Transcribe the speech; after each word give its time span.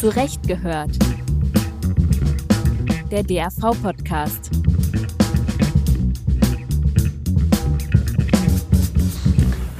Zurecht 0.00 0.48
gehört. 0.48 0.92
Der 3.10 3.22
DAV-Podcast. 3.22 4.50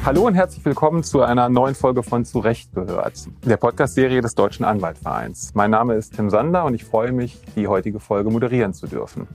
Hallo 0.05 0.27
und 0.27 0.35
herzlich 0.35 0.63
willkommen 0.67 1.05
zu 1.05 1.23
einer 1.23 1.49
neuen 1.49 1.75
Folge 1.75 2.03
von 2.03 2.27
Zurecht 2.27 2.75
gehört, 2.75 3.29
der 3.47 3.57
Podcast-Serie 3.57 4.21
des 4.21 4.35
Deutschen 4.35 4.67
Anwaltvereins. 4.67 5.53
Mein 5.55 5.71
Name 5.71 5.95
ist 5.95 6.15
Tim 6.17 6.29
Sander 6.29 6.67
und 6.67 6.75
ich 6.75 6.85
freue 6.85 7.13
mich, 7.13 7.41
die 7.57 7.67
heutige 7.67 7.99
Folge 7.99 8.29
moderieren 8.29 8.75
zu 8.75 8.89
dürfen. 8.89 9.27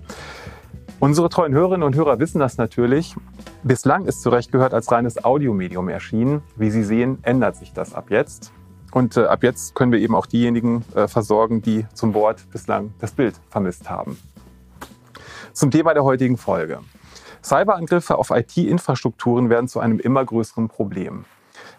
Unsere 0.99 1.29
treuen 1.29 1.55
Hörerinnen 1.55 1.81
und 1.81 1.95
Hörer 1.95 2.19
wissen 2.19 2.37
das 2.37 2.59
natürlich. 2.59 3.15
Bislang 3.63 4.05
ist 4.05 4.21
Zurecht 4.21 4.51
gehört 4.51 4.75
als 4.75 4.91
reines 4.91 5.25
Audiomedium 5.25 5.89
erschienen. 5.89 6.43
Wie 6.55 6.69
Sie 6.69 6.83
sehen, 6.83 7.17
ändert 7.23 7.55
sich 7.55 7.73
das 7.73 7.95
ab 7.95 8.11
jetzt. 8.11 8.51
Und 8.95 9.17
äh, 9.17 9.25
ab 9.25 9.43
jetzt 9.43 9.75
können 9.75 9.91
wir 9.91 9.99
eben 9.99 10.15
auch 10.15 10.25
diejenigen 10.25 10.85
äh, 10.95 11.09
versorgen, 11.09 11.61
die 11.61 11.85
zum 11.93 12.13
Wort 12.13 12.49
bislang 12.53 12.93
das 12.99 13.11
Bild 13.11 13.35
vermisst 13.49 13.89
haben. 13.89 14.17
Zum 15.51 15.69
Thema 15.69 15.93
der 15.93 16.05
heutigen 16.05 16.37
Folge. 16.37 16.79
Cyberangriffe 17.43 18.17
auf 18.17 18.29
IT-Infrastrukturen 18.29 19.49
werden 19.49 19.67
zu 19.67 19.81
einem 19.81 19.99
immer 19.99 20.23
größeren 20.23 20.69
Problem. 20.69 21.25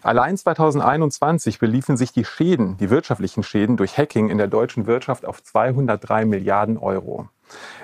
Allein 0.03 0.37
2021 0.37 1.57
beliefen 1.57 1.97
sich 1.97 2.11
die 2.11 2.23
Schäden, 2.23 2.77
die 2.77 2.91
wirtschaftlichen 2.91 3.41
Schäden 3.41 3.77
durch 3.77 3.97
Hacking 3.97 4.29
in 4.29 4.37
der 4.37 4.47
deutschen 4.47 4.85
Wirtschaft 4.85 5.25
auf 5.25 5.41
203 5.41 6.25
Milliarden 6.25 6.77
Euro. 6.77 7.29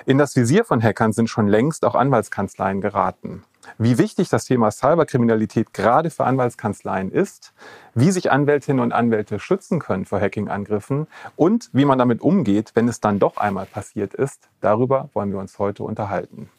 In 0.06 0.16
das 0.16 0.36
Visier 0.36 0.64
von 0.64 0.80
Hackern 0.80 1.12
sind 1.12 1.28
schon 1.28 1.48
längst 1.48 1.84
auch 1.84 1.96
Anwaltskanzleien 1.96 2.80
geraten. 2.80 3.42
Wie 3.78 3.98
wichtig 3.98 4.28
das 4.28 4.44
Thema 4.44 4.70
Cyberkriminalität 4.70 5.72
gerade 5.72 6.10
für 6.10 6.24
Anwaltskanzleien 6.24 7.10
ist, 7.10 7.52
wie 7.94 8.10
sich 8.10 8.30
Anwältinnen 8.30 8.80
und 8.80 8.92
Anwälte 8.92 9.38
schützen 9.38 9.78
können 9.78 10.04
vor 10.04 10.20
Hacking-Angriffen 10.20 11.06
und 11.36 11.70
wie 11.72 11.84
man 11.84 11.98
damit 11.98 12.20
umgeht, 12.20 12.72
wenn 12.74 12.88
es 12.88 13.00
dann 13.00 13.18
doch 13.18 13.36
einmal 13.36 13.66
passiert 13.66 14.14
ist, 14.14 14.48
darüber 14.60 15.08
wollen 15.12 15.32
wir 15.32 15.38
uns 15.38 15.58
heute 15.58 15.82
unterhalten. 15.82 16.50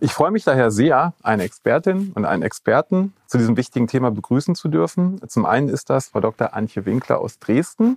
Ich 0.00 0.12
freue 0.12 0.30
mich 0.30 0.44
daher 0.44 0.70
sehr, 0.70 1.12
eine 1.24 1.42
Expertin 1.42 2.12
und 2.14 2.24
einen 2.24 2.42
Experten 2.42 3.14
zu 3.26 3.36
diesem 3.36 3.56
wichtigen 3.56 3.88
Thema 3.88 4.12
begrüßen 4.12 4.54
zu 4.54 4.68
dürfen. 4.68 5.20
Zum 5.26 5.44
einen 5.44 5.68
ist 5.68 5.90
das 5.90 6.08
Frau 6.08 6.20
Dr. 6.20 6.54
Antje 6.54 6.86
Winkler 6.86 7.18
aus 7.18 7.40
Dresden. 7.40 7.96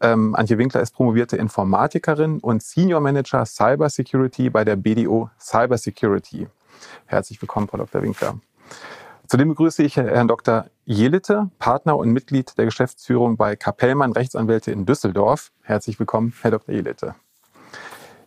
Ähm, 0.00 0.36
Antje 0.36 0.56
Winkler 0.56 0.82
ist 0.82 0.94
promovierte 0.94 1.36
Informatikerin 1.36 2.38
und 2.38 2.62
Senior 2.62 3.00
Manager 3.00 3.44
Cybersecurity 3.44 4.50
bei 4.50 4.64
der 4.64 4.76
BDO 4.76 5.30
Cybersecurity. 5.40 6.46
Herzlich 7.06 7.40
willkommen, 7.40 7.68
Frau 7.68 7.78
Dr. 7.78 8.02
Winkler. 8.02 8.40
Zudem 9.26 9.48
begrüße 9.48 9.82
ich 9.82 9.96
Herrn 9.96 10.28
Dr. 10.28 10.66
Jelitte, 10.84 11.50
Partner 11.58 11.96
und 11.96 12.12
Mitglied 12.12 12.56
der 12.58 12.64
Geschäftsführung 12.64 13.36
bei 13.36 13.56
Kapellmann 13.56 14.12
Rechtsanwälte 14.12 14.70
in 14.70 14.86
Düsseldorf. 14.86 15.50
Herzlich 15.62 15.98
willkommen, 15.98 16.32
Herr 16.42 16.52
Dr. 16.52 16.74
Jelitte. 16.74 17.16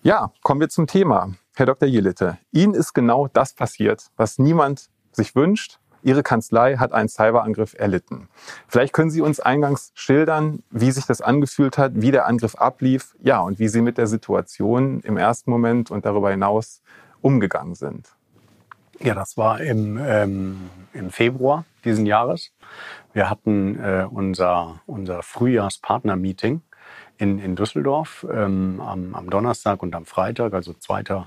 Ja, 0.02 0.32
kommen 0.44 0.60
wir 0.60 0.70
zum 0.70 0.88
Thema. 0.88 1.34
Herr 1.56 1.66
Dr. 1.66 1.88
Jelitte, 1.88 2.38
Ihnen 2.52 2.74
ist 2.74 2.94
genau 2.94 3.28
das 3.28 3.54
passiert, 3.54 4.08
was 4.18 4.40
niemand 4.40 4.90
sich 5.12 5.36
wünscht, 5.36 5.80
Ihre 6.02 6.24
Kanzlei 6.24 6.78
hat 6.78 6.94
einen 6.94 7.10
Cyberangriff 7.10 7.76
erlitten. 7.78 8.30
Vielleicht 8.68 8.94
können 8.94 9.10
Sie 9.10 9.22
uns 9.22 9.40
eingangs 9.40 9.92
schildern, 9.96 10.64
wie 10.70 10.92
sich 10.92 11.06
das 11.06 11.22
angefühlt 11.22 11.78
hat, 11.78 11.94
wie 11.96 12.12
der 12.12 12.26
Angriff 12.26 12.56
ablief, 12.56 13.16
ja, 13.22 13.40
und 13.40 13.60
wie 13.60 13.68
Sie 13.68 13.82
mit 13.82 13.98
der 13.98 14.08
Situation 14.08 15.02
im 15.02 15.18
ersten 15.18 15.52
Moment 15.52 15.92
und 15.92 16.06
darüber 16.06 16.32
hinaus 16.32 16.82
umgegangen 17.22 17.76
sind. 17.76 18.10
Ja, 19.02 19.14
das 19.14 19.38
war 19.38 19.62
im, 19.62 19.98
ähm, 19.98 20.70
im 20.94 21.10
Februar 21.10 21.64
diesen 21.86 22.06
Jahres. 22.06 22.52
Wir 23.14 23.30
hatten 23.30 23.80
äh, 23.80 24.06
unser, 24.10 24.82
unser 24.88 25.24
Frühjahrspartner-Meeting 25.24 26.62
in, 27.18 27.40
in 27.40 27.56
Düsseldorf 27.56 28.26
ähm, 28.30 28.82
am, 28.82 29.16
am 29.16 29.30
Donnerstag 29.30 29.82
und 29.84 29.96
am 29.96 30.06
Freitag, 30.06 30.54
also 30.54 30.74
2. 30.74 31.26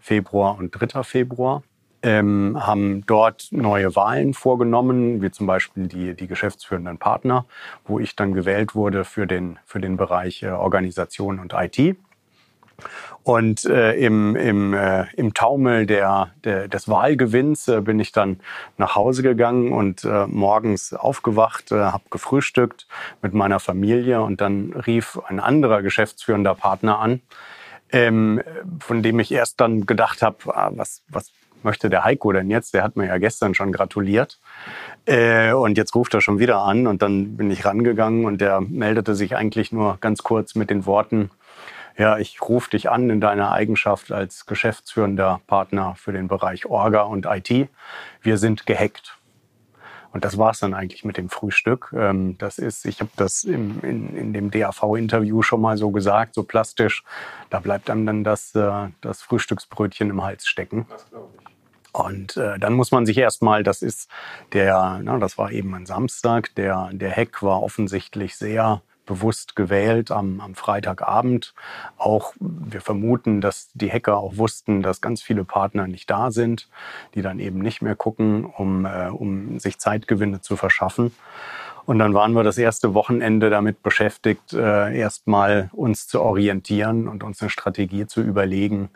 Februar 0.00 0.56
und 0.58 0.70
3. 0.70 1.02
Februar 1.02 1.62
ähm, 2.02 2.56
haben 2.58 3.04
dort 3.06 3.48
neue 3.50 3.94
Wahlen 3.94 4.32
vorgenommen, 4.32 5.20
wie 5.20 5.30
zum 5.30 5.46
Beispiel 5.46 5.88
die, 5.88 6.14
die 6.14 6.26
geschäftsführenden 6.26 6.96
Partner, 6.96 7.44
wo 7.84 7.98
ich 7.98 8.16
dann 8.16 8.32
gewählt 8.32 8.74
wurde 8.74 9.04
für 9.04 9.26
den, 9.26 9.58
für 9.66 9.80
den 9.80 9.98
Bereich 9.98 10.42
äh, 10.42 10.48
Organisation 10.48 11.38
und 11.38 11.52
IT. 11.54 11.96
Und 13.22 13.64
äh, 13.66 13.92
im, 13.94 14.34
im, 14.34 14.74
äh, 14.74 15.04
im 15.16 15.34
Taumel 15.34 15.86
der, 15.86 16.30
der, 16.44 16.68
des 16.68 16.88
Wahlgewinns 16.88 17.68
äh, 17.68 17.80
bin 17.80 18.00
ich 18.00 18.12
dann 18.12 18.40
nach 18.78 18.96
Hause 18.96 19.22
gegangen 19.22 19.72
und 19.72 20.04
äh, 20.04 20.26
morgens 20.26 20.94
aufgewacht, 20.94 21.70
äh, 21.70 21.76
habe 21.76 22.04
gefrühstückt 22.10 22.86
mit 23.20 23.34
meiner 23.34 23.60
Familie 23.60 24.22
und 24.22 24.40
dann 24.40 24.72
rief 24.72 25.18
ein 25.26 25.38
anderer 25.38 25.82
geschäftsführender 25.82 26.54
Partner 26.54 26.98
an, 26.98 27.20
ähm, 27.92 28.42
von 28.80 29.02
dem 29.02 29.20
ich 29.20 29.32
erst 29.32 29.60
dann 29.60 29.84
gedacht 29.86 30.22
habe, 30.22 30.56
ah, 30.56 30.70
was, 30.74 31.02
was 31.08 31.30
möchte 31.62 31.90
der 31.90 32.04
Heiko 32.04 32.32
denn 32.32 32.50
jetzt? 32.50 32.74
Der 32.74 32.82
hat 32.82 32.96
mir 32.96 33.06
ja 33.06 33.18
gestern 33.18 33.54
schon 33.54 33.72
gratuliert. 33.72 34.38
Äh, 35.06 35.52
und 35.52 35.76
jetzt 35.76 35.94
ruft 35.94 36.14
er 36.14 36.20
schon 36.20 36.38
wieder 36.38 36.58
an 36.62 36.86
und 36.86 37.02
dann 37.02 37.36
bin 37.36 37.50
ich 37.50 37.64
rangegangen 37.64 38.24
und 38.24 38.40
der 38.40 38.60
meldete 38.60 39.14
sich 39.14 39.36
eigentlich 39.36 39.72
nur 39.72 39.98
ganz 40.00 40.22
kurz 40.22 40.54
mit 40.54 40.70
den 40.70 40.86
Worten, 40.86 41.30
ja, 41.96 42.18
ich 42.18 42.40
rufe 42.42 42.70
dich 42.70 42.90
an 42.90 43.10
in 43.10 43.20
deiner 43.20 43.52
Eigenschaft 43.52 44.12
als 44.12 44.46
geschäftsführender 44.46 45.40
Partner 45.46 45.94
für 45.96 46.12
den 46.12 46.28
Bereich 46.28 46.66
Orga 46.66 47.02
und 47.02 47.26
IT. 47.26 47.68
Wir 48.22 48.38
sind 48.38 48.66
gehackt. 48.66 49.16
Und 50.12 50.24
das 50.24 50.38
war 50.38 50.50
es 50.50 50.58
dann 50.58 50.74
eigentlich 50.74 51.04
mit 51.04 51.16
dem 51.16 51.28
Frühstück. 51.28 51.94
Ähm, 51.96 52.36
das 52.38 52.58
ist, 52.58 52.84
ich 52.84 53.00
habe 53.00 53.10
das 53.16 53.44
im, 53.44 53.80
in, 53.82 54.16
in 54.16 54.32
dem 54.32 54.50
DAV-Interview 54.50 55.42
schon 55.42 55.60
mal 55.60 55.76
so 55.76 55.90
gesagt, 55.90 56.34
so 56.34 56.42
plastisch. 56.42 57.04
Da 57.48 57.60
bleibt 57.60 57.90
einem 57.90 58.06
dann 58.06 58.24
das, 58.24 58.54
äh, 58.54 58.88
das 59.00 59.22
Frühstücksbrötchen 59.22 60.10
im 60.10 60.22
Hals 60.22 60.48
stecken. 60.48 60.86
Das 60.88 61.08
glaube 61.08 61.28
ich. 61.38 61.50
Und 61.92 62.36
äh, 62.36 62.58
dann 62.58 62.74
muss 62.74 62.92
man 62.92 63.04
sich 63.04 63.18
erstmal, 63.18 63.62
das 63.62 63.82
ist 63.82 64.08
der, 64.52 65.00
na, 65.02 65.18
das 65.18 65.38
war 65.38 65.50
eben 65.50 65.74
ein 65.74 65.86
Samstag, 65.86 66.54
der, 66.54 66.90
der 66.92 67.10
Hack 67.10 67.42
war 67.42 67.62
offensichtlich 67.62 68.36
sehr 68.36 68.82
bewusst 69.10 69.56
gewählt 69.56 70.12
am, 70.12 70.40
am 70.40 70.54
Freitagabend. 70.54 71.52
Auch 71.98 72.32
wir 72.38 72.80
vermuten, 72.80 73.40
dass 73.40 73.70
die 73.74 73.90
Hacker 73.90 74.16
auch 74.18 74.36
wussten, 74.36 74.82
dass 74.82 75.00
ganz 75.00 75.20
viele 75.20 75.42
Partner 75.42 75.88
nicht 75.88 76.08
da 76.08 76.30
sind, 76.30 76.68
die 77.16 77.22
dann 77.22 77.40
eben 77.40 77.58
nicht 77.58 77.82
mehr 77.82 77.96
gucken, 77.96 78.44
um, 78.44 78.86
äh, 78.86 79.08
um 79.08 79.58
sich 79.58 79.80
Zeitgewinne 79.80 80.42
zu 80.42 80.56
verschaffen. 80.56 81.12
Und 81.86 81.98
dann 81.98 82.14
waren 82.14 82.34
wir 82.34 82.44
das 82.44 82.56
erste 82.56 82.94
Wochenende 82.94 83.50
damit 83.50 83.82
beschäftigt, 83.82 84.52
äh, 84.52 84.96
erstmal 84.96 85.70
uns 85.72 86.06
zu 86.06 86.20
orientieren 86.20 87.08
und 87.08 87.24
uns 87.24 87.40
eine 87.40 87.50
Strategie 87.50 88.06
zu 88.06 88.20
überlegen, 88.20 88.90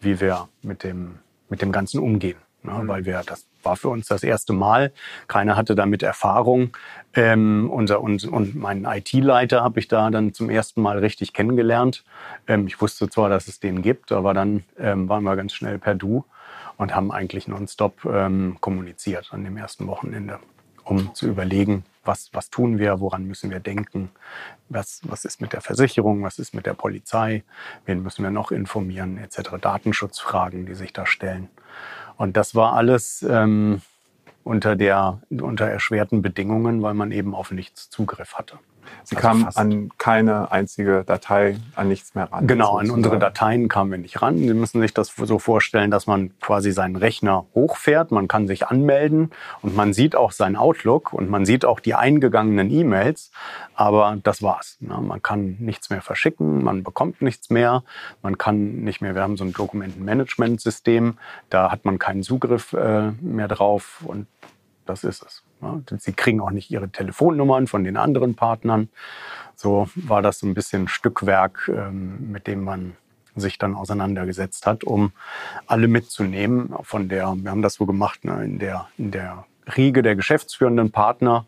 wie 0.00 0.20
wir 0.20 0.48
mit 0.62 0.82
dem 0.82 1.20
mit 1.48 1.62
dem 1.62 1.70
Ganzen 1.70 2.00
umgehen. 2.00 2.38
Ne? 2.64 2.72
Mhm. 2.72 2.88
Weil 2.88 3.04
wir, 3.04 3.22
das 3.24 3.46
war 3.62 3.76
für 3.76 3.90
uns 3.90 4.08
das 4.08 4.24
erste 4.24 4.52
Mal. 4.52 4.92
Keiner 5.28 5.56
hatte 5.56 5.76
damit 5.76 6.02
Erfahrung. 6.02 6.76
Ähm, 7.14 7.68
unser, 7.70 8.00
und, 8.00 8.24
und 8.24 8.54
meinen 8.54 8.86
IT-Leiter 8.86 9.62
habe 9.62 9.80
ich 9.80 9.88
da 9.88 10.10
dann 10.10 10.32
zum 10.32 10.48
ersten 10.48 10.80
Mal 10.80 10.98
richtig 10.98 11.32
kennengelernt. 11.32 12.04
Ähm, 12.46 12.66
ich 12.66 12.80
wusste 12.80 13.10
zwar, 13.10 13.28
dass 13.28 13.48
es 13.48 13.60
den 13.60 13.82
gibt, 13.82 14.12
aber 14.12 14.32
dann 14.32 14.64
ähm, 14.78 15.08
waren 15.08 15.22
wir 15.24 15.36
ganz 15.36 15.52
schnell 15.52 15.78
per 15.78 15.94
Du 15.94 16.24
und 16.78 16.94
haben 16.94 17.12
eigentlich 17.12 17.48
nonstop 17.48 18.04
ähm, 18.06 18.56
kommuniziert 18.60 19.28
an 19.32 19.44
dem 19.44 19.56
ersten 19.56 19.86
Wochenende, 19.86 20.38
um 20.84 21.14
zu 21.14 21.26
überlegen, 21.26 21.84
was, 22.04 22.30
was 22.32 22.50
tun 22.50 22.78
wir, 22.78 23.00
woran 23.00 23.26
müssen 23.26 23.50
wir 23.50 23.60
denken, 23.60 24.10
was, 24.68 25.00
was 25.04 25.24
ist 25.24 25.40
mit 25.40 25.52
der 25.52 25.60
Versicherung, 25.60 26.22
was 26.22 26.38
ist 26.38 26.54
mit 26.54 26.66
der 26.66 26.74
Polizei, 26.74 27.44
wen 27.84 28.02
müssen 28.02 28.24
wir 28.24 28.30
noch 28.30 28.50
informieren, 28.50 29.18
etc. 29.18 29.50
Datenschutzfragen, 29.60 30.66
die 30.66 30.74
sich 30.74 30.92
da 30.92 31.06
stellen. 31.06 31.48
Und 32.16 32.36
das 32.36 32.54
war 32.54 32.72
alles 32.72 33.24
ähm, 33.28 33.82
unter, 34.44 34.76
der, 34.76 35.20
unter 35.30 35.66
erschwerten 35.66 36.22
Bedingungen, 36.22 36.82
weil 36.82 36.94
man 36.94 37.12
eben 37.12 37.34
auf 37.34 37.50
nichts 37.50 37.90
Zugriff 37.90 38.34
hatte. 38.34 38.58
Sie 39.04 39.16
also 39.16 39.28
kamen 39.28 39.48
an 39.54 39.90
keine 39.98 40.52
einzige 40.52 41.04
Datei, 41.04 41.56
an 41.74 41.88
nichts 41.88 42.14
mehr 42.14 42.30
ran. 42.32 42.46
Genau, 42.46 42.76
an 42.76 42.90
unsere 42.90 43.18
Dateien 43.18 43.68
kamen 43.68 43.90
wir 43.90 43.98
nicht 43.98 44.22
ran. 44.22 44.38
Sie 44.38 44.54
müssen 44.54 44.80
sich 44.80 44.94
das 44.94 45.12
so 45.16 45.38
vorstellen, 45.38 45.90
dass 45.90 46.06
man 46.06 46.32
quasi 46.40 46.72
seinen 46.72 46.96
Rechner 46.96 47.46
hochfährt, 47.54 48.10
man 48.10 48.28
kann 48.28 48.46
sich 48.46 48.66
anmelden 48.66 49.30
und 49.62 49.76
man 49.76 49.92
sieht 49.92 50.16
auch 50.16 50.32
sein 50.32 50.56
Outlook 50.56 51.12
und 51.12 51.30
man 51.30 51.44
sieht 51.44 51.64
auch 51.64 51.80
die 51.80 51.94
eingegangenen 51.94 52.70
E-Mails, 52.70 53.30
aber 53.74 54.18
das 54.22 54.42
war's. 54.42 54.76
Ne? 54.80 54.98
Man 55.00 55.22
kann 55.22 55.56
nichts 55.58 55.90
mehr 55.90 56.02
verschicken, 56.02 56.62
man 56.62 56.82
bekommt 56.82 57.22
nichts 57.22 57.50
mehr, 57.50 57.82
man 58.22 58.38
kann 58.38 58.82
nicht 58.82 59.00
mehr, 59.00 59.14
wir 59.14 59.22
haben 59.22 59.36
so 59.36 59.44
ein 59.44 59.52
Dokumentenmanagementsystem, 59.52 61.18
da 61.50 61.70
hat 61.70 61.84
man 61.84 61.98
keinen 61.98 62.22
Zugriff 62.22 62.72
äh, 62.72 63.10
mehr 63.20 63.48
drauf 63.48 64.02
und 64.04 64.26
das 64.86 65.04
ist 65.04 65.22
es. 65.22 65.42
Sie 65.98 66.12
kriegen 66.12 66.40
auch 66.40 66.50
nicht 66.50 66.70
ihre 66.70 66.88
Telefonnummern 66.88 67.66
von 67.66 67.84
den 67.84 67.96
anderen 67.96 68.34
Partnern. 68.34 68.88
So 69.54 69.88
war 69.94 70.22
das 70.22 70.40
so 70.40 70.46
ein 70.46 70.54
bisschen 70.54 70.88
Stückwerk, 70.88 71.70
ähm, 71.72 72.30
mit 72.32 72.46
dem 72.46 72.64
man 72.64 72.96
sich 73.36 73.58
dann 73.58 73.74
auseinandergesetzt 73.74 74.66
hat, 74.66 74.84
um 74.84 75.12
alle 75.66 75.88
mitzunehmen. 75.88 76.74
Von 76.82 77.08
der, 77.08 77.34
wir 77.36 77.50
haben 77.50 77.62
das 77.62 77.74
so 77.74 77.86
gemacht, 77.86 78.24
ne, 78.24 78.44
in 78.44 78.58
der, 78.58 78.88
in 78.98 79.10
der 79.10 79.46
Riege 79.76 80.02
der 80.02 80.16
geschäftsführenden 80.16 80.90
Partner. 80.90 81.46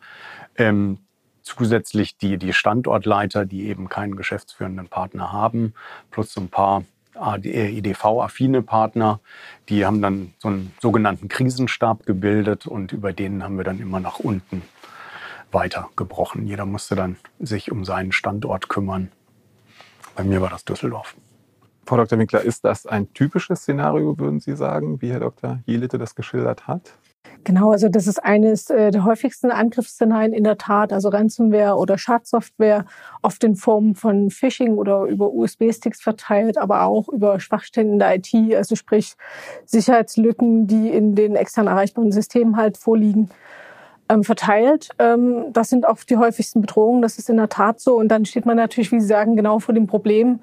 Ähm, 0.56 0.98
zusätzlich 1.42 2.16
die, 2.16 2.38
die 2.38 2.52
Standortleiter, 2.52 3.44
die 3.44 3.68
eben 3.68 3.88
keinen 3.88 4.16
geschäftsführenden 4.16 4.88
Partner 4.88 5.30
haben, 5.30 5.74
plus 6.10 6.32
so 6.32 6.40
ein 6.40 6.48
paar 6.48 6.84
EDV-affine 7.14 8.62
Partner, 8.62 9.20
die 9.68 9.86
haben 9.86 10.02
dann 10.02 10.34
so 10.38 10.48
einen 10.48 10.72
sogenannten 10.80 11.28
Krisenstab 11.28 12.06
gebildet 12.06 12.66
und 12.66 12.92
über 12.92 13.12
den 13.12 13.42
haben 13.42 13.56
wir 13.56 13.64
dann 13.64 13.80
immer 13.80 14.00
nach 14.00 14.18
unten 14.18 14.62
weitergebrochen. 15.52 16.46
Jeder 16.46 16.66
musste 16.66 16.96
dann 16.96 17.16
sich 17.38 17.70
um 17.70 17.84
seinen 17.84 18.12
Standort 18.12 18.68
kümmern. 18.68 19.10
Bei 20.14 20.24
mir 20.24 20.40
war 20.40 20.50
das 20.50 20.64
Düsseldorf. 20.64 21.16
Frau 21.86 21.96
Dr. 21.96 22.18
Winkler, 22.18 22.40
ist 22.40 22.64
das 22.64 22.86
ein 22.86 23.12
typisches 23.12 23.60
Szenario, 23.60 24.18
würden 24.18 24.40
Sie 24.40 24.56
sagen, 24.56 25.02
wie 25.02 25.10
Herr 25.10 25.20
Dr. 25.20 25.60
Jelite 25.66 25.98
das 25.98 26.14
geschildert 26.14 26.66
hat? 26.66 26.96
Genau, 27.44 27.72
also 27.72 27.88
das 27.88 28.06
ist 28.06 28.24
eines 28.24 28.70
äh, 28.70 28.90
der 28.90 29.04
häufigsten 29.04 29.50
Angriffsszenarien 29.50 30.32
in 30.32 30.44
der 30.44 30.56
Tat, 30.56 30.92
also 30.92 31.10
Ransomware 31.10 31.76
oder 31.76 31.98
Schadsoftware, 31.98 32.86
oft 33.20 33.44
in 33.44 33.54
Form 33.54 33.94
von 33.94 34.30
Phishing 34.30 34.76
oder 34.76 35.02
über 35.02 35.30
USB-Sticks 35.30 36.00
verteilt, 36.00 36.56
aber 36.56 36.84
auch 36.84 37.08
über 37.08 37.40
Schwachstellen 37.40 37.94
in 37.94 37.98
der 37.98 38.16
IT, 38.16 38.34
also 38.54 38.76
sprich 38.76 39.14
Sicherheitslücken, 39.66 40.66
die 40.66 40.88
in 40.88 41.14
den 41.14 41.36
extern 41.36 41.66
erreichbaren 41.66 42.12
Systemen 42.12 42.56
halt 42.56 42.78
vorliegen, 42.78 43.28
ähm, 44.08 44.24
verteilt. 44.24 44.88
Ähm, 44.98 45.52
das 45.52 45.68
sind 45.68 45.86
auch 45.86 45.98
die 46.04 46.16
häufigsten 46.16 46.60
Bedrohungen, 46.62 47.02
das 47.02 47.18
ist 47.18 47.28
in 47.28 47.36
der 47.36 47.48
Tat 47.48 47.80
so. 47.80 47.96
Und 47.96 48.08
dann 48.08 48.24
steht 48.24 48.46
man 48.46 48.56
natürlich, 48.56 48.90
wie 48.92 49.00
Sie 49.00 49.06
sagen, 49.06 49.36
genau 49.36 49.58
vor 49.58 49.74
dem 49.74 49.86
Problem, 49.86 50.40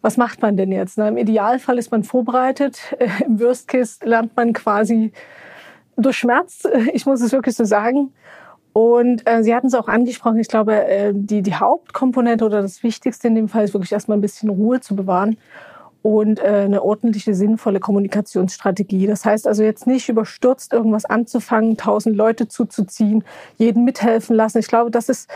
was 0.00 0.16
macht 0.16 0.42
man 0.42 0.56
denn 0.56 0.70
jetzt? 0.70 0.98
Im 0.98 1.16
Idealfall 1.16 1.78
ist 1.78 1.90
man 1.90 2.04
vorbereitet, 2.04 2.96
im 3.26 3.40
Worst 3.40 3.66
Case 3.66 3.98
lernt 4.04 4.36
man 4.36 4.52
quasi 4.52 5.12
durch 5.96 6.16
Schmerz, 6.18 6.66
ich 6.92 7.06
muss 7.06 7.20
es 7.20 7.32
wirklich 7.32 7.56
so 7.56 7.64
sagen. 7.64 8.12
Und 8.72 9.26
äh, 9.26 9.42
Sie 9.42 9.54
hatten 9.54 9.68
es 9.68 9.74
auch 9.74 9.88
angesprochen, 9.88 10.38
ich 10.38 10.48
glaube, 10.48 10.86
äh, 10.86 11.12
die, 11.14 11.40
die 11.40 11.54
Hauptkomponente 11.54 12.44
oder 12.44 12.60
das 12.60 12.82
Wichtigste 12.82 13.28
in 13.28 13.34
dem 13.34 13.48
Fall 13.48 13.64
ist 13.64 13.72
wirklich 13.72 13.92
erstmal 13.92 14.18
ein 14.18 14.20
bisschen 14.20 14.50
Ruhe 14.50 14.80
zu 14.80 14.94
bewahren 14.94 15.38
und 16.02 16.40
äh, 16.40 16.64
eine 16.66 16.82
ordentliche, 16.82 17.34
sinnvolle 17.34 17.80
Kommunikationsstrategie. 17.80 19.06
Das 19.06 19.24
heißt 19.24 19.48
also 19.48 19.62
jetzt 19.62 19.86
nicht 19.86 20.08
überstürzt 20.08 20.72
irgendwas 20.72 21.04
anzufangen, 21.06 21.78
tausend 21.78 22.16
Leute 22.16 22.48
zuzuziehen, 22.48 23.24
jeden 23.56 23.84
mithelfen 23.84 24.36
lassen. 24.36 24.58
Ich 24.58 24.68
glaube, 24.68 24.90
das 24.90 25.08
ist 25.08 25.30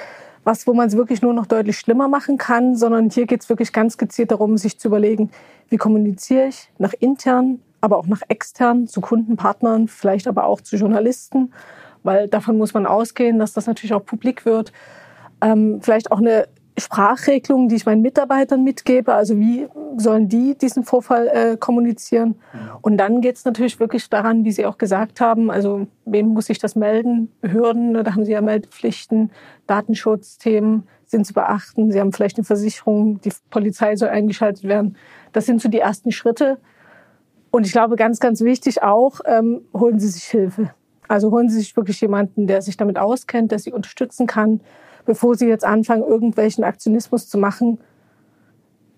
was, 0.45 0.67
wo 0.67 0.75
man 0.75 0.89
es 0.89 0.97
wirklich 0.97 1.23
nur 1.23 1.33
noch 1.33 1.47
deutlich 1.47 1.79
schlimmer 1.79 2.09
machen 2.09 2.39
kann, 2.39 2.77
sondern 2.77 3.11
hier 3.11 3.27
geht 3.27 3.41
es 3.41 3.49
wirklich 3.49 3.73
ganz 3.73 3.99
gezielt 3.99 4.31
darum, 4.31 4.57
sich 4.59 4.79
zu 4.79 4.89
überlegen, 4.89 5.31
wie 5.71 5.77
kommuniziere 5.77 6.49
ich 6.49 6.71
nach 6.79 6.93
intern, 6.99 7.61
aber 7.81 7.99
auch 7.99 8.07
nach 8.07 8.23
extern, 8.29 8.87
zu 8.87 9.01
Kundenpartnern, 9.01 9.89
vielleicht 9.89 10.29
aber 10.29 10.45
auch 10.45 10.61
zu 10.61 10.77
Journalisten, 10.77 11.53
weil 12.03 12.29
davon 12.29 12.59
muss 12.59 12.75
man 12.75 12.87
ausgehen, 12.87 13.39
dass 13.39 13.53
das 13.53 13.67
natürlich 13.67 13.95
auch 13.95 14.05
publik 14.05 14.45
wird. 14.45 14.73
Ähm, 15.43 15.81
vielleicht 15.83 16.13
auch 16.13 16.19
eine 16.19 16.47
Sprachregelung, 16.79 17.69
die 17.69 17.77
ich 17.77 17.87
meinen 17.87 18.03
Mitarbeitern 18.03 18.65
mitgebe. 18.65 19.15
Also 19.15 19.39
wie 19.39 19.69
sollen 19.97 20.29
die 20.29 20.57
diesen 20.57 20.85
Vorfall 20.85 21.29
äh, 21.29 21.57
kommunizieren? 21.57 22.37
Und 22.81 22.97
dann 22.97 23.21
geht 23.21 23.37
es 23.37 23.45
natürlich 23.45 23.79
wirklich 23.79 24.09
daran, 24.09 24.45
wie 24.45 24.53
Sie 24.53 24.67
auch 24.67 24.79
gesagt 24.79 25.21
haben, 25.21 25.51
also 25.51 25.87
wem 26.05 26.29
muss 26.29 26.49
ich 26.51 26.59
das 26.59 26.75
melden? 26.77 27.31
Behörden, 27.41 27.93
ne, 27.93 28.03
da 28.03 28.15
haben 28.15 28.25
Sie 28.25 28.33
ja 28.33 28.41
Meldepflichten, 28.41 29.31
Datenschutzthemen 29.67 30.85
sind 31.07 31.27
zu 31.27 31.35
beachten. 31.35 31.91
Sie 31.91 32.01
haben 32.01 32.13
vielleicht 32.13 32.39
eine 32.39 32.45
Versicherung, 32.45 33.21
die 33.21 33.33
Polizei 33.51 33.97
soll 33.97 34.09
eingeschaltet 34.09 34.65
werden. 34.65 34.97
Das 35.33 35.47
sind 35.47 35.61
so 35.61 35.69
die 35.69 35.81
ersten 35.81 36.13
Schritte. 36.13 36.59
Und 37.51 37.67
ich 37.67 37.73
glaube, 37.73 37.97
ganz, 37.97 38.21
ganz 38.21 38.41
wichtig 38.43 38.83
auch, 38.83 39.21
ähm, 39.25 39.63
holen 39.75 39.99
Sie 39.99 40.09
sich 40.09 40.25
Hilfe. 40.25 40.71
Also 41.09 41.31
holen 41.33 41.49
Sie 41.49 41.59
sich 41.59 41.77
wirklich 41.77 42.01
jemanden, 42.01 42.47
der 42.47 42.63
sich 42.63 42.77
damit 42.77 42.99
auskennt, 42.99 43.51
der 43.51 43.59
Sie 43.59 43.73
unterstützen 43.73 44.27
kann. 44.27 44.61
Bevor 45.05 45.35
Sie 45.35 45.47
jetzt 45.47 45.65
anfangen, 45.65 46.03
irgendwelchen 46.03 46.63
Aktionismus 46.63 47.29
zu 47.29 47.39
machen, 47.39 47.81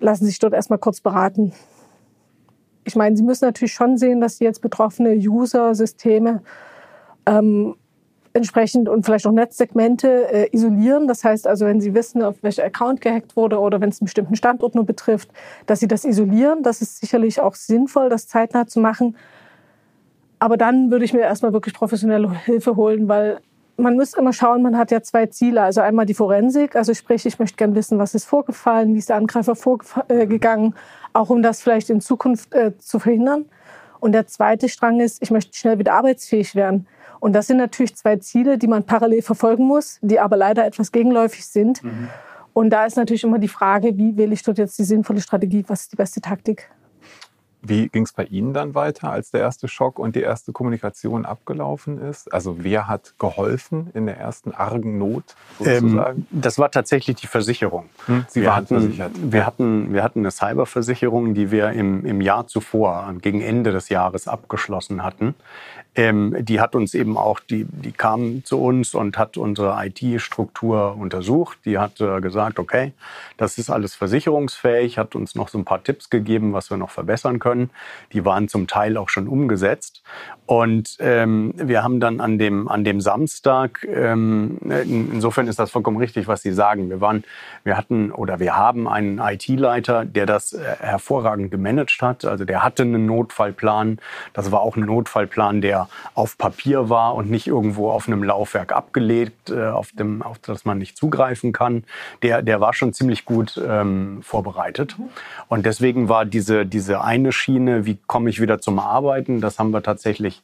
lassen 0.00 0.24
Sie 0.24 0.30
sich 0.30 0.38
dort 0.38 0.52
erstmal 0.52 0.78
kurz 0.78 1.00
beraten. 1.00 1.52
Ich 2.84 2.96
meine, 2.96 3.16
Sie 3.16 3.22
müssen 3.22 3.46
natürlich 3.46 3.72
schon 3.72 3.96
sehen, 3.96 4.20
dass 4.20 4.36
Sie 4.36 4.44
jetzt 4.44 4.60
betroffene 4.60 5.14
User-Systeme 5.14 6.42
ähm, 7.24 7.76
entsprechend 8.34 8.88
und 8.88 9.04
vielleicht 9.04 9.26
auch 9.26 9.32
Netzsegmente 9.32 10.32
äh, 10.32 10.48
isolieren. 10.52 11.06
Das 11.08 11.24
heißt 11.24 11.46
also, 11.46 11.66
wenn 11.66 11.80
Sie 11.80 11.94
wissen, 11.94 12.22
auf 12.22 12.36
welcher 12.42 12.64
Account 12.64 13.00
gehackt 13.00 13.36
wurde 13.36 13.58
oder 13.58 13.80
wenn 13.80 13.90
es 13.90 14.00
einen 14.00 14.06
bestimmten 14.06 14.36
Standort 14.36 14.74
nur 14.74 14.84
betrifft, 14.84 15.30
dass 15.66 15.80
Sie 15.80 15.88
das 15.88 16.04
isolieren. 16.04 16.62
Das 16.62 16.82
ist 16.82 17.00
sicherlich 17.00 17.40
auch 17.40 17.54
sinnvoll, 17.54 18.08
das 18.08 18.28
zeitnah 18.28 18.66
zu 18.66 18.80
machen. 18.80 19.16
Aber 20.38 20.56
dann 20.56 20.90
würde 20.90 21.04
ich 21.04 21.12
mir 21.12 21.20
erstmal 21.20 21.52
wirklich 21.52 21.74
professionelle 21.74 22.32
Hilfe 22.44 22.76
holen, 22.76 23.08
weil 23.08 23.38
man 23.76 23.94
muss 23.96 24.14
immer 24.14 24.32
schauen, 24.32 24.62
man 24.62 24.76
hat 24.76 24.90
ja 24.90 25.02
zwei 25.02 25.26
Ziele. 25.26 25.62
Also 25.62 25.80
einmal 25.80 26.06
die 26.06 26.14
Forensik, 26.14 26.76
also 26.76 26.94
sprich, 26.94 27.26
ich 27.26 27.38
möchte 27.38 27.56
gerne 27.56 27.74
wissen, 27.74 27.98
was 27.98 28.14
ist 28.14 28.24
vorgefallen, 28.24 28.94
wie 28.94 28.98
ist 28.98 29.08
der 29.08 29.16
Angreifer 29.16 29.54
vorgegangen, 29.54 30.74
auch 31.12 31.30
um 31.30 31.42
das 31.42 31.62
vielleicht 31.62 31.90
in 31.90 32.00
Zukunft 32.00 32.52
äh, 32.54 32.76
zu 32.78 32.98
verhindern. 32.98 33.46
Und 34.00 34.12
der 34.12 34.26
zweite 34.26 34.68
Strang 34.68 35.00
ist, 35.00 35.22
ich 35.22 35.30
möchte 35.30 35.56
schnell 35.56 35.78
wieder 35.78 35.94
arbeitsfähig 35.94 36.54
werden. 36.54 36.86
Und 37.22 37.34
das 37.34 37.46
sind 37.46 37.58
natürlich 37.58 37.94
zwei 37.94 38.16
Ziele, 38.16 38.58
die 38.58 38.66
man 38.66 38.82
parallel 38.82 39.22
verfolgen 39.22 39.64
muss, 39.64 40.00
die 40.02 40.18
aber 40.18 40.36
leider 40.36 40.66
etwas 40.66 40.90
gegenläufig 40.90 41.46
sind. 41.46 41.80
Mhm. 41.84 42.08
Und 42.52 42.70
da 42.70 42.84
ist 42.84 42.96
natürlich 42.96 43.22
immer 43.22 43.38
die 43.38 43.46
Frage, 43.46 43.96
wie 43.96 44.16
wähle 44.16 44.34
ich 44.34 44.42
dort 44.42 44.58
jetzt 44.58 44.76
die 44.76 44.82
sinnvolle 44.82 45.20
Strategie, 45.20 45.64
was 45.68 45.82
ist 45.82 45.92
die 45.92 45.96
beste 45.96 46.20
Taktik? 46.20 46.68
Wie 47.64 47.88
ging 47.88 48.02
es 48.02 48.12
bei 48.12 48.24
Ihnen 48.24 48.52
dann 48.52 48.74
weiter, 48.74 49.12
als 49.12 49.30
der 49.30 49.40
erste 49.40 49.68
Schock 49.68 50.00
und 50.00 50.16
die 50.16 50.20
erste 50.20 50.50
Kommunikation 50.50 51.24
abgelaufen 51.24 51.98
ist? 52.02 52.34
Also 52.34 52.56
wer 52.64 52.88
hat 52.88 53.14
geholfen 53.20 53.90
in 53.94 54.06
der 54.06 54.18
ersten 54.18 54.50
argen 54.50 54.98
Not 54.98 55.36
sozusagen? 55.60 56.16
Ähm, 56.18 56.26
das 56.32 56.58
war 56.58 56.72
tatsächlich 56.72 57.18
die 57.18 57.28
Versicherung. 57.28 57.88
Hm, 58.06 58.26
Sie 58.28 58.40
wir 58.40 58.48
waren 58.48 58.56
hatten, 58.56 58.80
versichert. 58.80 59.12
Wir 59.22 59.46
hatten, 59.46 59.92
wir 59.92 60.02
hatten 60.02 60.18
eine 60.18 60.32
Cyberversicherung, 60.32 61.34
die 61.34 61.52
wir 61.52 61.70
im, 61.70 62.04
im 62.04 62.20
Jahr 62.20 62.48
zuvor, 62.48 63.14
gegen 63.20 63.40
Ende 63.40 63.70
des 63.70 63.90
Jahres 63.90 64.26
abgeschlossen 64.26 65.04
hatten. 65.04 65.36
Ähm, 65.94 66.34
die 66.40 66.58
hat 66.58 66.74
uns 66.74 66.94
eben 66.94 67.18
auch, 67.18 67.38
die, 67.38 67.66
die 67.68 67.92
kam 67.92 68.44
zu 68.44 68.58
uns 68.58 68.94
und 68.94 69.18
hat 69.18 69.36
unsere 69.36 69.76
IT-Struktur 69.84 70.96
untersucht. 70.96 71.58
Die 71.66 71.76
hat 71.78 72.00
äh, 72.00 72.20
gesagt, 72.20 72.58
okay, 72.58 72.92
das 73.36 73.58
ist 73.58 73.68
alles 73.68 73.94
versicherungsfähig, 73.94 74.96
hat 74.96 75.14
uns 75.14 75.34
noch 75.34 75.48
so 75.48 75.58
ein 75.58 75.66
paar 75.66 75.84
Tipps 75.84 76.08
gegeben, 76.08 76.54
was 76.54 76.70
wir 76.70 76.78
noch 76.78 76.90
verbessern 76.90 77.38
können. 77.38 77.68
Die 78.12 78.24
waren 78.24 78.48
zum 78.48 78.66
Teil 78.66 78.96
auch 78.96 79.10
schon 79.10 79.28
umgesetzt. 79.28 80.02
Und 80.46 80.96
ähm, 81.00 81.52
wir 81.56 81.82
haben 81.82 82.00
dann 82.00 82.20
an 82.20 82.38
dem, 82.38 82.68
an 82.68 82.84
dem 82.84 83.00
Samstag, 83.00 83.86
ähm, 83.88 84.58
insofern 84.84 85.46
ist 85.46 85.58
das 85.58 85.70
vollkommen 85.70 85.98
richtig, 85.98 86.26
was 86.26 86.42
Sie 86.42 86.52
sagen. 86.52 86.88
Wir 86.88 87.00
waren, 87.00 87.24
wir 87.64 87.76
hatten 87.76 88.12
oder 88.12 88.40
wir 88.40 88.56
haben 88.56 88.88
einen 88.88 89.18
IT-Leiter, 89.18 90.04
der 90.04 90.26
das 90.26 90.54
äh, 90.54 90.58
hervorragend 90.80 91.50
gemanagt 91.50 92.00
hat. 92.00 92.24
Also 92.24 92.44
der 92.44 92.62
hatte 92.62 92.82
einen 92.82 93.06
Notfallplan. 93.06 93.98
Das 94.32 94.50
war 94.52 94.60
auch 94.60 94.76
ein 94.76 94.84
Notfallplan, 94.84 95.60
der 95.60 95.81
auf 96.14 96.38
Papier 96.38 96.88
war 96.88 97.14
und 97.14 97.30
nicht 97.30 97.46
irgendwo 97.46 97.90
auf 97.90 98.06
einem 98.06 98.22
Laufwerk 98.22 98.72
abgelegt, 98.72 99.50
äh, 99.50 99.68
auf, 99.68 99.90
dem, 99.92 100.22
auf 100.22 100.38
das 100.38 100.64
man 100.64 100.78
nicht 100.78 100.96
zugreifen 100.96 101.52
kann, 101.52 101.84
der, 102.22 102.42
der 102.42 102.60
war 102.60 102.74
schon 102.74 102.92
ziemlich 102.92 103.24
gut 103.24 103.60
ähm, 103.66 104.20
vorbereitet. 104.22 104.96
Und 105.48 105.66
deswegen 105.66 106.08
war 106.08 106.24
diese, 106.24 106.66
diese 106.66 107.02
eine 107.02 107.32
Schiene, 107.32 107.86
wie 107.86 107.98
komme 108.06 108.30
ich 108.30 108.40
wieder 108.40 108.60
zum 108.60 108.78
Arbeiten, 108.78 109.40
das 109.40 109.58
haben 109.58 109.70
wir 109.70 109.82
tatsächlich 109.82 110.42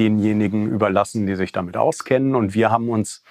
denjenigen 0.00 0.68
überlassen, 0.68 1.26
die 1.26 1.36
sich 1.36 1.52
damit 1.52 1.76
auskennen. 1.76 2.34
Und 2.34 2.54
wir 2.54 2.70
haben 2.70 2.88
uns 2.88 3.22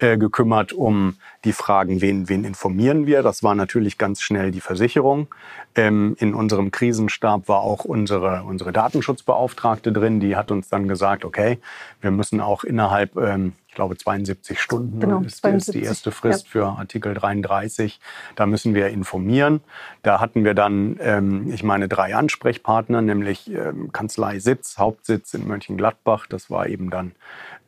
äh, 0.00 0.18
gekümmert 0.18 0.72
um 0.72 1.16
die 1.44 1.52
Fragen, 1.52 2.00
wen, 2.00 2.28
wen 2.28 2.44
informieren 2.44 3.06
wir. 3.06 3.22
Das 3.22 3.42
war 3.42 3.54
natürlich 3.54 3.96
ganz 3.96 4.20
schnell 4.20 4.50
die 4.50 4.60
Versicherung. 4.60 5.28
Ähm, 5.76 6.16
in 6.18 6.34
unserem 6.34 6.72
Krisenstab 6.72 7.48
war 7.48 7.60
auch 7.60 7.84
unsere, 7.84 8.42
unsere 8.42 8.72
Datenschutzbeauftragte 8.72 9.92
drin. 9.92 10.18
Die 10.18 10.36
hat 10.36 10.50
uns 10.50 10.68
dann 10.68 10.88
gesagt, 10.88 11.24
okay, 11.24 11.58
wir 12.00 12.10
müssen 12.10 12.40
auch 12.40 12.64
innerhalb 12.64 13.16
ähm, 13.16 13.52
glaube 13.76 13.96
72 13.96 14.60
Stunden 14.60 14.98
genau, 14.98 15.20
ist, 15.20 15.36
72, 15.36 15.74
ist, 15.74 15.74
die 15.74 15.86
erste 15.86 16.10
Frist 16.10 16.46
ja. 16.46 16.50
für 16.50 16.66
Artikel 16.66 17.14
33. 17.14 18.00
Da 18.34 18.46
müssen 18.46 18.74
wir 18.74 18.88
informieren. 18.88 19.60
Da 20.02 20.18
hatten 20.18 20.44
wir 20.44 20.54
dann, 20.54 20.96
ähm, 21.00 21.52
ich 21.52 21.62
meine, 21.62 21.86
drei 21.86 22.16
Ansprechpartner, 22.16 23.02
nämlich 23.02 23.48
ähm, 23.52 23.92
Kanzlei 23.92 24.40
Sitz, 24.40 24.78
Hauptsitz 24.78 25.34
in 25.34 25.46
Mönchengladbach. 25.46 26.26
Das 26.26 26.50
war 26.50 26.66
eben 26.66 26.90
dann 26.90 27.12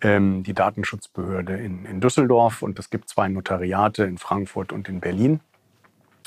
ähm, 0.01 0.43
die 0.43 0.55
Datenschutzbehörde 0.55 1.57
in, 1.57 1.85
in 1.85 2.01
Düsseldorf 2.01 2.63
und 2.63 2.79
es 2.79 2.91
gibt 2.91 3.09
zwei 3.09 3.29
Notariate 3.29 4.05
in 4.05 4.19
Frankfurt 4.19 4.73
und 4.73 4.89
in 4.89 5.01
Berlin. 5.01 5.41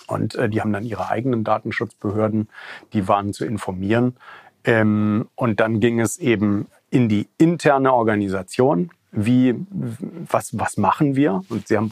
Und 0.08 0.36
äh, 0.36 0.48
die 0.48 0.62
haben 0.62 0.74
dann 0.74 0.86
ihre 0.86 1.10
eigenen 1.10 1.44
Datenschutzbehörden, 1.44 2.50
die 2.94 3.08
waren 3.08 3.34
zu 3.34 3.46
informieren. 3.46 4.16
Ähm, 4.64 5.28
und 5.36 5.60
dann 5.60 5.80
ging 5.80 6.00
es 6.00 6.20
eben 6.20 6.68
in 6.92 7.10
die 7.10 7.28
interne 7.38 7.94
Organisation 7.94 8.92
wie, 9.12 9.56
was, 9.70 10.58
was 10.58 10.78
machen 10.78 11.16
wir? 11.16 11.44
Und 11.50 11.68
Sie 11.68 11.78
haben 11.78 11.92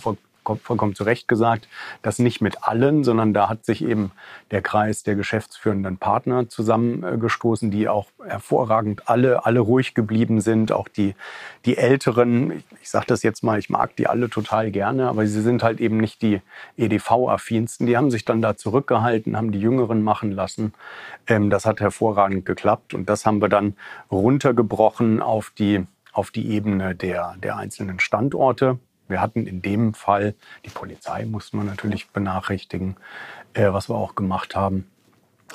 vollkommen 0.58 0.96
zu 0.96 1.04
Recht 1.04 1.28
gesagt, 1.28 1.68
das 2.02 2.20
nicht 2.20 2.42
mit 2.42 2.64
allen, 2.64 3.04
sondern 3.04 3.34
da 3.34 3.50
hat 3.50 3.66
sich 3.66 3.84
eben 3.84 4.12
der 4.52 4.62
Kreis 4.62 5.04
der 5.04 5.16
geschäftsführenden 5.16 5.98
Partner 5.98 6.50
zusammengestoßen, 6.50 7.72
die 7.72 7.88
auch 7.88 8.08
hervorragend 8.26 9.08
alle, 9.08 9.46
alle 9.46 9.60
ruhig 9.60 9.94
geblieben 9.94 10.42
sind. 10.42 10.72
Auch 10.72 10.88
die, 10.88 11.16
die 11.66 11.78
Älteren, 11.78 12.52
ich, 12.52 12.66
ich 12.82 12.90
sage 12.90 13.06
das 13.08 13.24
jetzt 13.24 13.44
mal, 13.44 13.60
ich 13.60 13.70
mag 13.70 13.96
die 13.96 14.08
alle 14.08 14.30
total 14.30 14.72
gerne, 14.72 15.10
aber 15.10 15.28
sie 15.28 15.42
sind 15.42 15.64
halt 15.64 15.80
eben 15.80 15.98
nicht 15.98 16.22
die 16.22 16.42
EDV-affinsten. 16.78 17.86
Die 17.86 17.98
haben 17.98 18.12
sich 18.12 18.26
dann 18.26 18.42
da 18.42 18.56
zurückgehalten, 18.56 19.38
haben 19.38 19.52
die 19.52 19.60
Jüngeren 19.60 20.02
machen 20.04 20.32
lassen. 20.32 20.74
Ähm, 21.28 21.50
das 21.50 21.66
hat 21.66 21.80
hervorragend 21.80 22.46
geklappt 22.46 22.94
und 22.94 23.10
das 23.10 23.26
haben 23.26 23.42
wir 23.42 23.50
dann 23.50 23.76
runtergebrochen 24.12 25.22
auf 25.22 25.52
die 25.58 25.86
auf 26.12 26.32
die 26.32 26.50
Ebene 26.50 26.96
der, 26.96 27.36
der 27.42 27.58
einzelnen 27.58 28.00
Standorte. 28.00 28.80
Wir 29.08 29.22
hatten 29.22 29.48
in 29.48 29.62
dem 29.62 29.94
Fall, 29.94 30.36
die 30.66 30.70
Polizei 30.70 31.26
mussten 31.26 31.58
wir 31.58 31.64
natürlich 31.64 32.10
benachrichtigen, 32.10 32.96
äh, 33.54 33.72
was 33.72 33.90
wir 33.90 33.96
auch 33.96 34.16
gemacht 34.16 34.56
haben. 34.56 34.90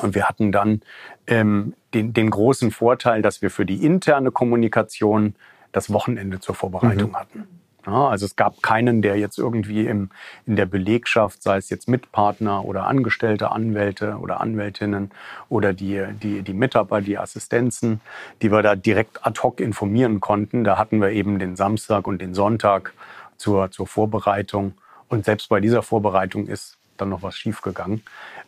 Und 0.00 0.14
wir 0.14 0.28
hatten 0.28 0.50
dann 0.50 0.80
ähm, 1.26 1.74
den, 1.94 2.12
den 2.12 2.30
großen 2.30 2.72
Vorteil, 2.72 3.22
dass 3.22 3.42
wir 3.42 3.50
für 3.50 3.64
die 3.64 3.84
interne 3.84 4.32
Kommunikation 4.32 5.36
das 5.70 5.92
Wochenende 5.92 6.40
zur 6.40 6.54
Vorbereitung 6.54 7.10
mhm. 7.10 7.16
hatten. 7.16 7.63
Ja, 7.86 8.08
also 8.08 8.24
es 8.24 8.36
gab 8.36 8.62
keinen, 8.62 9.02
der 9.02 9.18
jetzt 9.18 9.38
irgendwie 9.38 9.86
im, 9.86 10.08
in 10.46 10.56
der 10.56 10.64
Belegschaft, 10.64 11.42
sei 11.42 11.58
es 11.58 11.68
jetzt 11.68 11.86
Mitpartner 11.86 12.64
oder 12.64 12.86
Angestellte, 12.86 13.50
Anwälte 13.50 14.16
oder 14.16 14.40
Anwältinnen 14.40 15.10
oder 15.50 15.74
die, 15.74 16.02
die, 16.22 16.42
die 16.42 16.54
Mitarbeiter, 16.54 17.04
die 17.04 17.18
Assistenzen, 17.18 18.00
die 18.40 18.50
wir 18.50 18.62
da 18.62 18.74
direkt 18.74 19.26
ad 19.26 19.40
hoc 19.42 19.60
informieren 19.60 20.20
konnten. 20.20 20.64
Da 20.64 20.78
hatten 20.78 21.02
wir 21.02 21.10
eben 21.10 21.38
den 21.38 21.56
Samstag 21.56 22.06
und 22.06 22.22
den 22.22 22.34
Sonntag 22.34 22.94
zur, 23.36 23.70
zur 23.70 23.86
Vorbereitung. 23.86 24.72
Und 25.08 25.26
selbst 25.26 25.50
bei 25.50 25.60
dieser 25.60 25.82
Vorbereitung 25.82 26.46
ist 26.46 26.78
dann 26.96 27.10
noch 27.10 27.22
was 27.22 27.36
schiefgegangen, 27.36 28.02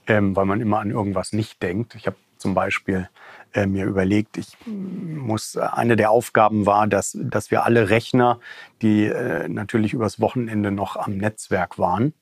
ähm, 0.07 0.35
weil 0.35 0.47
man 0.47 0.61
immer 0.61 0.78
an 0.78 0.90
irgendwas 0.90 1.33
nicht 1.33 1.62
denkt. 1.62 1.95
Ich 1.95 2.07
habe 2.07 2.16
zum 2.38 2.55
Beispiel 2.55 3.09
äh, 3.52 3.66
mir 3.66 3.84
überlegt, 3.84 4.36
ich 4.36 4.56
muss, 4.66 5.56
eine 5.56 5.96
der 5.96 6.10
Aufgaben 6.10 6.66
war, 6.66 6.86
dass, 6.86 7.16
dass 7.20 7.50
wir 7.50 7.64
alle 7.64 7.90
Rechner, 7.90 8.40
die 8.82 9.06
äh, 9.06 9.48
natürlich 9.48 9.92
übers 9.92 10.20
Wochenende 10.20 10.70
noch 10.70 10.96
am 10.96 11.16
Netzwerk 11.16 11.78
waren, 11.78 12.12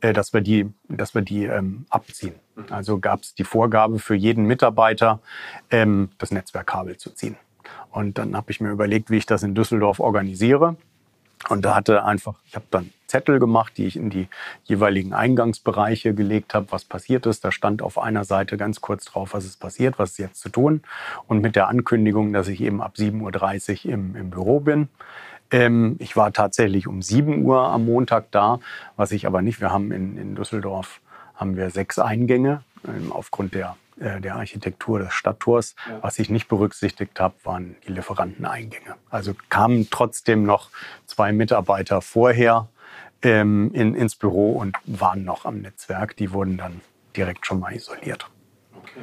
äh, 0.00 0.12
dass 0.12 0.32
wir 0.32 0.40
die, 0.40 0.68
dass 0.88 1.14
wir 1.14 1.22
die 1.22 1.44
ähm, 1.44 1.86
abziehen. 1.90 2.34
Also 2.70 2.98
gab 2.98 3.22
es 3.22 3.34
die 3.34 3.44
Vorgabe 3.44 3.98
für 3.98 4.14
jeden 4.14 4.44
Mitarbeiter, 4.44 5.20
ähm, 5.70 6.10
das 6.18 6.30
Netzwerkkabel 6.30 6.96
zu 6.96 7.10
ziehen. 7.10 7.36
Und 7.90 8.18
dann 8.18 8.36
habe 8.36 8.50
ich 8.50 8.60
mir 8.60 8.70
überlegt, 8.70 9.10
wie 9.10 9.18
ich 9.18 9.26
das 9.26 9.42
in 9.42 9.54
Düsseldorf 9.54 10.00
organisiere. 10.00 10.76
Und 11.48 11.64
da 11.64 11.74
hatte 11.74 12.04
einfach, 12.04 12.34
ich 12.46 12.54
habe 12.54 12.66
dann 12.70 12.90
Zettel 13.06 13.38
gemacht, 13.38 13.74
die 13.76 13.86
ich 13.86 13.96
in 13.96 14.08
die 14.08 14.28
jeweiligen 14.64 15.12
Eingangsbereiche 15.12 16.14
gelegt 16.14 16.54
habe, 16.54 16.66
was 16.70 16.84
passiert 16.84 17.26
ist. 17.26 17.44
Da 17.44 17.52
stand 17.52 17.82
auf 17.82 17.98
einer 17.98 18.24
Seite 18.24 18.56
ganz 18.56 18.80
kurz 18.80 19.04
drauf, 19.04 19.34
was 19.34 19.44
ist 19.44 19.60
passiert, 19.60 19.98
was 19.98 20.12
ist 20.12 20.18
jetzt 20.18 20.40
zu 20.40 20.48
tun. 20.48 20.82
Und 21.26 21.42
mit 21.42 21.54
der 21.56 21.68
Ankündigung, 21.68 22.32
dass 22.32 22.48
ich 22.48 22.60
eben 22.62 22.80
ab 22.80 22.94
7.30 22.96 23.86
Uhr 23.86 23.92
im, 23.92 24.16
im 24.16 24.30
Büro 24.30 24.60
bin. 24.60 24.88
Ähm, 25.50 25.96
ich 25.98 26.16
war 26.16 26.32
tatsächlich 26.32 26.86
um 26.86 27.02
7 27.02 27.44
Uhr 27.44 27.60
am 27.60 27.84
Montag 27.84 28.30
da, 28.30 28.60
was 28.96 29.12
ich 29.12 29.26
aber 29.26 29.42
nicht. 29.42 29.60
Wir 29.60 29.70
haben 29.70 29.92
in, 29.92 30.16
in 30.16 30.34
Düsseldorf 30.34 31.00
haben 31.34 31.56
wir 31.56 31.70
sechs 31.70 31.98
Eingänge 31.98 32.62
ähm, 32.86 33.12
aufgrund 33.12 33.54
der 33.54 33.76
der 34.02 34.36
Architektur 34.36 34.98
des 34.98 35.12
Stadttors. 35.12 35.74
Ja. 35.88 36.02
Was 36.02 36.18
ich 36.18 36.30
nicht 36.30 36.48
berücksichtigt 36.48 37.20
habe, 37.20 37.34
waren 37.44 37.76
die 37.86 37.92
Lieferanteneingänge. 37.92 38.96
Also 39.10 39.34
kamen 39.48 39.88
trotzdem 39.90 40.42
noch 40.44 40.70
zwei 41.06 41.32
Mitarbeiter 41.32 42.00
vorher 42.00 42.68
ähm, 43.22 43.70
in, 43.72 43.94
ins 43.94 44.16
Büro 44.16 44.52
und 44.52 44.76
waren 44.84 45.24
noch 45.24 45.44
am 45.44 45.60
Netzwerk. 45.60 46.16
Die 46.16 46.32
wurden 46.32 46.56
dann 46.56 46.80
direkt 47.16 47.46
schon 47.46 47.60
mal 47.60 47.74
isoliert. 47.74 48.28
Okay. 48.76 49.00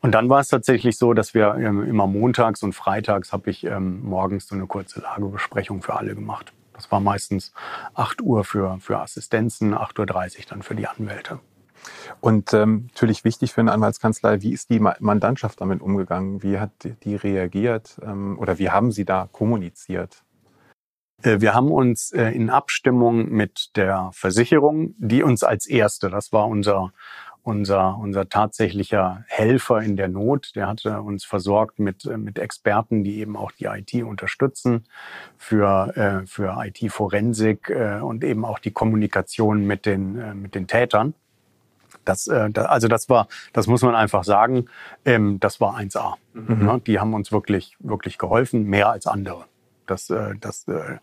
Und 0.00 0.12
dann 0.12 0.28
war 0.28 0.40
es 0.40 0.48
tatsächlich 0.48 0.98
so, 0.98 1.14
dass 1.14 1.32
wir 1.32 1.54
ähm, 1.54 1.88
immer 1.88 2.08
montags 2.08 2.64
und 2.64 2.72
freitags 2.72 3.32
habe 3.32 3.50
ich 3.50 3.64
ähm, 3.64 4.02
morgens 4.02 4.48
so 4.48 4.56
eine 4.56 4.66
kurze 4.66 5.00
Lagebesprechung 5.00 5.80
für 5.80 5.94
alle 5.94 6.16
gemacht. 6.16 6.52
Das 6.72 6.90
war 6.90 6.98
meistens 6.98 7.52
8 7.94 8.20
Uhr 8.20 8.44
für, 8.44 8.78
für 8.80 8.98
Assistenzen, 8.98 9.74
8.30 9.74 10.38
Uhr 10.38 10.44
dann 10.48 10.62
für 10.62 10.74
die 10.74 10.88
Anwälte. 10.88 11.38
Und 12.20 12.52
ähm, 12.54 12.88
natürlich 12.92 13.24
wichtig 13.24 13.52
für 13.52 13.60
eine 13.60 13.72
Anwaltskanzlei, 13.72 14.42
wie 14.42 14.52
ist 14.52 14.70
die 14.70 14.80
Mandantschaft 14.80 15.60
damit 15.60 15.80
umgegangen? 15.80 16.42
Wie 16.42 16.58
hat 16.58 16.70
die 17.04 17.16
reagiert 17.16 18.00
ähm, 18.02 18.38
oder 18.38 18.58
wie 18.58 18.70
haben 18.70 18.92
Sie 18.92 19.04
da 19.04 19.28
kommuniziert? 19.32 20.22
Äh, 21.22 21.40
wir 21.40 21.54
haben 21.54 21.70
uns 21.70 22.12
äh, 22.12 22.30
in 22.30 22.50
Abstimmung 22.50 23.30
mit 23.30 23.76
der 23.76 24.10
Versicherung, 24.12 24.94
die 24.98 25.22
uns 25.22 25.42
als 25.42 25.66
erste, 25.66 26.10
das 26.10 26.32
war 26.32 26.48
unser, 26.48 26.92
unser, 27.42 27.98
unser 27.98 28.28
tatsächlicher 28.28 29.24
Helfer 29.26 29.80
in 29.82 29.96
der 29.96 30.08
Not, 30.08 30.52
der 30.54 30.68
hatte 30.68 31.02
uns 31.02 31.24
versorgt 31.24 31.78
mit, 31.78 32.04
äh, 32.04 32.16
mit 32.16 32.38
Experten, 32.38 33.04
die 33.04 33.18
eben 33.18 33.36
auch 33.36 33.52
die 33.52 33.66
IT 33.66 33.94
unterstützen 34.04 34.84
für, 35.38 36.24
für 36.26 36.56
IT-Forensik 36.64 37.68
und 38.02 38.22
eben 38.24 38.44
auch 38.44 38.58
die 38.58 38.70
Kommunikation 38.70 39.66
mit 39.66 39.86
den, 39.86 40.40
mit 40.40 40.54
den 40.54 40.66
Tätern. 40.66 41.14
Das, 42.04 42.26
äh, 42.26 42.50
da, 42.50 42.66
also 42.66 42.88
das 42.88 43.08
war, 43.08 43.28
das 43.52 43.66
muss 43.66 43.82
man 43.82 43.94
einfach 43.94 44.24
sagen, 44.24 44.66
ähm, 45.04 45.38
das 45.40 45.60
war 45.60 45.76
1A. 45.76 46.14
Mhm. 46.34 46.66
Ja, 46.66 46.78
die 46.78 46.98
haben 46.98 47.14
uns 47.14 47.32
wirklich, 47.32 47.76
wirklich 47.78 48.18
geholfen, 48.18 48.64
mehr 48.64 48.90
als 48.90 49.06
andere. 49.06 49.44
Das, 49.86 50.10
äh, 50.10 50.34
das, 50.40 50.66
äh, 50.68 50.98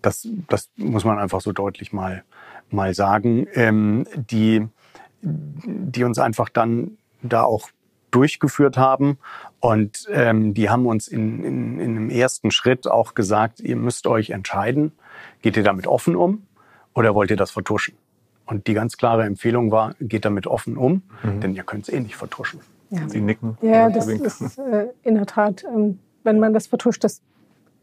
das, 0.00 0.28
das 0.48 0.70
muss 0.76 1.04
man 1.04 1.18
einfach 1.18 1.40
so 1.40 1.52
deutlich 1.52 1.92
mal, 1.92 2.24
mal 2.70 2.94
sagen. 2.94 3.46
Ähm, 3.54 4.06
die, 4.14 4.66
die 5.22 6.04
uns 6.04 6.18
einfach 6.18 6.48
dann 6.48 6.98
da 7.22 7.42
auch 7.42 7.68
durchgeführt 8.12 8.76
haben. 8.76 9.18
Und 9.58 10.06
ähm, 10.10 10.54
die 10.54 10.70
haben 10.70 10.86
uns 10.86 11.08
in, 11.08 11.42
in, 11.42 11.80
in 11.80 11.96
einem 11.96 12.10
ersten 12.10 12.50
Schritt 12.50 12.86
auch 12.86 13.14
gesagt, 13.14 13.58
ihr 13.60 13.76
müsst 13.76 14.06
euch 14.06 14.30
entscheiden, 14.30 14.92
geht 15.40 15.56
ihr 15.56 15.64
damit 15.64 15.86
offen 15.86 16.14
um 16.14 16.46
oder 16.94 17.14
wollt 17.14 17.30
ihr 17.30 17.36
das 17.36 17.50
vertuschen? 17.50 17.94
Und 18.44 18.66
die 18.66 18.74
ganz 18.74 18.96
klare 18.96 19.24
Empfehlung 19.24 19.70
war, 19.70 19.94
geht 20.00 20.24
damit 20.24 20.46
offen 20.46 20.76
um, 20.76 21.02
mhm. 21.22 21.40
denn 21.40 21.54
ihr 21.54 21.62
könnt 21.62 21.88
es 21.88 21.94
eh 21.94 22.00
nicht 22.00 22.16
vertuschen. 22.16 22.60
Ja. 22.90 23.08
Sie 23.08 23.20
nicken. 23.20 23.56
Ja, 23.62 23.88
das 23.88 24.06
ist 24.06 24.58
äh, 24.58 24.88
in 25.02 25.14
der 25.14 25.26
Tat, 25.26 25.64
ähm, 25.64 25.98
wenn 26.24 26.38
man 26.38 26.52
das 26.52 26.66
vertuscht, 26.66 27.02
das 27.04 27.22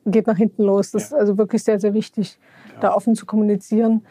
geht 0.06 0.28
nach 0.28 0.38
hinten 0.38 0.64
los. 0.64 0.92
Das 0.92 1.10
ja. 1.10 1.16
ist 1.18 1.22
also 1.22 1.38
wirklich 1.38 1.64
sehr, 1.64 1.80
sehr 1.80 1.94
wichtig, 1.94 2.38
ja. 2.74 2.80
da 2.82 2.94
offen 2.94 3.16
zu 3.16 3.26
kommunizieren. 3.26 4.06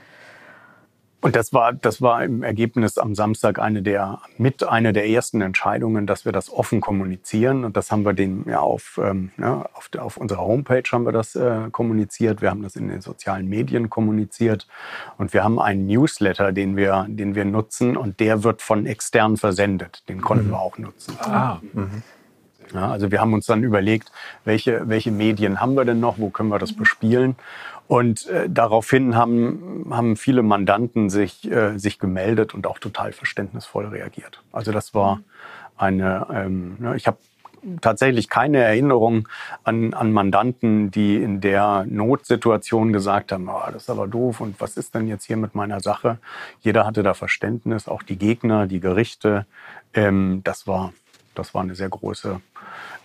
Und 1.21 1.35
das 1.35 1.53
war, 1.53 1.73
das 1.73 2.01
war 2.01 2.23
im 2.23 2.45
Ergebnis 2.45 2.97
am 2.97 3.17
Samstag 3.17 3.59
eine 3.59 3.83
der, 3.83 4.21
mit 4.37 4.63
einer 4.63 4.93
der 4.93 5.09
ersten 5.09 5.41
Entscheidungen, 5.41 6.07
dass 6.07 6.25
wir 6.25 6.31
das 6.31 6.49
offen 6.49 6.81
kommunizieren. 6.81 7.65
Und 7.65 7.77
das 7.77 7.91
haben 7.91 8.05
wir 8.05 8.13
den 8.13 8.45
ja 8.49 8.61
auf, 8.61 9.01
ähm, 9.03 9.33
ja, 9.37 9.69
auf, 9.75 9.91
auf 9.99 10.17
unserer 10.17 10.43
Homepage 10.43 10.85
haben 10.93 11.05
wir 11.05 11.13
das 11.13 11.35
äh, 11.35 11.71
kommuniziert. 11.73 12.41
Wir 12.41 12.51
haben 12.51 12.63
das 12.63 12.77
in 12.77 12.87
den 12.87 13.01
sozialen 13.01 13.49
Medien 13.49 13.91
kommuniziert. 13.91 14.69
Und 15.17 15.35
wir 15.35 15.43
haben 15.43 15.59
einen 15.59 15.87
Newsletter, 15.87 16.53
den 16.53 16.77
wir, 16.77 17.07
den 17.09 17.35
wir 17.35 17.45
nutzen. 17.45 17.97
Und 17.97 18.21
der 18.21 18.45
wird 18.45 18.63
von 18.63 18.87
extern 18.87 19.37
versendet. 19.37 20.09
Den 20.09 20.21
konnten 20.21 20.47
mhm. 20.47 20.51
wir 20.51 20.61
auch 20.61 20.79
nutzen. 20.79 21.17
Ah. 21.21 21.61
Mhm. 21.73 22.03
Ja, 22.75 22.91
also 22.91 23.11
wir 23.11 23.21
haben 23.21 23.33
uns 23.33 23.47
dann 23.47 23.63
überlegt, 23.63 24.13
welche, 24.45 24.89
welche 24.89 25.11
Medien 25.11 25.61
haben 25.61 25.75
wir 25.75 25.85
denn 25.85 26.01
noch, 26.01 26.19
wo 26.19 26.31
können 26.31 26.49
wir 26.51 26.59
das 26.59 26.73
bespielen? 26.73 27.37
Und 27.87 28.27
äh, 28.27 28.49
daraufhin 28.51 29.17
haben, 29.17 29.87
haben 29.91 30.17
viele 30.17 30.43
Mandanten 30.43 31.09
sich, 31.09 31.51
äh, 31.51 31.79
sich 31.79 31.99
gemeldet 31.99 32.53
und 32.53 32.67
auch 32.67 32.79
total 32.79 33.13
verständnisvoll 33.13 33.87
reagiert. 33.87 34.43
Also 34.53 34.73
das 34.73 34.95
war 34.95 35.21
eine, 35.79 36.27
ähm, 36.31 36.77
ne, 36.79 36.97
ich 36.97 37.07
habe 37.07 37.17
tatsächlich 37.81 38.29
keine 38.29 38.59
Erinnerung 38.59 39.29
an, 39.65 39.95
an 39.95 40.13
Mandanten, 40.13 40.91
die 40.91 41.17
in 41.17 41.41
der 41.41 41.87
Notsituation 41.89 42.93
gesagt 42.93 43.33
haben, 43.33 43.49
oh, 43.49 43.63
das 43.73 43.85
ist 43.85 43.91
aber 43.91 44.07
doof 44.07 44.41
und 44.41 44.61
was 44.61 44.77
ist 44.77 44.95
denn 44.95 45.09
jetzt 45.09 45.25
hier 45.25 45.37
mit 45.37 45.55
meiner 45.55 45.81
Sache? 45.81 46.19
Jeder 46.61 46.87
hatte 46.87 47.03
da 47.03 47.15
Verständnis, 47.15 47.89
auch 47.89 48.03
die 48.03 48.19
Gegner, 48.19 48.67
die 48.67 48.81
Gerichte. 48.81 49.47
Ähm, 49.95 50.43
das, 50.45 50.67
war, 50.67 50.93
das 51.39 51.55
war 51.55 51.63
eine 51.63 51.75
sehr 51.75 51.89
große, 51.89 52.41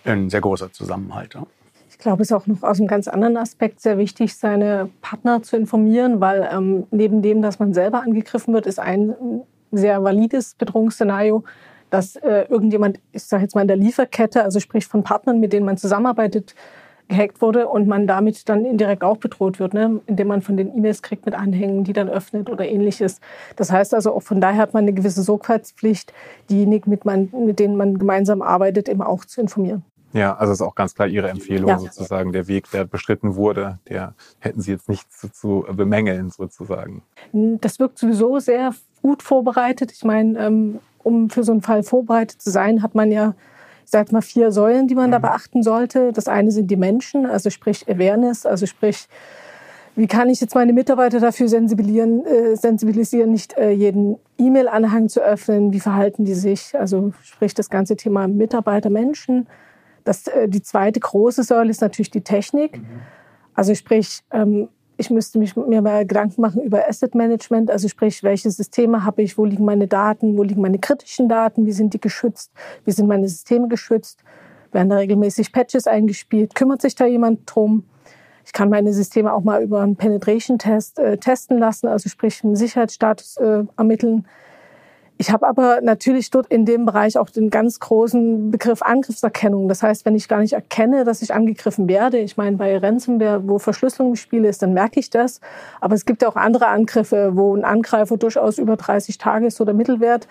ein 0.04 0.30
sehr 0.30 0.40
großer 0.40 0.72
Zusammenhalt. 0.72 1.34
Ja. 1.34 1.46
Ich 1.88 1.98
glaube, 1.98 2.22
es 2.22 2.30
ist 2.30 2.36
auch 2.36 2.46
noch 2.46 2.62
aus 2.62 2.80
einem 2.80 2.88
ganz 2.88 3.06
anderen 3.06 3.36
Aspekt 3.36 3.80
sehr 3.80 3.98
wichtig, 3.98 4.36
seine 4.36 4.90
Partner 5.00 5.42
zu 5.42 5.56
informieren, 5.56 6.20
weil 6.20 6.48
ähm, 6.52 6.86
neben 6.90 7.22
dem, 7.22 7.40
dass 7.40 7.60
man 7.60 7.72
selber 7.72 8.02
angegriffen 8.02 8.52
wird, 8.52 8.66
ist 8.66 8.80
ein 8.80 9.14
sehr 9.70 10.02
valides 10.02 10.54
Bedrohungsszenario, 10.54 11.44
dass 11.90 12.16
äh, 12.16 12.46
irgendjemand, 12.48 12.98
ich 13.12 13.22
sage 13.22 13.44
jetzt 13.44 13.54
mal 13.54 13.62
in 13.62 13.68
der 13.68 13.76
Lieferkette, 13.76 14.42
also 14.42 14.58
sprich 14.58 14.86
von 14.86 15.04
Partnern, 15.04 15.38
mit 15.38 15.52
denen 15.52 15.64
man 15.64 15.76
zusammenarbeitet, 15.76 16.54
gehackt 17.08 17.42
wurde 17.42 17.68
und 17.68 17.86
man 17.86 18.06
damit 18.06 18.48
dann 18.48 18.64
indirekt 18.64 19.04
auch 19.04 19.18
bedroht 19.18 19.58
wird, 19.58 19.74
ne? 19.74 20.00
indem 20.06 20.28
man 20.28 20.42
von 20.42 20.56
den 20.56 20.74
E-Mails 20.76 21.02
kriegt 21.02 21.26
mit 21.26 21.34
Anhängen, 21.34 21.84
die 21.84 21.92
dann 21.92 22.08
öffnet 22.08 22.48
oder 22.50 22.66
ähnliches. 22.66 23.20
Das 23.56 23.70
heißt 23.70 23.94
also, 23.94 24.14
auch 24.14 24.22
von 24.22 24.40
daher 24.40 24.62
hat 24.62 24.74
man 24.74 24.84
eine 24.84 24.92
gewisse 24.92 25.22
Sorgfaltspflicht, 25.22 26.12
diejenigen, 26.50 26.90
mit, 26.90 27.04
man, 27.04 27.28
mit 27.32 27.58
denen 27.58 27.76
man 27.76 27.98
gemeinsam 27.98 28.42
arbeitet, 28.42 28.88
immer 28.88 29.08
auch 29.08 29.24
zu 29.24 29.40
informieren. 29.40 29.84
Ja, 30.14 30.36
also 30.36 30.52
ist 30.52 30.62
auch 30.62 30.76
ganz 30.76 30.94
klar 30.94 31.08
Ihre 31.08 31.28
Empfehlung 31.28 31.68
ja. 31.68 31.78
sozusagen. 31.78 32.32
Der 32.32 32.46
Weg, 32.46 32.70
der 32.70 32.84
beschritten 32.84 33.34
wurde, 33.34 33.80
der 33.88 34.14
hätten 34.38 34.60
Sie 34.60 34.70
jetzt 34.70 34.88
nicht 34.88 35.12
zu, 35.12 35.28
zu 35.28 35.66
bemängeln 35.72 36.30
sozusagen. 36.30 37.02
Das 37.32 37.80
wirkt 37.80 37.98
sowieso 37.98 38.38
sehr 38.38 38.72
gut 39.02 39.24
vorbereitet. 39.24 39.90
Ich 39.90 40.04
meine, 40.04 40.38
ähm, 40.38 40.78
um 41.02 41.30
für 41.30 41.42
so 41.42 41.50
einen 41.50 41.62
Fall 41.62 41.82
vorbereitet 41.82 42.40
zu 42.40 42.50
sein, 42.50 42.80
hat 42.80 42.94
man 42.94 43.10
ja, 43.10 43.34
ich 43.84 43.90
sage 43.90 44.12
mal, 44.12 44.22
vier 44.22 44.50
Säulen, 44.50 44.88
die 44.88 44.94
man 44.94 45.10
da 45.10 45.18
mhm. 45.18 45.22
beachten 45.22 45.62
sollte. 45.62 46.12
Das 46.12 46.28
eine 46.28 46.50
sind 46.50 46.70
die 46.70 46.76
Menschen, 46.76 47.26
also 47.26 47.50
sprich 47.50 47.88
Awareness, 47.88 48.46
also 48.46 48.66
sprich, 48.66 49.08
wie 49.96 50.06
kann 50.08 50.28
ich 50.28 50.40
jetzt 50.40 50.54
meine 50.54 50.72
Mitarbeiter 50.72 51.20
dafür 51.20 51.48
sensibilisieren, 51.48 52.24
äh, 52.26 52.56
sensibilisieren 52.56 53.30
nicht 53.30 53.56
äh, 53.56 53.70
jeden 53.70 54.18
E-Mail-Anhang 54.38 55.08
zu 55.08 55.20
öffnen? 55.20 55.72
Wie 55.72 55.80
verhalten 55.80 56.24
die 56.24 56.34
sich? 56.34 56.76
Also 56.76 57.12
sprich 57.22 57.54
das 57.54 57.70
ganze 57.70 57.96
Thema 57.96 58.26
Mitarbeiter, 58.26 58.90
Menschen. 58.90 59.46
Das, 60.02 60.26
äh, 60.26 60.48
die 60.48 60.62
zweite 60.62 60.98
große 60.98 61.44
Säule 61.44 61.70
ist 61.70 61.80
natürlich 61.80 62.10
die 62.10 62.22
Technik. 62.22 62.78
Mhm. 62.78 63.02
Also 63.54 63.74
sprich, 63.74 64.20
ähm, 64.32 64.68
ich 64.96 65.10
müsste 65.10 65.38
mich, 65.38 65.56
mir 65.56 65.82
mal 65.82 66.06
Gedanken 66.06 66.40
machen 66.40 66.62
über 66.62 66.88
Asset 66.88 67.14
Management, 67.14 67.70
also 67.70 67.88
sprich, 67.88 68.22
welche 68.22 68.50
Systeme 68.50 69.04
habe 69.04 69.22
ich, 69.22 69.36
wo 69.36 69.44
liegen 69.44 69.64
meine 69.64 69.88
Daten, 69.88 70.36
wo 70.36 70.42
liegen 70.42 70.60
meine 70.60 70.78
kritischen 70.78 71.28
Daten, 71.28 71.66
wie 71.66 71.72
sind 71.72 71.94
die 71.94 72.00
geschützt, 72.00 72.52
wie 72.84 72.92
sind 72.92 73.06
meine 73.06 73.28
Systeme 73.28 73.68
geschützt, 73.68 74.22
werden 74.72 74.88
da 74.88 74.96
regelmäßig 74.96 75.52
Patches 75.52 75.86
eingespielt, 75.86 76.54
kümmert 76.54 76.82
sich 76.82 76.94
da 76.94 77.06
jemand 77.06 77.40
drum? 77.46 77.84
Ich 78.46 78.52
kann 78.52 78.68
meine 78.68 78.92
Systeme 78.92 79.32
auch 79.32 79.42
mal 79.42 79.62
über 79.62 79.80
einen 79.80 79.96
Penetration-Test 79.96 80.98
äh, 80.98 81.16
testen 81.16 81.58
lassen, 81.58 81.88
also 81.88 82.08
sprich 82.08 82.44
einen 82.44 82.56
Sicherheitsstatus 82.56 83.38
äh, 83.38 83.64
ermitteln. 83.76 84.26
Ich 85.16 85.30
habe 85.30 85.46
aber 85.46 85.80
natürlich 85.80 86.30
dort 86.30 86.48
in 86.48 86.64
dem 86.64 86.86
Bereich 86.86 87.18
auch 87.18 87.30
den 87.30 87.48
ganz 87.48 87.78
großen 87.78 88.50
Begriff 88.50 88.82
Angriffserkennung. 88.82 89.68
Das 89.68 89.82
heißt, 89.82 90.04
wenn 90.04 90.16
ich 90.16 90.26
gar 90.26 90.40
nicht 90.40 90.54
erkenne, 90.54 91.04
dass 91.04 91.22
ich 91.22 91.32
angegriffen 91.32 91.88
werde, 91.88 92.18
ich 92.18 92.36
meine, 92.36 92.56
bei 92.56 92.76
Ransomware, 92.76 93.46
wo 93.46 93.58
Verschlüsselung 93.60 94.10
im 94.10 94.16
Spiel 94.16 94.44
ist, 94.44 94.62
dann 94.62 94.72
merke 94.72 94.98
ich 94.98 95.10
das. 95.10 95.40
Aber 95.80 95.94
es 95.94 96.04
gibt 96.04 96.22
ja 96.22 96.28
auch 96.28 96.36
andere 96.36 96.66
Angriffe, 96.66 97.32
wo 97.34 97.54
ein 97.54 97.64
Angreifer 97.64 98.16
durchaus 98.16 98.58
über 98.58 98.76
30 98.76 99.18
Tage 99.18 99.46
ist, 99.46 99.56
so 99.56 99.64
der 99.64 99.74
Mittelwert, 99.74 100.26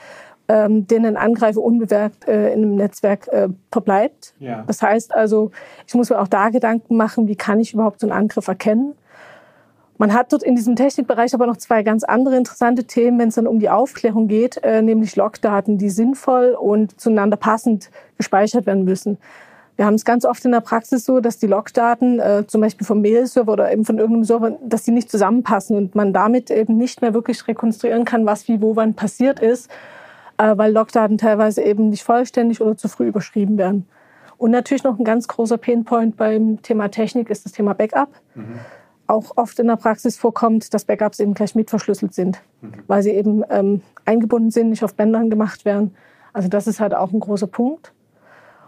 ähm, 0.49 0.85
den 0.85 1.05
ein 1.05 1.15
Angreifer 1.15 1.61
unbemerkt 1.61 2.27
äh, 2.27 2.51
in 2.53 2.63
einem 2.63 2.75
Netzwerk 2.75 3.29
äh, 3.29 3.47
verbleibt. 3.71 4.33
Ja. 4.39 4.63
Das 4.67 4.81
heißt 4.81 5.15
also, 5.15 5.51
ich 5.87 5.93
muss 5.93 6.09
mir 6.09 6.19
auch 6.19 6.27
da 6.27 6.49
Gedanken 6.49 6.97
machen, 6.97 7.29
wie 7.29 7.37
kann 7.37 7.61
ich 7.61 7.73
überhaupt 7.73 8.01
so 8.01 8.07
einen 8.07 8.17
Angriff 8.17 8.49
erkennen? 8.49 8.95
Man 9.97 10.13
hat 10.13 10.33
dort 10.33 10.43
in 10.43 10.55
diesem 10.55 10.75
Technikbereich 10.75 11.33
aber 11.33 11.45
noch 11.45 11.57
zwei 11.57 11.83
ganz 11.83 12.03
andere 12.03 12.35
interessante 12.35 12.85
Themen, 12.85 13.19
wenn 13.19 13.29
es 13.29 13.35
dann 13.35 13.47
um 13.47 13.59
die 13.59 13.69
Aufklärung 13.69 14.27
geht, 14.27 14.57
äh, 14.63 14.81
nämlich 14.81 15.15
Logdaten, 15.15 15.77
die 15.77 15.89
sinnvoll 15.89 16.57
und 16.59 16.99
zueinander 16.99 17.37
passend 17.37 17.91
gespeichert 18.17 18.65
werden 18.65 18.85
müssen. 18.85 19.17
Wir 19.75 19.85
haben 19.85 19.95
es 19.95 20.05
ganz 20.05 20.25
oft 20.25 20.43
in 20.45 20.51
der 20.51 20.61
Praxis 20.61 21.05
so, 21.05 21.19
dass 21.19 21.39
die 21.39 21.47
Logdaten, 21.47 22.19
äh, 22.19 22.45
zum 22.45 22.61
Beispiel 22.61 22.85
vom 22.85 23.01
Mail-Server 23.01 23.51
oder 23.51 23.71
eben 23.71 23.85
von 23.85 23.97
irgendeinem 23.97 24.23
Server, 24.23 24.51
dass 24.63 24.83
die 24.83 24.91
nicht 24.91 25.09
zusammenpassen 25.09 25.75
und 25.77 25.95
man 25.95 26.13
damit 26.13 26.51
eben 26.51 26.77
nicht 26.77 27.01
mehr 27.01 27.13
wirklich 27.13 27.47
rekonstruieren 27.47 28.05
kann, 28.05 28.25
was 28.25 28.47
wie 28.47 28.61
wo 28.61 28.75
wann 28.75 28.93
passiert 28.93 29.39
ist, 29.39 29.69
äh, 30.37 30.57
weil 30.57 30.73
Logdaten 30.73 31.17
teilweise 31.17 31.63
eben 31.63 31.89
nicht 31.89 32.03
vollständig 32.03 32.61
oder 32.61 32.77
zu 32.77 32.87
früh 32.87 33.07
überschrieben 33.07 33.57
werden. 33.57 33.87
Und 34.37 34.51
natürlich 34.51 34.83
noch 34.83 34.99
ein 34.99 35.05
ganz 35.05 35.27
großer 35.27 35.57
Painpoint 35.57 36.17
beim 36.17 36.61
Thema 36.61 36.89
Technik 36.89 37.29
ist 37.29 37.45
das 37.45 37.53
Thema 37.53 37.73
Backup. 37.73 38.09
Mhm 38.35 38.59
auch 39.07 39.37
oft 39.37 39.59
in 39.59 39.67
der 39.67 39.75
Praxis 39.75 40.17
vorkommt, 40.17 40.73
dass 40.73 40.85
Backups 40.85 41.19
eben 41.19 41.33
gleich 41.33 41.55
mitverschlüsselt 41.55 42.13
sind, 42.13 42.41
mhm. 42.61 42.73
weil 42.87 43.03
sie 43.03 43.11
eben 43.11 43.43
ähm, 43.49 43.81
eingebunden 44.05 44.51
sind, 44.51 44.69
nicht 44.69 44.83
auf 44.83 44.95
Bändern 44.95 45.29
gemacht 45.29 45.65
werden. 45.65 45.95
Also 46.31 46.47
das 46.47 46.67
ist 46.67 46.79
halt 46.79 46.93
auch 46.93 47.11
ein 47.11 47.19
großer 47.19 47.47
Punkt. 47.47 47.93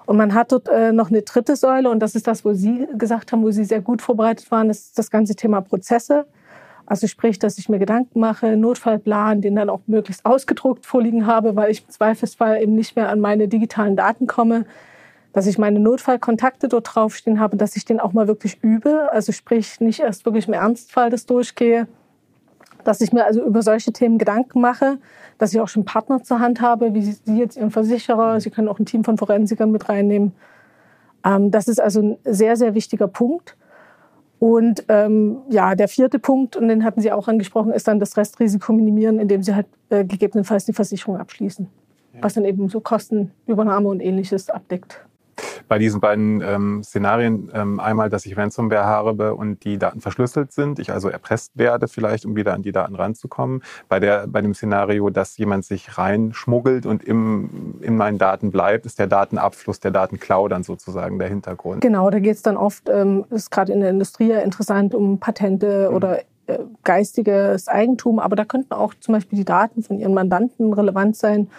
Und 0.06 0.18
man 0.18 0.34
hat 0.34 0.52
dort 0.52 0.68
äh, 0.70 0.92
noch 0.92 1.10
eine 1.10 1.24
dritte 1.24 1.56
Säule 1.56 1.90
und 1.90 2.00
das 2.00 2.14
ist 2.16 2.28
das, 2.28 2.46
wo 2.46 2.54
Sie 2.54 2.88
gesagt 2.98 3.32
haben, 3.32 3.42
wo 3.42 3.50
Sie 3.50 3.66
sehr 3.66 3.82
gut 3.82 4.02
vorbereitet 4.02 4.52
waren, 4.52 4.68
das 4.68 4.80
ist 4.80 5.00
das 5.00 5.10
ganze 5.10 5.36
Thema 5.36 5.62
Prozesse. 5.62 6.26
Also 6.86 7.08
sprich, 7.08 7.40
dass 7.40 7.58
ich 7.58 7.68
mir 7.68 7.80
Gedanken 7.80 8.20
mache, 8.20 8.56
Notfallplan, 8.56 9.42
den 9.42 9.56
dann 9.56 9.70
auch 9.70 9.82
möglichst 9.88 10.24
ausgedruckt 10.24 10.86
vorliegen 10.86 11.26
habe, 11.26 11.56
weil 11.56 11.72
ich 11.72 11.84
im 11.84 11.90
Zweifelsfall 11.90 12.62
eben 12.62 12.76
nicht 12.76 12.96
mehr 12.96 13.10
an 13.10 13.20
meine 13.20 13.48
digitalen 13.48 13.96
Daten 13.96 14.28
komme, 14.28 14.66
dass 15.36 15.48
ich 15.48 15.58
meine 15.58 15.82
Notfallkontakte 15.82 16.70
dort 16.70 16.96
draufstehen 16.96 17.42
habe, 17.42 17.58
dass 17.58 17.76
ich 17.76 17.84
den 17.84 18.00
auch 18.00 18.14
mal 18.14 18.30
wirklich 18.30 18.64
übe. 18.64 19.12
Also 19.12 19.34
sprich, 19.34 19.82
nicht 19.82 20.00
erst 20.00 20.24
wirklich 20.24 20.48
im 20.48 20.54
Ernstfall 20.54 21.10
das 21.10 21.26
durchgehe, 21.26 21.90
dass 22.86 23.02
ich 23.02 23.12
mir 23.12 23.26
also 23.26 23.44
über 23.44 23.62
solche 23.62 23.92
Themen 23.92 24.18
Gedanken 24.18 24.62
mache, 24.62 24.98
dass 25.38 25.54
ich 25.54 25.60
auch 25.60 25.68
schon 25.68 25.84
Partner 25.84 26.24
zur 26.24 26.40
Hand 26.40 26.62
habe, 26.62 26.94
wie 26.94 27.02
Sie 27.02 27.38
jetzt 27.38 27.58
Ihren 27.58 27.70
Versicherer, 27.70 28.40
Sie 28.40 28.50
können 28.50 28.70
auch 28.70 28.80
ein 28.80 28.86
Team 28.86 29.04
von 29.04 29.18
Forensikern 29.18 29.72
mit 29.72 29.90
reinnehmen. 29.90 30.32
Ähm, 31.26 31.52
das 31.52 31.68
ist 31.68 31.82
also 31.82 32.02
ein 32.02 32.18
sehr, 32.24 32.56
sehr 32.56 32.74
wichtiger 32.74 33.10
Punkt. 33.10 33.58
Und 34.40 34.86
ähm, 34.88 35.40
ja, 35.50 35.76
der 35.76 35.90
vierte 35.90 36.18
Punkt, 36.18 36.56
und 36.56 36.70
den 36.70 36.86
hatten 36.86 37.02
Sie 37.02 37.12
auch 37.12 37.28
angesprochen, 37.28 37.74
ist 37.74 37.90
dann 37.90 38.00
das 38.00 38.16
Restrisiko 38.16 38.72
minimieren, 38.72 39.20
indem 39.20 39.44
Sie 39.44 39.54
halt 39.54 39.68
äh, 39.90 40.06
gegebenenfalls 40.06 40.64
die 40.64 40.72
Versicherung 40.72 41.18
abschließen, 41.18 41.68
ja. 42.14 42.24
was 42.24 42.36
dann 42.36 42.46
eben 42.46 42.70
so 42.70 42.80
Kostenübernahme 42.80 43.90
und 43.90 44.00
ähnliches 44.00 44.50
abdeckt 44.50 45.05
bei 45.68 45.78
diesen 45.78 46.00
beiden 46.00 46.42
ähm, 46.42 46.84
Szenarien 46.84 47.52
ähm, 47.54 47.80
einmal, 47.80 48.10
dass 48.10 48.26
ich 48.26 48.38
Ransomware 48.38 48.86
habe 48.86 49.36
und 49.36 49.64
die 49.64 49.78
Daten 49.78 50.02
verschlüsselt 50.02 50.52
sind, 50.52 50.80
ich 50.80 50.92
also 50.92 51.10
erpresst 51.10 51.58
werde 51.58 51.88
vielleicht, 51.88 52.26
um 52.26 52.36
wieder 52.36 52.54
an 52.54 52.62
die 52.62 52.72
Daten 52.72 52.96
ranzukommen. 52.96 53.64
Bei, 53.90 54.00
der, 54.00 54.28
bei 54.28 54.42
dem 54.42 54.54
Szenario, 54.54 55.10
dass 55.10 55.38
jemand 55.38 55.66
sich 55.66 55.98
reinschmuggelt 55.98 56.86
und 56.86 57.04
im, 57.04 57.76
in 57.82 57.98
meinen 57.98 58.18
Daten 58.18 58.52
bleibt, 58.52 58.86
ist 58.86 59.00
der 59.00 59.08
Datenabfluss, 59.08 59.80
der 59.80 59.92
Datenklau 59.92 60.48
dann 60.48 60.64
sozusagen 60.64 61.20
der 61.20 61.30
Hintergrund. 61.30 61.82
Genau, 61.82 62.10
da 62.10 62.20
geht 62.20 62.36
es 62.36 62.42
dann 62.42 62.58
oft, 62.58 62.90
ähm, 62.90 63.26
ist 63.30 63.52
gerade 63.52 63.74
in 63.74 63.82
der 63.82 63.90
Industrie 63.90 64.30
ja 64.30 64.40
interessant, 64.40 64.94
um 64.94 65.20
Patente 65.20 65.90
mhm. 65.90 65.96
oder 65.96 66.20
äh, 66.48 66.60
geistiges 66.84 67.68
Eigentum, 67.68 68.20
aber 68.20 68.36
da 68.36 68.46
könnten 68.46 68.74
auch 68.74 68.94
zum 69.00 69.14
Beispiel 69.14 69.40
die 69.40 69.46
Daten 69.46 69.82
von 69.82 70.00
ihren 70.00 70.14
Mandanten 70.14 70.74
relevant 70.74 71.16
sein. 71.16 71.50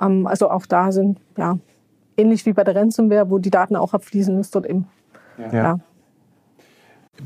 Ähm, 0.00 0.26
also 0.26 0.50
auch 0.50 0.66
da 0.66 0.92
sind 0.92 1.18
ja 1.36 1.58
ähnlich 2.20 2.46
wie 2.46 2.52
bei 2.52 2.64
der 2.64 2.76
Ransomware, 2.76 3.30
wo 3.30 3.38
die 3.38 3.50
Daten 3.50 3.76
auch 3.76 3.94
abfließen, 3.94 4.38
ist 4.40 4.54
dort 4.54 4.66
eben. 4.66 4.86
Ja. 5.38 5.52
ja. 5.52 5.78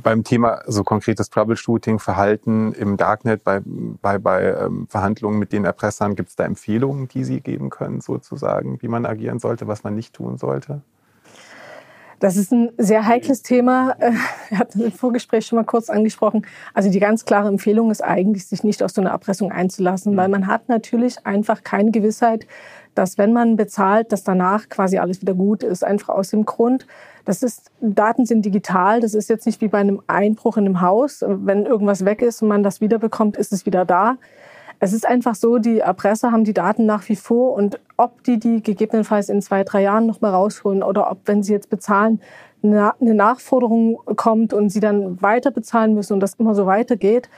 Beim 0.03 0.25
Thema 0.25 0.61
so 0.67 0.83
konkretes 0.83 1.31
Troubleshooting, 1.31 2.01
Verhalten 2.01 2.73
im 2.73 2.97
Darknet, 2.97 3.45
bei, 3.45 3.61
bei, 3.65 4.19
bei 4.19 4.43
ähm, 4.43 4.87
Verhandlungen 4.89 5.39
mit 5.39 5.53
den 5.53 5.65
Erpressern, 5.65 6.17
gibt 6.17 6.31
es 6.31 6.37
da 6.37 6.45
Empfehlungen, 6.45 7.07
die 7.09 7.23
Sie 7.23 7.41
geben 7.41 7.71
können, 7.71 8.01
sozusagen, 8.01 8.83
wie 8.83 8.89
man 8.89 9.07
agieren 9.07 9.39
sollte, 9.39 9.69
was 9.69 9.85
man 9.85 9.95
nicht 9.95 10.15
tun 10.15 10.37
sollte? 10.37 10.83
Das 12.25 12.37
ist 12.37 12.53
ein 12.53 12.71
sehr 12.79 13.07
heikles 13.07 13.43
Thema. 13.43 13.97
Wir 14.49 14.59
hatten 14.59 14.81
im 14.81 14.93
Vorgespräch 14.93 15.47
schon 15.47 15.57
mal 15.57 15.65
kurz 15.65 15.91
angesprochen. 15.91 16.47
Also 16.73 16.91
die 16.91 17.01
ganz 17.01 17.25
klare 17.25 17.49
Empfehlung 17.49 17.91
ist 17.91 18.03
eigentlich, 18.03 18.47
sich 18.47 18.65
nicht 18.65 18.83
auf 18.83 18.91
so 18.91 19.01
eine 19.01 19.11
Erpressung 19.11 19.53
einzulassen, 19.53 20.17
weil 20.17 20.29
man 20.29 20.47
hat 20.47 20.69
natürlich 20.69 21.27
einfach 21.27 21.63
keine 21.63 21.91
Gewissheit, 21.91 22.47
dass 22.95 23.19
wenn 23.19 23.33
man 23.33 23.57
bezahlt, 23.57 24.13
dass 24.13 24.25
danach 24.25 24.69
quasi 24.69 24.99
alles 24.99 25.21
wieder 25.21 25.35
gut 25.35 25.63
ist. 25.63 25.85
Einfach 25.85 26.11
aus 26.11 26.31
dem 26.31 26.45
Grund, 26.45 26.87
das 27.25 27.43
ist, 27.43 27.71
Daten 27.81 28.27
sind 28.27 28.45
digital. 28.45 29.01
Das 29.01 29.15
ist 29.15 29.29
jetzt 29.29 29.47
nicht 29.47 29.61
wie 29.61 29.69
bei 29.69 29.79
einem 29.79 30.03
Einbruch 30.07 30.57
in 30.57 30.67
einem 30.67 30.81
Haus. 30.81 31.25
Wenn 31.27 31.67
irgendwas 31.67 32.05
weg 32.05 32.23
ist 32.23 32.43
und 32.43 32.49
man 32.49 32.63
das 32.63 32.81
wiederbekommt, 32.81 33.37
ist 33.37 33.53
es 33.53 33.67
wieder 33.67 33.85
da. 33.85 34.17
Es 34.81 34.93
ist 34.93 35.07
einfach 35.07 35.35
so, 35.35 35.59
die 35.59 35.79
Erpresser 35.79 36.33
haben 36.33 36.45
die 36.45 36.53
Daten 36.53 36.85
nach 36.85 37.09
wie 37.09 37.17
vor 37.17 37.55
und 37.55 37.81
ob 37.97 38.23
die 38.25 38.39
die 38.39 38.63
gegebenenfalls 38.63 39.29
in 39.29 39.41
zwei, 39.41 39.65
drei 39.65 39.83
Jahren 39.83 40.07
nochmal 40.07 40.33
rausholen 40.33 40.83
oder 40.83 41.11
ob, 41.11 41.21
wenn 41.27 41.43
sie 41.43 41.53
jetzt 41.53 41.71
bezahlen, 41.71 42.21
eine 42.63 42.93
Nachforderung 43.01 43.99
kommt 44.17 44.53
und 44.53 44.71
sie 44.71 44.81
dann 44.81 45.21
weiter 45.23 45.51
bezahlen 45.51 45.95
müssen 45.95 46.15
und 46.15 46.21
das 46.21 46.35
immer 46.35 46.55
so 46.55 46.67
weitergeht, 46.67 47.29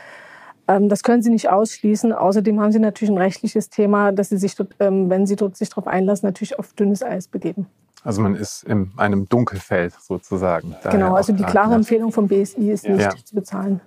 das 0.67 1.03
können 1.03 1.23
Sie 1.23 1.31
nicht 1.31 1.49
ausschließen. 1.49 2.13
Außerdem 2.13 2.61
haben 2.61 2.73
Sie 2.73 2.79
natürlich 2.79 3.11
ein 3.11 3.19
rechtliches 3.19 3.71
Thema, 3.71 4.13
dass 4.13 4.31
Sie 4.31 4.37
sich 4.37 4.57
dort, 4.57 4.75
ähm, 4.81 5.09
wenn 5.11 5.27
Sie 5.27 5.37
sich 5.53 5.69
darauf 5.69 5.87
einlassen, 5.87 6.27
natürlich 6.27 6.59
auf 6.59 6.73
dünnes 6.73 7.03
Eis 7.03 7.29
begeben. 7.29 7.67
Also 8.03 8.21
man 8.23 8.37
ist 8.37 8.63
in 8.63 8.93
einem 8.97 9.29
Dunkelfeld 9.29 9.95
sozusagen. 10.01 10.77
Genau, 10.91 11.15
also 11.15 11.33
die 11.33 11.43
klare 11.43 11.75
Empfehlung 11.75 12.13
vom 12.13 12.29
BSI 12.29 12.71
ist 12.71 12.87
nicht 12.89 13.01
ja. 13.01 13.11
zu 13.11 13.35
bezahlen. 13.35 13.81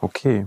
Okay. 0.00 0.46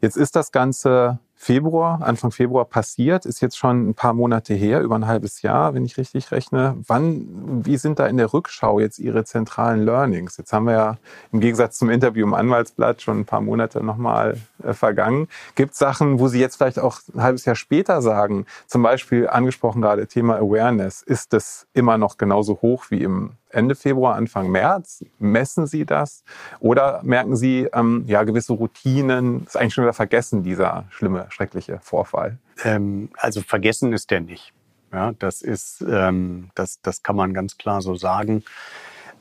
Jetzt 0.00 0.16
ist 0.16 0.34
das 0.34 0.50
Ganze 0.50 1.20
Februar, 1.42 2.02
Anfang 2.02 2.32
Februar 2.32 2.66
passiert, 2.66 3.24
ist 3.24 3.40
jetzt 3.40 3.56
schon 3.56 3.88
ein 3.88 3.94
paar 3.94 4.12
Monate 4.12 4.52
her, 4.52 4.82
über 4.82 4.94
ein 4.96 5.06
halbes 5.06 5.40
Jahr, 5.40 5.72
wenn 5.72 5.86
ich 5.86 5.96
richtig 5.96 6.32
rechne. 6.32 6.76
Wann, 6.86 7.64
wie 7.64 7.78
sind 7.78 7.98
da 7.98 8.08
in 8.08 8.18
der 8.18 8.34
Rückschau 8.34 8.78
jetzt 8.78 8.98
Ihre 8.98 9.24
zentralen 9.24 9.82
Learnings? 9.86 10.36
Jetzt 10.36 10.52
haben 10.52 10.66
wir 10.66 10.74
ja 10.74 10.96
im 11.32 11.40
Gegensatz 11.40 11.78
zum 11.78 11.88
Interview 11.88 12.26
im 12.26 12.34
Anwaltsblatt 12.34 13.00
schon 13.00 13.20
ein 13.20 13.24
paar 13.24 13.40
Monate 13.40 13.82
nochmal 13.82 14.36
äh, 14.62 14.74
vergangen. 14.74 15.28
Gibt 15.54 15.72
es 15.72 15.78
Sachen, 15.78 16.18
wo 16.18 16.28
Sie 16.28 16.38
jetzt 16.38 16.56
vielleicht 16.56 16.78
auch 16.78 17.00
ein 17.14 17.22
halbes 17.22 17.46
Jahr 17.46 17.56
später 17.56 18.02
sagen, 18.02 18.44
zum 18.66 18.82
Beispiel 18.82 19.26
angesprochen 19.26 19.80
gerade 19.80 20.06
Thema 20.08 20.36
Awareness, 20.36 21.00
ist 21.00 21.32
das 21.32 21.66
immer 21.72 21.96
noch 21.96 22.18
genauso 22.18 22.60
hoch 22.60 22.90
wie 22.90 23.02
im 23.02 23.32
Ende 23.50 23.74
Februar, 23.74 24.14
Anfang 24.16 24.50
März? 24.50 25.04
Messen 25.18 25.66
Sie 25.66 25.84
das? 25.84 26.24
Oder 26.60 27.00
merken 27.02 27.36
Sie, 27.36 27.68
ähm, 27.72 28.04
ja, 28.06 28.22
gewisse 28.24 28.52
Routinen, 28.52 29.44
ist 29.44 29.56
eigentlich 29.56 29.74
schon 29.74 29.84
wieder 29.84 29.92
vergessen, 29.92 30.42
dieser 30.42 30.84
schlimme, 30.90 31.26
schreckliche 31.30 31.78
Vorfall? 31.82 32.38
Ähm, 32.64 33.10
also 33.16 33.40
vergessen 33.40 33.92
ist 33.92 34.10
der 34.10 34.20
nicht. 34.20 34.52
Ja, 34.92 35.12
das 35.18 35.42
ist, 35.42 35.84
ähm, 35.88 36.50
das, 36.54 36.80
das 36.82 37.02
kann 37.02 37.16
man 37.16 37.32
ganz 37.32 37.56
klar 37.58 37.80
so 37.80 37.94
sagen. 37.94 38.42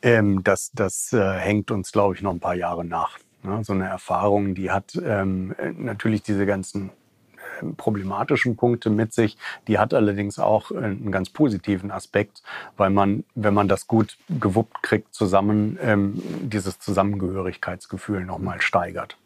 Ähm, 0.02 0.44
das 0.44 0.72
das 0.74 1.14
äh, 1.14 1.34
hängt 1.34 1.72
uns, 1.72 1.92
glaube 1.92 2.16
ich, 2.16 2.22
noch 2.22 2.32
ein 2.32 2.40
paar 2.40 2.56
Jahre 2.56 2.86
nach. 2.86 3.20
Ja, 3.44 3.64
so 3.64 3.74
eine 3.74 3.88
Erfahrung, 3.88 4.56
die 4.56 4.72
hat 4.72 5.00
ähm, 5.02 5.56
natürlich 5.78 6.24
diese 6.24 6.46
ganzen 6.46 6.92
problematischen 7.78 8.56
Punkte 8.56 8.90
mit 8.90 9.14
sich. 9.14 9.38
Die 9.68 9.80
hat 9.80 9.94
allerdings 9.94 10.40
auch 10.40 10.72
einen 10.72 11.12
ganz 11.12 11.30
positiven 11.30 11.92
Aspekt, 11.92 12.44
weil 12.78 12.90
man, 12.90 13.24
wenn 13.36 13.54
man 13.54 13.68
das 13.68 13.88
gut 13.88 14.18
gewuppt 14.30 14.84
kriegt, 14.84 15.14
zusammen 15.14 15.78
ähm, 15.82 16.22
dieses 16.42 16.80
Zusammengehörigkeitsgefühl 16.80 18.26
nochmal 18.26 18.62
steigert. 18.62 19.18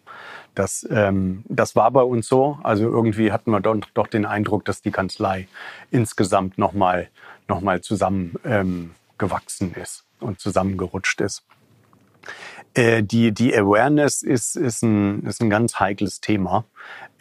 Das, 0.56 0.88
ähm, 0.92 1.44
das 1.48 1.76
war 1.76 1.90
bei 1.92 2.04
uns 2.04 2.28
so. 2.28 2.60
Also 2.64 2.84
irgendwie 2.84 3.32
hatten 3.32 3.52
wir 3.52 3.60
doch, 3.60 3.76
doch 3.94 4.08
den 4.08 4.26
Eindruck, 4.26 4.66
dass 4.66 4.82
die 4.82 4.92
Kanzlei 4.92 5.48
insgesamt 5.90 6.58
nochmal 6.58 7.10
noch 7.48 7.62
mal 7.62 7.82
zusammengewachsen 7.82 9.74
ähm, 9.76 9.82
ist 9.82 10.06
und 10.20 10.40
zusammengerutscht 10.40 11.22
ist. 11.22 11.44
Äh, 12.74 13.04
die, 13.04 13.32
die 13.32 13.56
Awareness 13.56 14.24
ist, 14.24 14.56
ist, 14.56 14.82
ein, 14.82 15.24
ist 15.24 15.42
ein 15.42 15.50
ganz 15.50 15.80
heikles 15.80 16.22
Thema. 16.22 16.66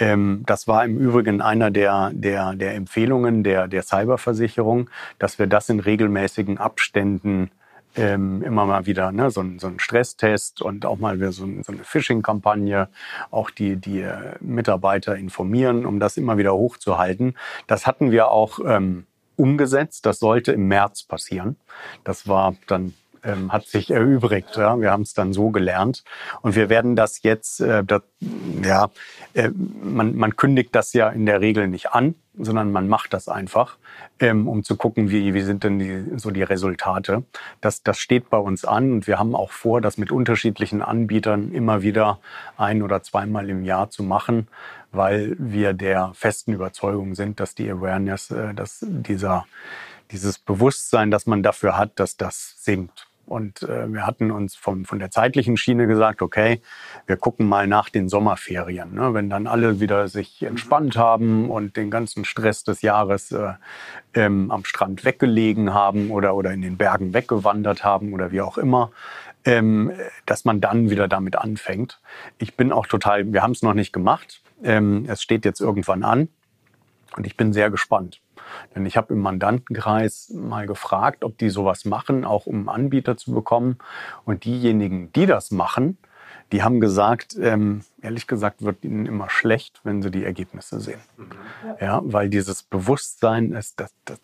Ähm, 0.03 0.43
das 0.47 0.67
war 0.67 0.85
im 0.85 0.99
Übrigen 0.99 1.41
einer 1.41 1.71
der, 1.71 2.11
der, 2.12 2.55
der 2.55 2.75
Empfehlungen 2.75 3.45
der, 3.45 3.69
der 3.69 3.83
Cyberversicherung, 3.83 4.91
dass 5.19 5.38
wir 5.38 5.47
das 5.47 5.69
in 5.69 5.79
regelmäßigen 5.79 6.59
Abständen 6.59 7.51
ähm, 7.95 8.43
immer 8.43 8.65
mal 8.65 8.87
wieder 8.87 9.12
ne, 9.12 9.31
so, 9.31 9.43
ein, 9.43 9.59
so 9.61 9.69
ein 9.69 9.79
Stresstest 9.79 10.61
und 10.61 10.87
auch 10.87 10.99
mal 10.99 11.19
wieder 11.19 11.31
so, 11.31 11.47
so 11.62 11.73
eine 11.73 11.85
Phishing-Kampagne, 11.85 12.88
auch 13.31 13.51
die, 13.51 13.77
die 13.77 14.01
äh, 14.01 14.37
Mitarbeiter 14.41 15.15
informieren, 15.17 15.87
um 15.87 16.01
das 16.01 16.17
immer 16.17 16.37
wieder 16.37 16.55
hochzuhalten. 16.55 17.37
Das 17.69 17.87
hatten 17.87 18.11
wir 18.11 18.29
auch 18.29 18.59
ähm, 18.67 19.07
umgesetzt. 19.37 20.07
Das 20.07 20.19
sollte 20.19 20.53
im 20.53 20.67
März 20.67 21.05
passieren. 21.05 21.57
Das 22.03 22.27
war 22.27 22.57
dann 22.67 22.95
ähm, 23.25 23.53
hat 23.53 23.67
sich 23.67 23.91
erübrigt. 23.91 24.57
Ja? 24.57 24.81
Wir 24.81 24.91
haben 24.91 25.03
es 25.03 25.15
dann 25.15 25.33
so 25.33 25.51
gelernt. 25.51 26.05
Und 26.43 26.57
wir 26.57 26.69
werden 26.69 26.97
das 26.97 27.23
jetzt, 27.23 27.61
äh, 27.61 27.85
das, 27.85 28.03
ja, 28.63 28.91
äh, 29.35 29.51
man, 29.83 30.17
man 30.17 30.37
kündigt 30.37 30.75
das 30.75 30.93
ja 30.93 31.09
in 31.09 31.27
der 31.27 31.41
Regel 31.41 31.69
nicht 31.69 31.93
an, 31.93 32.15
sondern 32.39 32.73
man 32.73 32.89
macht 32.89 33.13
das 33.13 33.29
einfach, 33.29 33.77
ähm, 34.19 34.49
um 34.49 34.65
zu 34.65 34.77
gucken, 34.77 35.11
wie, 35.11 35.35
wie 35.35 35.43
sind 35.43 35.65
denn 35.65 35.79
die, 35.79 36.19
so 36.19 36.31
die 36.31 36.43
Resultate. 36.43 37.25
Das, 37.61 37.83
das 37.83 37.99
steht 37.99 38.31
bei 38.31 38.39
uns 38.39 38.65
an 38.65 38.93
und 38.93 39.07
wir 39.07 39.19
haben 39.19 39.35
auch 39.35 39.51
vor, 39.51 39.81
das 39.81 39.99
mit 39.99 40.11
unterschiedlichen 40.11 40.83
Anbietern 40.83 41.53
immer 41.53 41.83
wieder 41.83 42.19
ein- 42.57 42.83
oder 42.83 43.03
zweimal 43.03 43.51
im 43.51 43.65
Jahr 43.65 43.91
zu 43.91 44.03
machen, 44.03 44.49
weil 44.93 45.37
wir 45.39 45.73
der 45.75 46.13
festen 46.15 46.53
Überzeugung 46.53 47.15
sind, 47.15 47.41
dass 47.41 47.55
die 47.55 47.71
Awareness, 47.71 48.31
äh, 48.31 48.55
dass 48.55 48.79
dieser, 48.81 49.47
dieses 50.11 50.39
Bewusstsein, 50.39 51.11
das 51.11 51.27
man 51.27 51.43
dafür 51.43 51.77
hat, 51.77 51.99
dass 52.01 52.17
das 52.17 52.57
sinkt. 52.59 53.12
Und 53.27 53.63
äh, 53.63 53.87
wir 53.93 54.07
hatten 54.07 54.31
uns 54.31 54.57
vom, 54.57 54.85
von 54.85 54.99
der 54.99 55.11
zeitlichen 55.11 55.57
Schiene 55.57 55.87
gesagt, 55.87 56.23
okay, 56.23 56.61
wir 57.07 57.17
gucken 57.17 57.49
mal 57.49 57.67
nach 57.67 57.89
den 57.89 58.09
Sommerferien. 58.09 58.95
Ne? 58.95 59.15
Wenn 59.15 59.31
dann 59.31 59.47
alle 59.47 59.81
wieder 59.81 60.09
sich 60.09 60.43
entspannt 60.43 60.97
haben 60.97 61.51
und 61.51 61.77
den 61.77 61.91
ganzen 61.91 62.25
Stress 62.25 62.65
des 62.65 62.83
Jahres 62.83 63.33
äh, 63.33 63.53
ähm, 64.15 64.51
am 64.51 64.65
Strand 64.65 65.05
weggelegen 65.05 65.73
haben 65.73 66.11
oder, 66.11 66.35
oder 66.35 66.53
in 66.53 66.63
den 66.63 66.77
Bergen 66.77 67.15
weggewandert 67.15 67.85
haben 67.85 68.13
oder 68.13 68.33
wie 68.33 68.41
auch 68.41 68.59
immer, 68.59 68.91
ähm, 69.45 69.93
dass 70.27 70.45
man 70.45 70.61
dann 70.61 70.91
wieder 70.91 71.09
damit 71.09 71.37
anfängt. 71.37 72.01
Ich 72.39 72.57
bin 72.57 72.73
auch 72.73 72.87
total, 72.87 73.33
wir 73.33 73.43
haben 73.43 73.53
es 73.53 73.63
noch 73.63 73.75
nicht 73.75 73.93
gemacht. 73.93 74.43
Ähm, 74.63 75.07
es 75.09 75.23
steht 75.23 75.45
jetzt 75.45 75.61
irgendwann 75.61 76.03
an 76.03 76.29
und 77.17 77.27
ich 77.27 77.37
bin 77.37 77.53
sehr 77.53 77.71
gespannt. 77.71 78.21
Denn 78.75 78.87
ich 78.87 78.97
habe 78.97 79.15
im 79.15 79.21
Mandantenkreis 79.21 80.31
mal 80.35 80.67
gefragt, 80.67 81.25
ob 81.25 81.38
die 81.38 81.51
sowas 81.51 81.85
machen, 81.85 82.25
auch 82.25 82.47
um 82.47 82.69
Anbieter 82.69 83.17
zu 83.17 83.33
bekommen. 83.33 83.79
Und 84.25 84.45
diejenigen, 84.45 85.12
die 85.12 85.27
das 85.27 85.51
machen, 85.51 85.99
die 86.53 86.62
haben 86.62 86.81
gesagt, 86.81 87.37
ähm, 87.41 87.81
ehrlich 88.03 88.27
gesagt 88.27 88.62
wird 88.62 88.85
ihnen 88.85 89.07
immer 89.07 89.31
schlecht, 89.31 89.81
wenn 89.85 90.03
sie 90.03 90.11
die 90.11 90.25
Ergebnisse 90.25 90.81
sehen. 90.81 91.01
Mhm. 91.17 91.31
Ja, 91.81 92.01
weil 92.05 92.29
dieses 92.29 92.62
Bewusstsein 92.62 93.53
ist, 93.53 93.81
das, 93.81 93.93
das, 94.05 94.19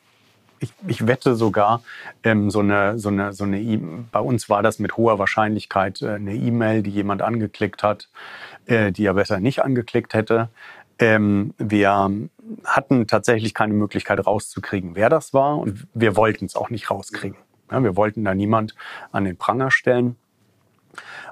ich, 0.60 0.72
ich 0.86 1.06
wette 1.06 1.36
sogar, 1.36 1.82
ähm, 2.22 2.50
so 2.50 2.60
eine, 2.60 2.98
so 2.98 3.08
eine, 3.08 3.32
so 3.32 3.44
eine 3.44 3.60
e 3.60 3.78
bei 4.12 4.20
uns 4.20 4.50
war 4.50 4.62
das 4.62 4.78
mit 4.78 4.96
hoher 4.96 5.18
Wahrscheinlichkeit 5.18 6.02
äh, 6.02 6.10
eine 6.10 6.34
E-Mail, 6.34 6.82
die 6.82 6.90
jemand 6.90 7.22
angeklickt 7.22 7.82
hat, 7.82 8.08
äh, 8.66 8.92
die 8.92 9.06
er 9.06 9.14
besser 9.14 9.40
nicht 9.40 9.64
angeklickt 9.64 10.12
hätte. 10.12 10.50
Ähm, 10.98 11.54
wir 11.58 12.28
hatten 12.64 13.06
tatsächlich 13.06 13.54
keine 13.54 13.74
Möglichkeit 13.74 14.24
rauszukriegen, 14.26 14.94
wer 14.94 15.08
das 15.08 15.32
war 15.32 15.58
und 15.58 15.86
wir 15.94 16.16
wollten 16.16 16.46
es 16.46 16.56
auch 16.56 16.70
nicht 16.70 16.90
rauskriegen. 16.90 17.38
Ja, 17.70 17.82
wir 17.82 17.96
wollten 17.96 18.24
da 18.24 18.34
niemand 18.34 18.74
an 19.12 19.24
den 19.24 19.36
Pranger 19.36 19.70
stellen 19.70 20.16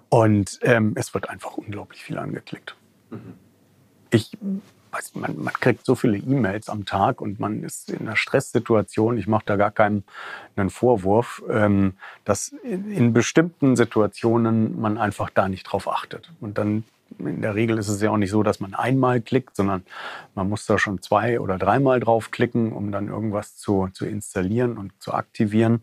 und 0.09 0.59
ähm, 0.63 0.93
es 0.97 1.15
wird 1.15 1.29
einfach 1.31 1.57
unglaublich 1.57 2.05
viel 2.05 2.19
angeklickt. 2.19 2.77
Mhm. 3.11 3.35
Ich 4.11 4.31
weiß, 4.93 5.15
man, 5.15 5.37
man 5.43 5.55
kriegt 5.55 5.85
so 5.85 5.95
viele 5.95 6.19
E-Mails 6.19 6.69
am 6.69 6.85
Tag 6.85 7.21
und 7.21 7.41
man 7.41 7.63
ist 7.63 7.91
in 7.91 8.01
einer 8.01 8.17
Stresssituation. 8.17 9.19
Ich 9.19 9.27
mache 9.27 9.45
da 9.47 9.57
gar 9.57 9.71
keinen 9.71 10.05
einen 10.55 10.71
Vorwurf, 10.71 11.43
ähm, 11.51 11.95
dass 12.25 12.49
in, 12.49 12.91
in 12.91 13.13
bestimmten 13.13 13.77
Situationen 13.77 14.81
man 14.81 14.99
einfach 14.99 15.31
da 15.31 15.49
nicht 15.49 15.65
drauf 15.65 15.89
achtet 15.89 16.31
und 16.41 16.59
dann 16.59 16.85
in 17.19 17.40
der 17.40 17.55
Regel 17.55 17.79
ist 17.79 17.88
es 17.88 18.01
ja 18.03 18.11
auch 18.11 18.16
nicht 18.16 18.31
so, 18.31 18.42
dass 18.42 18.61
man 18.61 18.75
einmal 18.75 19.21
klickt, 19.21 19.57
sondern 19.57 19.85
man 20.35 20.49
muss 20.49 20.66
da 20.66 20.79
schon 20.79 21.01
zwei 21.03 21.40
oder 21.40 21.59
dreimal 21.59 22.01
draufklicken, 22.01 22.73
um 22.73 22.92
dann 22.92 23.09
irgendwas 23.09 23.57
zu, 23.57 23.88
zu 23.92 24.07
installieren 24.07 24.77
und 24.77 24.92
zu 25.01 25.14
aktivieren. 25.14 25.83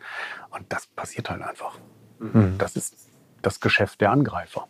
Und 0.51 0.65
das 0.69 0.88
passiert 0.88 1.29
halt 1.29 1.41
einfach. 1.41 1.77
Mhm. 2.19 2.55
Das 2.57 2.75
ist 2.75 2.95
das 3.41 3.59
Geschäft 3.59 4.01
der 4.01 4.12
Angreifer. 4.12 4.67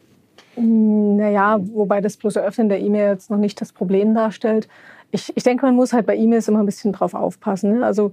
Naja, 0.56 1.60
wobei 1.60 2.02
das 2.02 2.18
bloße 2.18 2.42
Öffnen 2.42 2.70
der 2.70 2.80
E-Mail 2.80 3.10
jetzt 3.10 3.30
noch 3.30 3.38
nicht 3.38 3.60
das 3.60 3.74
Problem 3.74 4.14
darstellt. 4.14 4.68
Ich, 5.12 5.36
ich 5.36 5.44
denke, 5.44 5.66
man 5.66 5.76
muss 5.76 5.94
halt 5.94 6.06
bei 6.06 6.16
E-Mails 6.16 6.48
immer 6.48 6.60
ein 6.60 6.66
bisschen 6.66 6.94
drauf 6.94 7.14
aufpassen. 7.14 7.80
Ne? 7.80 7.86
Also 7.86 8.12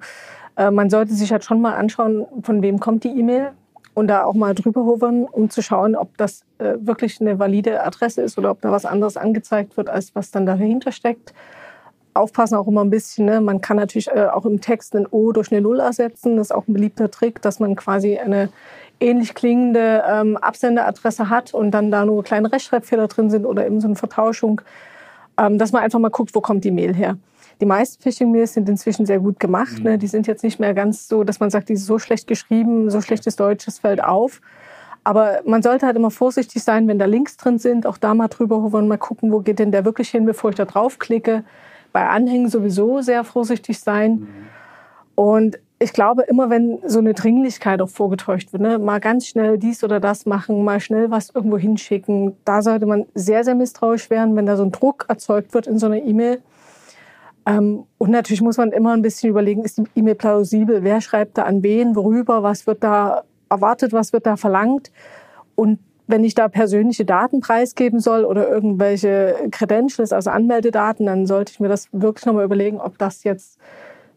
äh, 0.57 0.71
man 0.71 0.91
sollte 0.91 1.13
sich 1.13 1.33
halt 1.33 1.45
schon 1.45 1.61
mal 1.61 1.75
anschauen, 1.75 2.27
von 2.43 2.63
wem 2.63 2.81
kommt 2.81 3.05
die 3.05 3.09
E-Mail 3.09 3.53
und 3.95 4.09
da 4.09 4.25
auch 4.25 4.35
mal 4.35 4.55
drüber 4.55 4.85
hovern, 4.85 5.25
um 5.25 5.51
zu 5.51 5.63
schauen, 5.63 5.97
ob 5.97 6.17
das 6.17 6.45
äh, 6.59 6.75
wirklich 6.81 7.21
eine 7.21 7.39
valide 7.39 7.83
Adresse 7.83 8.23
ist 8.23 8.39
oder 8.39 8.51
ob 8.51 8.61
da 8.61 8.71
was 8.71 8.85
anderes 8.85 9.17
angezeigt 9.17 9.77
wird, 9.77 9.89
als 9.89 10.15
was 10.15 10.31
dann 10.31 10.47
dahinter 10.47 10.93
steckt. 10.93 11.35
Aufpassen 12.15 12.57
auch 12.57 12.67
immer 12.67 12.83
ein 12.83 12.91
bisschen. 12.91 13.27
Ne? 13.27 13.41
Man 13.41 13.61
kann 13.61 13.77
natürlich 13.77 14.09
äh, 14.09 14.27
auch 14.27 14.45
im 14.45 14.61
Text 14.61 14.95
ein 14.97 15.07
O 15.11 15.33
durch 15.33 15.53
eine 15.53 15.61
Null 15.61 15.81
ersetzen. 15.81 16.37
Das 16.37 16.49
ist 16.49 16.53
auch 16.53 16.67
ein 16.67 16.73
beliebter 16.73 17.11
Trick, 17.11 17.41
dass 17.43 17.61
man 17.61 17.77
quasi 17.77 18.19
eine 18.19 18.49
ähnlich 19.01 19.35
klingende 19.35 20.03
ähm, 20.07 20.37
Absenderadresse 20.37 21.31
hat 21.31 21.55
und 21.55 21.71
dann 21.71 21.91
da 21.91 22.05
nur 22.05 22.23
kleine 22.23 22.53
Rechtschreibfehler 22.53 23.09
drin 23.09 23.31
sind 23.31 23.47
oder 23.47 23.67
eben 23.67 23.81
so 23.81 23.87
eine 23.87 23.97
Vertauschung. 23.97 24.61
Ähm, 25.41 25.57
dass 25.57 25.73
man 25.73 25.83
einfach 25.83 25.99
mal 25.99 26.11
guckt, 26.11 26.35
wo 26.35 26.41
kommt 26.41 26.65
die 26.65 26.71
Mail 26.71 26.95
her. 26.95 27.17
Die 27.63 27.67
meisten 27.67 28.03
Phishing-Mails 28.03 28.55
sind 28.55 28.69
inzwischen 28.69 29.07
sehr 29.07 29.21
gut 29.21 29.41
gemacht. 29.41 29.79
Mhm. 29.79 29.85
Ne? 29.85 29.99
Die 29.99 30.07
sind 30.07 30.27
jetzt 30.27 30.45
nicht 30.45 30.61
mehr 30.61 30.75
ganz 30.75 31.09
so, 31.09 31.25
dass 31.25 31.41
man 31.41 31.49
sagt, 31.49 31.71
die 31.71 31.75
ist 31.75 31.87
so 31.87 31.99
schlecht 31.99 32.27
geschrieben, 32.27 32.91
so 32.91 33.01
schlechtes 33.01 33.37
Deutsch, 33.37 33.65
das 33.65 33.79
fällt 33.79 34.05
auf. 34.05 34.43
Aber 35.03 35.41
man 35.47 35.63
sollte 35.63 35.87
halt 35.87 35.97
immer 35.97 36.11
vorsichtig 36.11 36.63
sein, 36.63 36.87
wenn 36.89 36.99
da 36.99 37.07
Links 37.07 37.39
drin 37.39 37.59
sind, 37.59 37.87
auch 37.87 37.97
da 37.97 38.13
mal 38.13 38.29
drüber 38.29 38.61
hovern, 38.61 38.87
mal 38.87 38.99
gucken, 38.99 39.33
wo 39.33 39.41
geht 39.41 39.59
denn 39.59 39.73
der 39.73 39.87
wirklich 39.87 40.11
hin, 40.11 40.27
bevor 40.27 40.51
ich 40.51 40.57
da 40.57 40.67
draufklicke. 40.67 41.43
Bei 41.93 42.07
Anhängen 42.07 42.51
sowieso 42.51 43.01
sehr 43.01 43.25
vorsichtig 43.25 43.81
sein. 43.81 44.13
Mhm. 44.13 44.29
Und 45.15 45.59
ich 45.83 45.95
glaube, 45.95 46.23
immer 46.23 46.51
wenn 46.51 46.79
so 46.87 46.99
eine 46.99 47.15
Dringlichkeit 47.15 47.81
auch 47.81 47.89
vorgetäuscht 47.89 48.53
wird, 48.53 48.63
ne, 48.63 48.79
mal 48.79 49.01
ganz 49.01 49.27
schnell 49.27 49.57
dies 49.57 49.83
oder 49.83 49.99
das 49.99 50.27
machen, 50.27 50.63
mal 50.63 50.79
schnell 50.79 51.11
was 51.11 51.31
irgendwo 51.35 51.57
hinschicken, 51.57 52.37
da 52.45 52.61
sollte 52.61 52.85
man 52.85 53.07
sehr, 53.15 53.45
sehr 53.45 53.55
misstrauisch 53.55 54.11
werden, 54.11 54.37
wenn 54.37 54.45
da 54.45 54.59
so 54.59 54.63
ein 54.63 54.73
Druck 54.73 55.07
erzeugt 55.09 55.55
wird 55.55 55.67
in 55.67 55.79
so 55.79 55.87
einer 55.87 55.97
E-Mail. 55.97 56.43
Ähm, 57.47 57.85
und 57.97 58.11
natürlich 58.11 58.43
muss 58.43 58.59
man 58.59 58.73
immer 58.73 58.93
ein 58.93 59.01
bisschen 59.01 59.31
überlegen, 59.31 59.65
ist 59.65 59.79
die 59.79 59.85
E-Mail 59.95 60.17
plausibel? 60.17 60.85
Wer 60.85 61.01
schreibt 61.01 61.39
da 61.39 61.45
an 61.45 61.63
wen, 61.63 61.97
worüber, 61.97 62.43
was 62.43 62.67
wird 62.67 62.85
da 62.85 63.25
erwartet, 63.49 63.95
was 63.95 64.13
wird 64.13 64.27
da 64.27 64.37
verlangt? 64.37 64.93
Und 65.55 65.79
wenn 66.07 66.25
ich 66.25 66.35
da 66.35 66.49
persönliche 66.49 67.07
Daten 67.07 67.41
preisgeben 67.41 68.01
soll 68.01 68.27
oder 68.27 68.47
irgendwelche 68.51 69.35
Credentials, 69.51 70.13
also 70.13 70.29
Anmeldedaten, 70.29 71.07
dann 71.07 71.25
sollte 71.25 71.53
ich 71.53 71.61
mir 71.61 71.69
das 71.69 71.89
wirklich 71.93 72.27
nochmal 72.27 72.45
überlegen, 72.45 72.81
ob 72.81 72.99
das 72.99 73.25
jetzt 73.25 73.59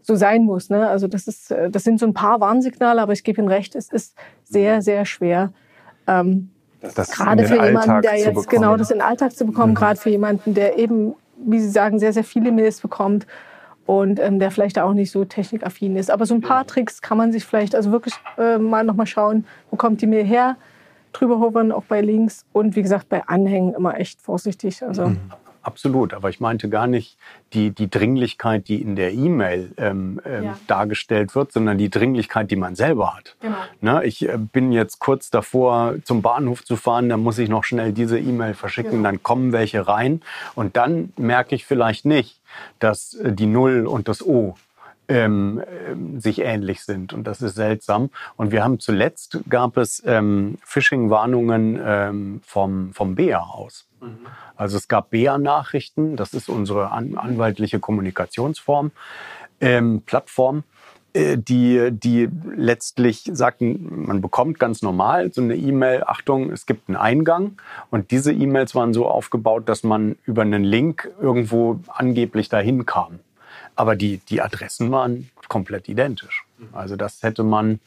so 0.04 0.16
sein 0.16 0.44
muss. 0.46 0.70
Ne? 0.70 0.88
Also 0.88 1.08
das 1.08 1.28
ist, 1.28 1.52
äh, 1.52 1.70
das 1.70 1.84
sind 1.84 2.00
so 2.00 2.06
ein 2.06 2.14
paar 2.14 2.40
Warnsignale, 2.40 3.02
aber 3.02 3.14
ich 3.14 3.24
gebe 3.24 3.42
Ihnen 3.42 3.48
recht, 3.48 3.76
es 3.76 3.90
ist 3.90 4.16
sehr, 4.44 4.82
sehr 4.82 5.06
schwer. 5.06 5.52
Ähm, 6.08 6.50
das 6.82 7.12
gerade 7.12 7.48
für 7.48 7.66
jemanden, 7.66 8.02
der 8.02 8.20
jetzt 8.20 8.50
genau 8.50 8.76
das 8.76 8.92
in 8.92 8.98
den 8.98 9.08
Alltag 9.08 9.32
zu 9.32 9.46
bekommen, 9.46 9.72
mhm. 9.72 9.78
gerade 9.78 10.00
für 10.00 10.10
jemanden, 10.10 10.54
der 10.54 10.78
eben 10.78 11.16
wie 11.46 11.60
Sie 11.60 11.70
sagen, 11.70 12.00
sehr, 12.00 12.14
sehr 12.14 12.24
viele 12.24 12.52
Mails 12.52 12.82
bekommt 12.82 13.28
und 13.86 14.20
ähm, 14.20 14.40
der 14.40 14.52
vielleicht 14.52 14.80
auch 14.80 14.94
nicht 14.94 15.12
so 15.12 15.26
technikaffin 15.26 15.96
ist. 15.96 16.10
Aber 16.10 16.26
so 16.26 16.36
ein 16.36 16.42
paar 16.42 16.66
Tricks 16.66 17.02
kann 17.02 17.18
man 17.18 17.32
sich 17.32 17.46
vielleicht 17.46 17.76
also 17.76 17.92
wirklich 17.92 18.16
äh, 18.38 18.58
mal 18.58 18.84
nochmal 18.84 19.08
schauen, 19.08 19.46
wo 19.70 19.78
kommt 19.78 20.02
die 20.02 20.08
Mail 20.08 20.26
her, 20.26 20.58
drüber 21.12 21.40
hovern, 21.40 21.72
auch 21.72 21.84
bei 21.84 22.02
Links 22.02 22.46
und 22.54 22.76
wie 22.76 22.82
gesagt 22.82 23.10
bei 23.10 23.24
Anhängen 23.28 23.74
immer 23.74 24.00
echt 24.00 24.22
vorsichtig. 24.22 24.84
Also. 24.84 25.08
Mhm. 25.08 25.20
Absolut. 25.64 26.14
Aber 26.14 26.30
ich 26.30 26.40
meinte 26.40 26.70
gar 26.70 26.88
nicht 26.88 27.18
die, 27.54 27.72
die 27.72 27.90
Dringlichkeit, 27.90 28.68
die 28.68 28.82
in 28.82 28.96
der 28.96 29.14
E-Mail 29.14 29.72
ähm, 29.78 30.22
ähm, 30.26 30.44
ja. 30.44 30.58
dargestellt 30.68 31.36
wird, 31.36 31.52
sondern 31.52 31.78
die 31.78 31.90
Dringlichkeit, 31.90 32.52
die 32.52 32.56
man 32.56 32.76
selber 32.76 33.16
hat. 33.16 33.36
Genau. 33.42 33.58
Ne, 33.82 34.04
ich 34.06 34.28
äh, 34.28 34.38
bin 34.38 34.72
jetzt 34.72 35.00
kurz 35.00 35.30
davor, 35.30 35.96
zum 36.04 36.22
Bahnhof 36.22 36.64
zu 36.64 36.76
fahren, 36.76 37.10
dann 37.10 37.22
muss 37.22 37.40
ich 37.40 37.50
noch 37.50 37.64
schnell 37.64 37.94
diese 37.94 38.20
E-Mail 38.20 38.54
verschicken, 38.54 38.92
genau. 38.92 39.04
dann 39.04 39.24
kommen 39.24 39.52
welche 39.52 39.88
rein 39.88 40.22
und 40.56 40.78
dann 40.78 41.14
merke 41.18 41.56
ich 41.56 41.66
vielleicht 41.66 42.06
nicht, 42.06 42.40
dass 42.80 43.14
äh, 43.16 43.32
die 43.32 43.48
Null 43.48 43.88
und 43.88 44.08
das 44.08 44.26
O 44.26 44.56
ähm, 45.08 45.60
äh, 45.60 46.20
sich 46.20 46.40
ähnlich 46.40 46.84
sind. 46.84 47.14
Und 47.14 47.26
das 47.26 47.42
ist 47.42 47.56
seltsam. 47.56 48.10
Und 48.36 48.52
wir 48.52 48.64
haben 48.64 48.80
zuletzt 48.80 49.40
gab 49.50 49.78
es 49.78 50.02
ähm, 50.06 50.58
Phishing-Warnungen 50.64 51.80
ähm, 51.84 52.42
vom, 52.46 52.94
vom 52.94 53.16
BEA 53.16 53.40
aus. 53.40 53.88
Mhm. 54.02 54.18
Also 54.56 54.78
es 54.78 54.88
gab 54.88 55.10
BEA-Nachrichten, 55.10 56.16
das 56.16 56.34
ist 56.34 56.50
unsere 56.50 56.92
an, 56.92 57.18
anwaltliche 57.18 57.80
Kommunikationsform, 57.80 58.92
ähm, 59.62 60.02
Plattform 60.06 60.64
äh, 61.14 61.38
die, 61.38 61.90
die 61.92 62.28
letztlich 62.56 63.30
sagten, 63.32 64.06
man 64.08 64.22
bekommt 64.22 64.60
ganz 64.60 64.82
normal 64.82 65.32
so 65.32 65.42
eine 65.42 65.56
E-Mail, 65.56 66.04
Achtung, 66.06 66.52
es 66.52 66.66
gibt 66.66 66.90
einen 66.90 66.98
Eingang. 66.98 67.58
Und 67.92 68.12
diese 68.12 68.34
E-Mails 68.34 68.74
waren 68.76 68.94
so 68.94 69.08
aufgebaut, 69.08 69.70
dass 69.70 69.84
man 69.84 70.18
über 70.26 70.42
einen 70.42 70.64
Link 70.64 71.12
irgendwo 71.22 71.80
angeblich 71.88 72.50
dahin 72.50 72.86
kam. 72.86 73.20
Aber 73.76 73.96
die, 73.96 74.18
die 74.18 74.42
Adressen 74.42 74.92
waren 74.92 75.30
komplett 75.48 75.90
identisch. 75.90 76.46
Also 76.72 76.96
das 76.96 77.24
hätte 77.24 77.44
man, 77.44 77.80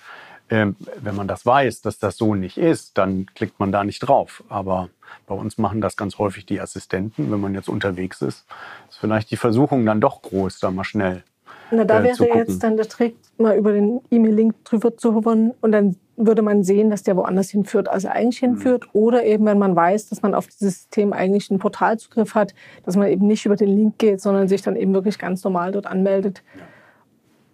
äh, 0.48 0.66
wenn 0.98 1.14
man 1.14 1.28
das 1.28 1.46
weiß, 1.46 1.82
dass 1.82 1.98
das 1.98 2.16
so 2.16 2.34
nicht 2.34 2.58
ist, 2.58 2.98
dann 2.98 3.26
klickt 3.34 3.58
man 3.60 3.72
da 3.72 3.84
nicht 3.84 4.00
drauf. 4.00 4.42
Aber 4.48 4.88
bei 5.26 5.34
uns 5.34 5.58
machen 5.58 5.80
das 5.80 5.96
ganz 5.96 6.18
häufig 6.18 6.46
die 6.46 6.60
Assistenten. 6.60 7.30
Wenn 7.30 7.40
man 7.40 7.54
jetzt 7.54 7.68
unterwegs 7.68 8.22
ist, 8.22 8.46
ist 8.88 8.98
vielleicht 8.98 9.30
die 9.30 9.36
Versuchung 9.36 9.86
dann 9.86 10.00
doch 10.00 10.22
groß, 10.22 10.58
da 10.58 10.70
mal 10.70 10.84
schnell 10.84 11.22
na, 11.70 11.84
da 11.84 12.00
äh, 12.00 12.04
wäre 12.04 12.38
jetzt 12.38 12.62
dann 12.62 12.76
der 12.76 12.88
Trick, 12.88 13.16
mal 13.38 13.56
über 13.56 13.72
den 13.72 14.00
E-Mail-Link 14.10 14.64
drüber 14.64 14.96
zu 14.96 15.14
hovern 15.14 15.52
und 15.60 15.72
dann 15.72 15.96
würde 16.16 16.42
man 16.42 16.62
sehen, 16.62 16.90
dass 16.90 17.02
der 17.02 17.16
woanders 17.16 17.50
hinführt, 17.50 17.88
als 17.88 18.04
er 18.04 18.12
eigentlich 18.12 18.40
mhm. 18.42 18.54
hinführt. 18.54 18.84
Mhm. 18.84 18.90
Oder 19.00 19.24
eben, 19.24 19.44
wenn 19.44 19.58
man 19.58 19.76
weiß, 19.76 20.08
dass 20.08 20.22
man 20.22 20.34
auf 20.34 20.46
dieses 20.46 20.82
System 20.82 21.12
eigentlich 21.12 21.50
einen 21.50 21.58
Portalzugriff 21.58 22.34
hat, 22.34 22.54
dass 22.84 22.96
man 22.96 23.08
eben 23.08 23.26
nicht 23.26 23.44
über 23.44 23.56
den 23.56 23.68
Link 23.68 23.98
geht, 23.98 24.20
sondern 24.20 24.48
sich 24.48 24.62
dann 24.62 24.76
eben 24.76 24.94
wirklich 24.94 25.18
ganz 25.18 25.44
normal 25.44 25.72
dort 25.72 25.86
anmeldet. 25.86 26.42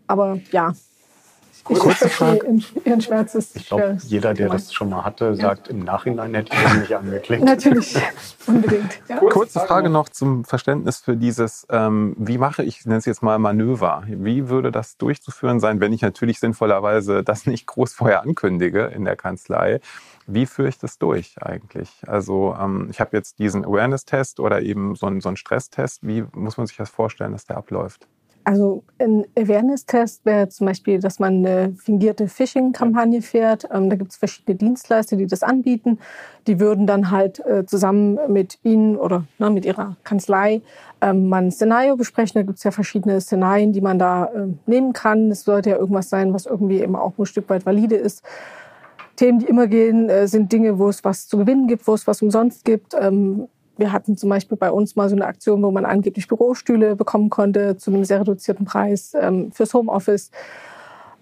Aber 0.06 0.38
ja, 0.52 0.74
Kurze 1.64 2.08
Frage. 2.08 2.58
Ihren 2.84 3.00
Schmerz 3.00 3.34
ich 3.54 3.68
glaube, 3.68 3.96
jeder, 4.02 4.34
der 4.34 4.48
das 4.48 4.72
schon 4.72 4.90
mal 4.90 5.04
hatte, 5.04 5.34
sagt, 5.36 5.68
ja. 5.68 5.74
im 5.74 5.80
Nachhinein 5.80 6.34
hätte 6.34 6.52
ich 6.52 6.62
das 6.62 6.76
nicht 6.76 6.96
angeklickt. 6.96 7.44
Natürlich, 7.44 7.96
unbedingt. 8.46 9.00
Ja. 9.08 9.16
Kurze 9.16 9.60
Frage 9.60 9.88
noch 9.88 10.08
zum 10.08 10.44
Verständnis 10.44 10.98
für 10.98 11.16
dieses, 11.16 11.66
ähm, 11.70 12.14
wie 12.18 12.38
mache 12.38 12.64
ich, 12.64 12.80
ich 12.80 12.86
nenne 12.86 12.98
es 12.98 13.04
jetzt 13.04 13.22
mal 13.22 13.38
Manöver. 13.38 14.02
Wie 14.06 14.48
würde 14.48 14.72
das 14.72 14.96
durchzuführen 14.96 15.60
sein, 15.60 15.80
wenn 15.80 15.92
ich 15.92 16.02
natürlich 16.02 16.40
sinnvollerweise 16.40 17.22
das 17.22 17.46
nicht 17.46 17.66
groß 17.66 17.92
vorher 17.92 18.22
ankündige 18.22 18.86
in 18.86 19.04
der 19.04 19.16
Kanzlei? 19.16 19.80
Wie 20.26 20.46
führe 20.46 20.68
ich 20.68 20.78
das 20.78 20.98
durch 20.98 21.36
eigentlich? 21.40 21.90
Also 22.06 22.56
ähm, 22.60 22.88
ich 22.90 23.00
habe 23.00 23.16
jetzt 23.16 23.38
diesen 23.38 23.64
Awareness-Test 23.64 24.40
oder 24.40 24.62
eben 24.62 24.94
so 24.94 25.06
einen, 25.06 25.20
so 25.20 25.28
einen 25.28 25.36
Stresstest. 25.36 26.06
Wie 26.06 26.24
muss 26.32 26.56
man 26.56 26.66
sich 26.66 26.76
das 26.76 26.90
vorstellen, 26.90 27.32
dass 27.32 27.46
der 27.46 27.56
abläuft? 27.56 28.06
Also 28.44 28.82
ein 28.98 29.24
Awareness-Test 29.38 30.24
wäre 30.24 30.48
zum 30.48 30.66
Beispiel, 30.66 30.98
dass 30.98 31.18
man 31.18 31.46
eine 31.46 31.74
fingierte 31.74 32.28
Phishing-Kampagne 32.28 33.22
fährt. 33.22 33.68
Ähm, 33.72 33.88
da 33.88 33.96
gibt 33.96 34.10
es 34.10 34.16
verschiedene 34.16 34.56
Dienstleister, 34.56 35.16
die 35.16 35.26
das 35.26 35.42
anbieten. 35.42 35.98
Die 36.46 36.58
würden 36.58 36.86
dann 36.86 37.10
halt 37.10 37.44
äh, 37.46 37.64
zusammen 37.66 38.18
mit 38.28 38.58
Ihnen 38.62 38.96
oder 38.96 39.24
ne, 39.38 39.50
mit 39.50 39.64
Ihrer 39.64 39.96
Kanzlei 40.02 40.62
ähm, 41.00 41.28
mal 41.28 41.42
ein 41.42 41.50
Szenario 41.50 41.96
besprechen. 41.96 42.34
Da 42.34 42.42
gibt 42.42 42.58
es 42.58 42.64
ja 42.64 42.70
verschiedene 42.70 43.20
Szenarien, 43.20 43.72
die 43.72 43.80
man 43.80 43.98
da 43.98 44.26
äh, 44.26 44.48
nehmen 44.66 44.92
kann. 44.92 45.30
Es 45.30 45.44
sollte 45.44 45.70
ja 45.70 45.76
irgendwas 45.76 46.08
sein, 46.08 46.34
was 46.34 46.46
irgendwie 46.46 46.80
eben 46.80 46.96
auch 46.96 47.16
ein 47.18 47.26
Stück 47.26 47.48
weit 47.48 47.64
valide 47.64 47.96
ist. 47.96 48.22
Themen, 49.16 49.38
die 49.38 49.46
immer 49.46 49.66
gehen, 49.66 50.08
äh, 50.08 50.26
sind 50.26 50.52
Dinge, 50.52 50.78
wo 50.78 50.88
es 50.88 51.04
was 51.04 51.28
zu 51.28 51.38
gewinnen 51.38 51.68
gibt, 51.68 51.86
wo 51.86 51.94
es 51.94 52.06
was 52.06 52.22
umsonst 52.22 52.64
gibt. 52.64 52.94
Ähm, 52.98 53.48
wir 53.76 53.92
hatten 53.92 54.16
zum 54.16 54.28
Beispiel 54.28 54.56
bei 54.56 54.70
uns 54.70 54.96
mal 54.96 55.08
so 55.08 55.16
eine 55.16 55.26
Aktion, 55.26 55.62
wo 55.62 55.70
man 55.70 55.84
angeblich 55.84 56.28
Bürostühle 56.28 56.96
bekommen 56.96 57.30
konnte 57.30 57.76
zu 57.76 57.90
einem 57.90 58.04
sehr 58.04 58.20
reduzierten 58.20 58.66
Preis 58.66 59.14
ähm, 59.18 59.50
fürs 59.52 59.74
Homeoffice. 59.74 60.30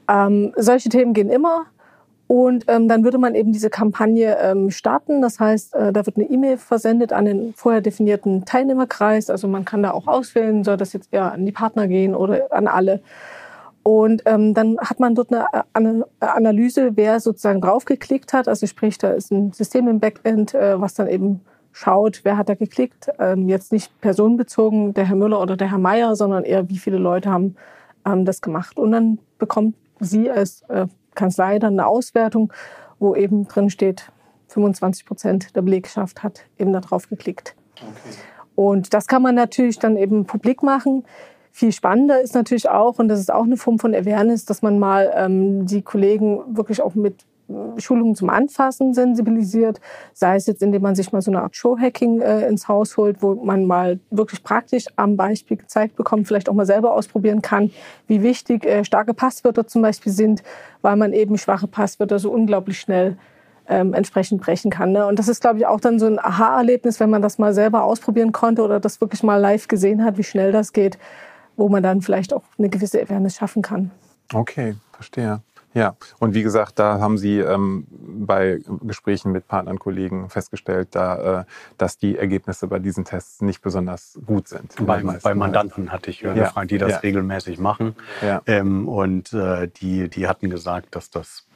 Ähm, 0.09 0.53
solche 0.57 0.89
Themen 0.89 1.15
gehen 1.15 1.31
immer. 1.31 1.67
Und 2.27 2.67
ähm, 2.69 2.87
dann 2.87 3.03
würde 3.03 3.19
man 3.19 3.35
eben 3.35 3.53
diese 3.53 3.71
Kampagne 3.71 4.37
ähm, 4.41 4.71
starten. 4.71 5.21
Das 5.21 5.41
heißt, 5.41 5.75
äh, 5.75 5.93
da 5.93 6.07
wird 6.07 6.17
eine 6.17 6.31
E-Mail 6.31 6.59
versendet 6.59 7.13
an 7.13 7.25
den 7.25 7.55
vorher 7.55 7.81
definierten 7.81 8.45
Teilnehmerkreis. 8.45 9.31
Also 9.31 9.49
man 9.49 9.65
kann 9.65 9.83
da 9.83 9.91
auch 9.91 10.07
auswählen, 10.07 10.63
soll 10.63 10.77
das 10.77 10.93
jetzt 10.93 11.13
eher 11.13 11.33
an 11.33 11.45
die 11.45 11.51
Partner 11.51 11.89
gehen 11.89 12.15
oder 12.15 12.53
an 12.53 12.69
alle. 12.69 13.01
Und 13.83 14.23
ähm, 14.27 14.55
dann 14.55 14.79
hat 14.79 15.01
man 15.01 15.17
dort 15.17 15.33
eine, 15.33 15.47
äh, 15.53 15.63
eine 15.73 16.07
Analyse, 16.21 16.93
wer 16.95 17.19
sozusagen 17.19 17.61
draufgeklickt 17.61 18.33
hat. 18.33 18.47
Also 18.47 18.67
sprich, 18.67 18.99
da 18.99 19.11
ist 19.11 19.33
ein 19.33 19.53
System 19.53 19.89
im 19.89 19.99
Backend, 19.99 20.55
äh, 20.55 20.81
was 20.81 20.95
dann 20.95 21.09
eben 21.09 21.41
schaut, 21.73 22.21
wer 22.25 22.37
hat 22.37 22.49
da 22.49 22.55
geklickt. 22.55 23.09
Ähm, 23.19 23.49
jetzt 23.49 23.73
nicht 23.73 24.01
personenbezogen, 24.01 24.95
der 24.95 25.07
Herr 25.07 25.17
Müller 25.17 25.41
oder 25.41 25.57
der 25.57 25.71
Herr 25.71 25.79
Meier, 25.79 26.17
sondern 26.17 26.45
eher, 26.45 26.69
wie 26.69 26.79
viele 26.79 26.99
Leute 26.99 27.31
haben 27.31 27.57
ähm, 28.05 28.25
das 28.25 28.41
gemacht. 28.41 28.79
Und 28.79 28.93
dann 28.93 29.19
bekommt 29.39 29.77
sie 30.01 30.31
als 30.31 30.63
äh, 30.69 30.87
Kanzlei 31.15 31.59
dann 31.59 31.75
eine 31.75 31.87
Auswertung, 31.87 32.53
wo 32.99 33.15
eben 33.15 33.47
drin 33.49 33.71
steht, 33.71 34.11
25 34.49 35.07
Prozent 35.07 35.57
der 35.57 35.63
Belegschaft 35.63 36.23
hat 36.23 36.45
eben 36.59 36.73
da 36.73 36.81
drauf 36.81 37.09
geklickt. 37.09 37.55
Okay. 37.77 38.17
Und 38.55 38.93
das 38.93 39.07
kann 39.07 39.23
man 39.23 39.35
natürlich 39.35 39.79
dann 39.79 39.97
eben 39.97 40.27
publik 40.27 40.63
machen. 40.63 41.05
Viel 41.53 41.73
spannender 41.73 42.21
ist 42.21 42.35
natürlich 42.35 42.69
auch, 42.69 42.99
und 42.99 43.09
das 43.09 43.21
ist 43.21 43.33
auch 43.33 43.45
eine 43.45 43.57
Form 43.57 43.79
von 43.79 43.95
Awareness, 43.95 44.45
dass 44.45 44.63
man 44.63 44.79
mal 44.79 45.11
ähm, 45.15 45.67
die 45.67 45.83
Kollegen 45.83 46.57
wirklich 46.57 46.83
auch 46.83 46.95
mit 46.95 47.25
Schulungen 47.79 48.15
zum 48.15 48.31
Anfassen 48.31 48.95
sensibilisiert, 48.95 49.81
sei 50.13 50.37
es 50.37 50.47
jetzt, 50.47 50.63
indem 50.63 50.83
man 50.83 50.95
sich 50.95 51.13
mal 51.13 51.23
so 51.23 51.31
eine 51.31 51.43
Art 51.43 51.57
Showhacking 51.57 52.21
äh, 52.21 52.47
ins 52.47 52.69
Haus 52.69 52.97
holt, 52.97 53.23
wo 53.23 53.35
man 53.35 53.67
mal 53.67 53.99
wirklich 54.11 54.43
praktisch 54.43 54.87
am 54.97 55.17
Beispiel 55.17 55.57
gezeigt 55.57 55.97
bekommt, 55.97 56.27
vielleicht 56.27 56.49
auch 56.49 56.55
mal 56.55 56.67
selber 56.67 56.95
ausprobieren 56.95 57.43
kann, 57.43 57.71
wie 58.07 58.23
wichtig 58.23 58.65
äh, 58.65 58.85
starke 58.85 59.15
Passwörter 59.15 59.67
zum 59.67 59.83
Beispiel 59.83 60.13
sind, 60.13 60.43
weil 60.83 60.97
man 60.97 61.13
eben 61.13 61.39
schwache 61.39 61.67
Passwörter 61.67 62.19
so 62.19 62.31
unglaublich 62.31 62.81
schnell 62.81 63.17
ähm, 63.69 63.95
entsprechend 63.95 64.43
brechen 64.43 64.71
kann. 64.71 64.93
Ne? 64.93 65.07
Und 65.07 65.19
das 65.19 65.29
ist, 65.29 65.41
glaube 65.41 65.59
ich, 65.59 65.67
auch 65.67 65.81
dann 65.81 65.99
so 65.99 66.07
ein 66.07 66.19
Aha-Erlebnis, 66.19 67.01
wenn 67.01 67.11
man 67.11 67.23
das 67.23 67.39
mal 67.39 67.55
selber 67.55 67.85
ausprobieren 67.85 68.33
konnte 68.33 68.63
oder 68.63 68.81
das 68.81 69.01
wirklich 69.01 69.23
mal 69.23 69.37
live 69.37 69.69
gesehen 69.69 70.05
hat, 70.05 70.19
wie 70.19 70.25
schnell 70.25 70.53
das 70.53 70.73
geht, 70.73 70.99
wo 71.57 71.69
man 71.69 71.83
dann 71.83 72.03
vielleicht 72.03 72.33
auch 72.33 72.43
eine 72.59 72.69
gewisse 72.69 73.01
Awareness 73.01 73.37
schaffen 73.37 73.63
kann. 73.63 73.91
Okay, 74.35 74.75
verstehe. 74.93 75.41
Ja, 75.73 75.95
und 76.19 76.35
wie 76.35 76.43
gesagt, 76.43 76.79
da 76.81 76.99
haben 76.99 77.17
Sie 77.17 77.39
ähm, 77.39 77.87
bei 77.91 78.59
Gesprächen 78.83 79.31
mit 79.31 79.47
Partnern, 79.47 79.79
Kollegen 79.79 80.29
festgestellt, 80.29 80.89
da, 80.93 81.41
äh, 81.41 81.45
dass 81.79 81.97
die 81.97 82.19
Ergebnisse 82.19 82.67
bei 82.67 82.81
diesen 82.81 83.05
Tests 83.05 83.41
nicht 83.41 83.63
besonders 83.63 84.19
gut 84.27 84.49
sind. 84.49 84.75
Bei, 84.85 85.01
bei 85.01 85.35
Mandanten 85.35 85.93
hatte 85.93 86.11
ich 86.11 86.27
eine 86.27 86.47
Frage, 86.47 86.67
die 86.67 86.79
das 86.79 86.93
ja. 86.93 86.99
regelmäßig 86.99 87.59
machen. 87.61 87.95
Ja. 88.21 88.43
Ähm, 88.47 88.89
und 88.89 89.33
äh, 89.33 89.69
die, 89.69 90.09
die 90.09 90.27
hatten 90.27 90.51
gesagt, 90.51 90.97
dass 90.97 91.11
das 91.11 91.47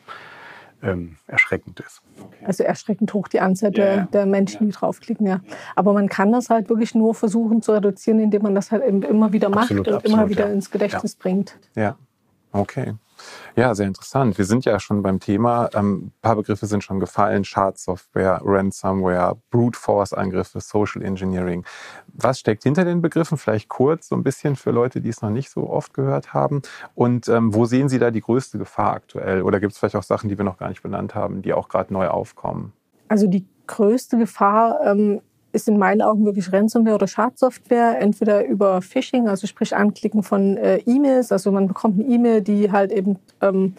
ähm, 0.85 1.17
erschreckend 1.27 1.81
ist. 1.81 2.03
Also 2.45 2.63
erschreckend 2.63 3.13
hoch 3.15 3.27
die 3.27 3.41
Anzahl 3.41 3.73
der, 3.73 3.95
ja, 3.97 4.09
der 4.13 4.27
Menschen, 4.27 4.67
die 4.67 4.73
draufklicken, 4.73 5.27
ja. 5.27 5.41
Aber 5.75 5.93
man 5.93 6.09
kann 6.09 6.31
das 6.31 6.51
halt 6.51 6.69
wirklich 6.69 6.95
nur 6.95 7.15
versuchen 7.15 7.63
zu 7.63 7.73
reduzieren, 7.73 8.21
indem 8.21 8.43
man 8.43 8.55
das 8.55 8.71
halt 8.71 8.85
eben 8.85 9.03
immer 9.03 9.33
wieder 9.33 9.49
macht 9.49 9.65
absolut, 9.65 9.89
und 9.89 9.95
absolut, 9.95 10.19
immer 10.19 10.29
wieder 10.29 10.53
ins 10.53 10.71
Gedächtnis 10.71 11.17
bringt. 11.17 11.59
Ja, 11.75 11.97
okay. 12.53 12.95
Ja, 13.57 13.75
sehr 13.75 13.87
interessant. 13.87 14.37
Wir 14.39 14.45
sind 14.45 14.65
ja 14.65 14.81
schon 14.81 15.03
beim 15.03 15.21
Thema. 15.21 15.71
Ähm, 15.75 16.07
ein 16.07 16.13
paar 16.23 16.37
Begriffe 16.37 16.67
sind 16.67 16.83
schon 16.83 17.01
gefallen. 17.01 17.45
Schadsoftware, 17.45 18.41
Ransomware, 18.45 19.37
Brute 19.51 19.79
Force 19.79 20.13
Angriffe, 20.13 20.61
Social 20.61 21.03
Engineering. 21.03 21.65
Was 22.13 22.41
steckt 22.41 22.63
hinter 22.65 22.85
den 22.85 23.03
Begriffen? 23.03 23.39
Vielleicht 23.39 23.69
kurz 23.69 24.09
so 24.09 24.17
ein 24.17 24.23
bisschen 24.23 24.57
für 24.57 24.71
Leute, 24.71 25.01
die 25.01 25.09
es 25.09 25.23
noch 25.23 25.31
nicht 25.31 25.51
so 25.51 25.69
oft 25.69 25.95
gehört 25.95 26.35
haben. 26.35 26.63
Und 26.95 27.29
ähm, 27.29 27.55
wo 27.55 27.65
sehen 27.65 27.89
Sie 27.89 27.99
da 27.99 28.11
die 28.11 28.21
größte 28.21 28.59
Gefahr 28.59 28.95
aktuell? 28.95 29.43
Oder 29.43 29.61
gibt 29.61 29.73
es 29.73 29.79
vielleicht 29.79 29.97
auch 29.97 30.03
Sachen, 30.03 30.29
die 30.29 30.39
wir 30.39 30.45
noch 30.45 30.59
gar 30.59 30.69
nicht 30.69 30.83
benannt 30.83 31.15
haben, 31.15 31.43
die 31.43 31.53
auch 31.53 31.69
gerade 31.69 31.93
neu 31.93 32.09
aufkommen? 32.09 32.73
Also 33.09 33.27
die 33.27 33.47
größte 33.67 34.19
Gefahr 34.19 34.81
ähm, 34.85 35.21
ist 35.55 35.69
in 35.69 35.79
meinen 35.79 36.03
Augen 36.03 36.25
wirklich 36.25 36.53
Ransomware 36.53 36.97
oder 36.97 37.07
Schadsoftware, 37.07 38.01
entweder 38.01 38.45
über 38.45 38.83
Phishing, 38.83 39.29
also 39.29 39.47
sprich 39.47 39.75
Anklicken 39.75 40.23
von 40.23 40.57
äh, 40.57 40.79
E-Mails, 40.87 41.33
also 41.33 41.53
man 41.53 41.69
bekommt 41.69 42.01
eine 42.01 42.09
E-Mail, 42.09 42.43
die 42.43 42.73
halt 42.73 42.93
eben 42.93 43.19
ähm, 43.41 43.75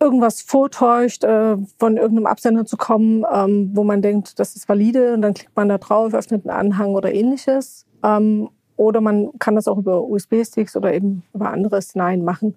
irgendwas 0.00 0.42
vortäuscht, 0.42 1.24
äh, 1.24 1.56
von 1.78 1.96
irgendeinem 1.96 2.26
Absender 2.26 2.64
zu 2.64 2.76
kommen, 2.76 3.24
ähm, 3.32 3.70
wo 3.74 3.84
man 3.84 4.02
denkt, 4.02 4.38
das 4.38 4.56
ist 4.56 4.68
valide 4.68 5.14
und 5.14 5.22
dann 5.22 5.34
klickt 5.34 5.56
man 5.56 5.68
da 5.68 5.78
drauf, 5.78 6.14
öffnet 6.14 6.48
einen 6.48 6.72
Anhang 6.72 6.94
oder 6.94 7.12
ähnliches. 7.12 7.86
Ähm, 8.02 8.48
oder 8.76 9.00
man 9.00 9.30
kann 9.38 9.54
das 9.54 9.68
auch 9.68 9.78
über 9.78 10.02
USB-Sticks 10.02 10.76
oder 10.76 10.92
eben 10.92 11.22
über 11.34 11.50
andere 11.50 11.80
Szenarien 11.80 12.24
machen. 12.24 12.56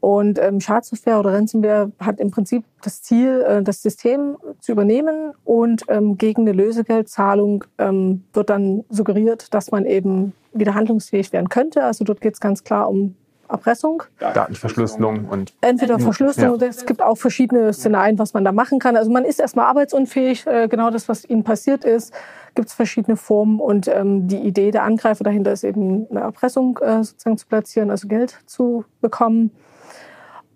Und 0.00 0.38
ähm, 0.38 0.60
Schadsoftware 0.60 1.20
oder 1.20 1.34
Ransomware 1.34 1.92
hat 2.00 2.20
im 2.20 2.30
Prinzip 2.30 2.64
das 2.82 3.02
Ziel, 3.02 3.42
äh, 3.42 3.62
das 3.62 3.82
System 3.82 4.36
zu 4.58 4.72
übernehmen 4.72 5.32
und 5.44 5.84
ähm, 5.88 6.16
gegen 6.16 6.42
eine 6.42 6.52
Lösegeldzahlung 6.52 7.64
ähm, 7.78 8.24
wird 8.32 8.50
dann 8.50 8.84
suggeriert, 8.88 9.52
dass 9.52 9.70
man 9.70 9.84
eben 9.84 10.32
wieder 10.52 10.74
handlungsfähig 10.74 11.32
werden 11.32 11.48
könnte. 11.48 11.84
Also 11.84 12.04
dort 12.04 12.20
geht 12.20 12.34
es 12.34 12.40
ganz 12.40 12.64
klar 12.64 12.88
um 12.88 13.14
Erpressung. 13.50 14.04
Datenverschlüsselung 14.18 15.26
und 15.26 15.52
Entweder 15.60 15.98
Verschlüsselung, 15.98 16.60
ja. 16.60 16.68
es 16.68 16.86
gibt 16.86 17.02
auch 17.02 17.16
verschiedene 17.16 17.72
Szenarien, 17.72 18.18
was 18.18 18.32
man 18.32 18.44
da 18.44 18.52
machen 18.52 18.78
kann. 18.78 18.96
Also 18.96 19.10
man 19.10 19.24
ist 19.24 19.40
erstmal 19.40 19.66
arbeitsunfähig, 19.66 20.46
äh, 20.46 20.68
genau 20.68 20.90
das, 20.90 21.08
was 21.08 21.28
ihnen 21.28 21.44
passiert 21.44 21.84
ist, 21.84 22.14
gibt 22.54 22.68
es 22.68 22.74
verschiedene 22.74 23.16
Formen 23.16 23.60
und 23.60 23.88
ähm, 23.88 24.28
die 24.28 24.38
Idee 24.38 24.70
der 24.70 24.84
Angreifer 24.84 25.24
dahinter 25.24 25.52
ist 25.52 25.64
eben 25.64 26.06
eine 26.10 26.20
Erpressung 26.20 26.78
äh, 26.78 27.02
sozusagen 27.02 27.38
zu 27.38 27.46
platzieren, 27.46 27.90
also 27.90 28.08
Geld 28.08 28.38
zu 28.46 28.84
bekommen. 29.00 29.50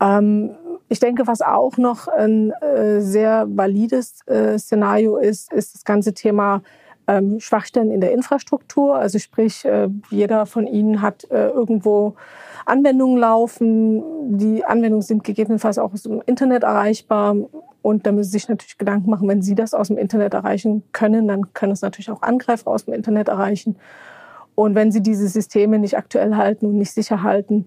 Ähm, 0.00 0.50
ich 0.88 1.00
denke, 1.00 1.26
was 1.26 1.40
auch 1.40 1.76
noch 1.76 2.08
ein 2.08 2.50
äh, 2.50 3.00
sehr 3.00 3.46
valides 3.48 4.20
äh, 4.26 4.58
Szenario 4.58 5.16
ist, 5.16 5.52
ist 5.52 5.74
das 5.74 5.84
ganze 5.84 6.12
Thema 6.12 6.62
ähm, 7.06 7.40
Schwachstellen 7.40 7.90
in 7.90 8.00
der 8.00 8.12
Infrastruktur. 8.12 8.96
Also 8.96 9.18
sprich, 9.18 9.64
äh, 9.64 9.88
jeder 10.10 10.46
von 10.46 10.66
Ihnen 10.66 11.02
hat 11.02 11.24
äh, 11.30 11.48
irgendwo 11.48 12.14
Anwendungen 12.66 13.18
laufen. 13.18 14.38
Die 14.38 14.64
Anwendungen 14.64 15.02
sind 15.02 15.24
gegebenenfalls 15.24 15.78
auch 15.78 15.92
aus 15.92 16.04
dem 16.04 16.22
Internet 16.26 16.62
erreichbar. 16.62 17.36
Und 17.82 18.06
da 18.06 18.12
müssen 18.12 18.30
Sie 18.30 18.38
sich 18.38 18.48
natürlich 18.48 18.78
Gedanken 18.78 19.10
machen, 19.10 19.28
wenn 19.28 19.42
Sie 19.42 19.54
das 19.54 19.74
aus 19.74 19.88
dem 19.88 19.98
Internet 19.98 20.32
erreichen 20.32 20.82
können, 20.92 21.28
dann 21.28 21.52
können 21.52 21.72
es 21.72 21.82
natürlich 21.82 22.10
auch 22.10 22.22
Angreifer 22.22 22.70
aus 22.70 22.86
dem 22.86 22.94
Internet 22.94 23.28
erreichen. 23.28 23.76
Und 24.54 24.74
wenn 24.74 24.90
Sie 24.90 25.02
diese 25.02 25.28
Systeme 25.28 25.78
nicht 25.78 25.98
aktuell 25.98 26.36
halten 26.36 26.66
und 26.66 26.78
nicht 26.78 26.92
sicher 26.92 27.22
halten, 27.22 27.66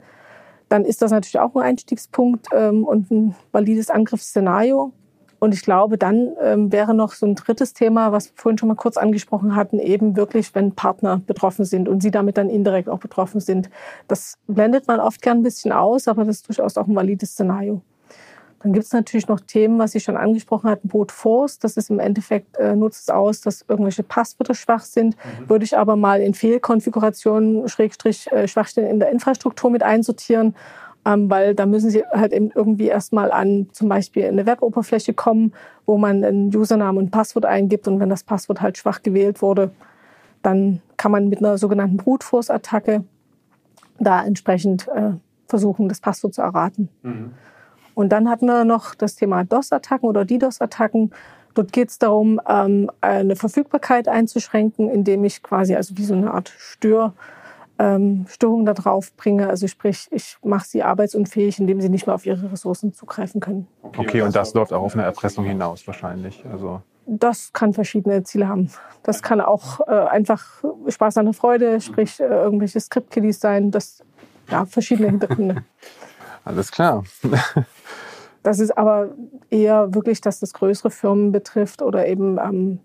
dann 0.70 0.86
ist 0.86 1.02
das 1.02 1.12
natürlich 1.12 1.40
auch 1.40 1.56
ein 1.56 1.62
Einstiegspunkt 1.62 2.48
ähm, 2.54 2.84
und 2.84 3.12
ein 3.12 3.36
valides 3.52 3.90
Angriffsszenario. 3.90 4.92
Und 5.40 5.54
ich 5.54 5.62
glaube, 5.62 5.98
dann 5.98 6.36
ähm, 6.42 6.72
wäre 6.72 6.96
noch 6.96 7.14
so 7.14 7.26
ein 7.26 7.36
drittes 7.36 7.74
Thema, 7.74 8.12
was 8.12 8.30
wir 8.30 8.34
vorhin 8.36 8.58
schon 8.58 8.70
mal 8.70 8.76
kurz 8.76 8.98
angesprochen 8.98 9.56
hatten, 9.56 9.78
eben 9.78 10.16
wirklich, 10.16 10.56
wenn 10.56 10.72
Partner 10.72 11.22
betroffen 11.26 11.64
sind 11.64 11.88
und 11.88 12.02
sie 12.02 12.10
damit 12.10 12.38
dann 12.38 12.50
indirekt 12.50 12.90
auch 12.90 13.00
betroffen 13.00 13.40
sind. 13.40 13.70
Das 14.08 14.40
blendet 14.48 14.88
man 14.88 15.00
oft 15.00 15.22
gern 15.22 15.38
ein 15.40 15.44
bisschen 15.44 15.72
aus, 15.72 16.08
aber 16.08 16.26
das 16.26 16.38
ist 16.38 16.48
durchaus 16.48 16.78
auch 16.78 16.88
ein 16.88 16.96
valides 16.96 17.32
Szenario. 17.32 17.82
Dann 18.64 18.74
gibt 18.74 18.86
es 18.86 18.92
natürlich 18.92 19.28
noch 19.28 19.40
Themen, 19.40 19.78
was 19.78 19.92
Sie 19.92 20.00
schon 20.00 20.18
angesprochen 20.18 20.70
hatten, 20.70 20.88
Boot 20.88 21.12
Force. 21.12 21.60
Das 21.60 21.78
ist 21.78 21.90
im 21.90 22.00
Endeffekt, 22.00 22.58
äh, 22.58 22.76
nutzt 22.76 23.04
es 23.04 23.10
aus, 23.10 23.42
dass 23.42 23.64
irgendwelche 23.68 24.04
Passwörter 24.04 24.56
schwach 24.56 24.82
sind. 24.82 25.16
Mhm. 25.16 25.50
Würde 25.50 25.66
ich 25.66 25.78
aber 25.78 25.96
mal 25.96 26.22
in 26.22 26.34
Fehlkonfigurationen, 26.34 27.68
Schrägstrich, 27.68 28.32
äh, 28.32 28.48
Schwachstellen 28.48 28.90
in 28.90 29.00
der 29.00 29.12
Infrastruktur 29.12 29.70
mit 29.70 29.84
einsortieren 29.84 30.56
ähm, 31.08 31.30
weil 31.30 31.56
da 31.56 31.66
müssen 31.66 31.90
Sie 31.90 32.04
halt 32.12 32.34
eben 32.34 32.52
irgendwie 32.54 32.88
erstmal 32.88 33.32
an 33.32 33.70
zum 33.72 33.88
Beispiel 33.88 34.26
eine 34.26 34.46
Weboberfläche 34.46 35.14
kommen, 35.14 35.54
wo 35.86 35.98
man 35.98 36.24
einen 36.24 36.54
Username 36.54 37.00
und 37.00 37.12
Passwort 37.12 37.46
eingibt 37.46 37.88
und 37.88 38.02
wenn 38.02 38.10
das 38.10 38.24
Passwort 38.24 38.62
halt 38.62 38.78
schwach 38.78 39.02
gewählt 39.04 39.42
wurde, 39.42 39.72
dann 40.42 40.82
kann 40.98 41.12
man 41.12 41.30
mit 41.30 41.40
einer 41.40 41.58
sogenannten 41.58 41.96
Brute 41.96 42.26
Force 42.26 42.50
Attacke 42.50 43.06
da 44.00 44.24
entsprechend 44.26 44.88
äh, 44.90 45.12
versuchen, 45.48 45.88
das 45.88 46.02
Passwort 46.02 46.34
zu 46.34 46.42
erraten. 46.42 46.90
Mhm. 47.04 47.32
Und 47.98 48.10
dann 48.10 48.30
hatten 48.30 48.46
wir 48.46 48.64
noch 48.64 48.94
das 48.94 49.16
Thema 49.16 49.44
DOS-Attacken 49.44 50.08
oder 50.08 50.24
DDoS-Attacken. 50.24 51.10
Dort 51.56 51.74
geht 51.74 51.90
es 51.90 51.98
darum, 51.98 52.40
ähm, 52.48 52.92
eine 53.02 53.36
Verfügbarkeit 53.36 54.08
einzuschränken, 54.08 54.88
indem 54.88 55.24
ich 55.24 55.42
quasi 55.42 55.74
also 55.74 55.98
wie 55.98 56.06
so 56.06 56.14
eine 56.14 56.32
Art 56.32 56.54
Stör 56.60 57.14
ähm, 57.80 58.28
Störungen 58.30 58.68
da 58.68 58.76
drauf 58.76 59.14
bringe. 59.18 59.50
Also 59.50 59.66
sprich, 59.66 60.08
ich 60.12 60.38
mache 60.44 60.68
sie 60.68 60.84
arbeitsunfähig, 60.84 61.58
indem 61.58 61.82
sie 61.82 61.90
nicht 61.90 62.06
mehr 62.06 62.14
auf 62.14 62.28
ihre 62.28 62.52
Ressourcen 62.52 62.94
zugreifen 62.94 63.42
können. 63.42 63.66
Okay, 63.82 64.22
und 64.22 64.36
das 64.36 64.54
läuft 64.54 64.74
auch 64.74 64.84
auf 64.84 64.94
eine 64.94 65.04
Erpressung 65.04 65.46
hinaus 65.46 65.88
wahrscheinlich. 65.88 66.46
Also 66.52 66.84
das 67.08 67.52
kann 67.52 67.74
verschiedene 67.74 68.22
Ziele 68.22 68.48
haben. 68.48 68.70
Das 69.02 69.24
kann 69.24 69.42
auch 69.42 69.80
äh, 69.88 69.92
einfach 69.92 70.64
Spaß 70.88 71.18
an 71.18 71.26
der 71.26 71.34
Freude, 71.34 71.82
sprich 71.82 72.20
äh, 72.20 72.26
irgendwelche 72.26 72.80
Script-Kiddies 72.80 73.40
sein. 73.40 73.72
Das 73.72 74.04
ja 74.52 74.66
verschiedene 74.66 75.10
Hintergründe. 75.10 75.64
Alles 76.48 76.72
klar. 76.72 77.04
das 78.44 78.60
ist 78.60 78.78
aber 78.78 79.10
eher 79.50 79.94
wirklich, 79.94 80.22
dass 80.22 80.40
das 80.40 80.54
größere 80.54 80.92
Firmen 80.92 81.34
betrifft 81.34 81.82
oder 81.82 82.08
eben 82.08 82.38
ähm, 82.38 82.80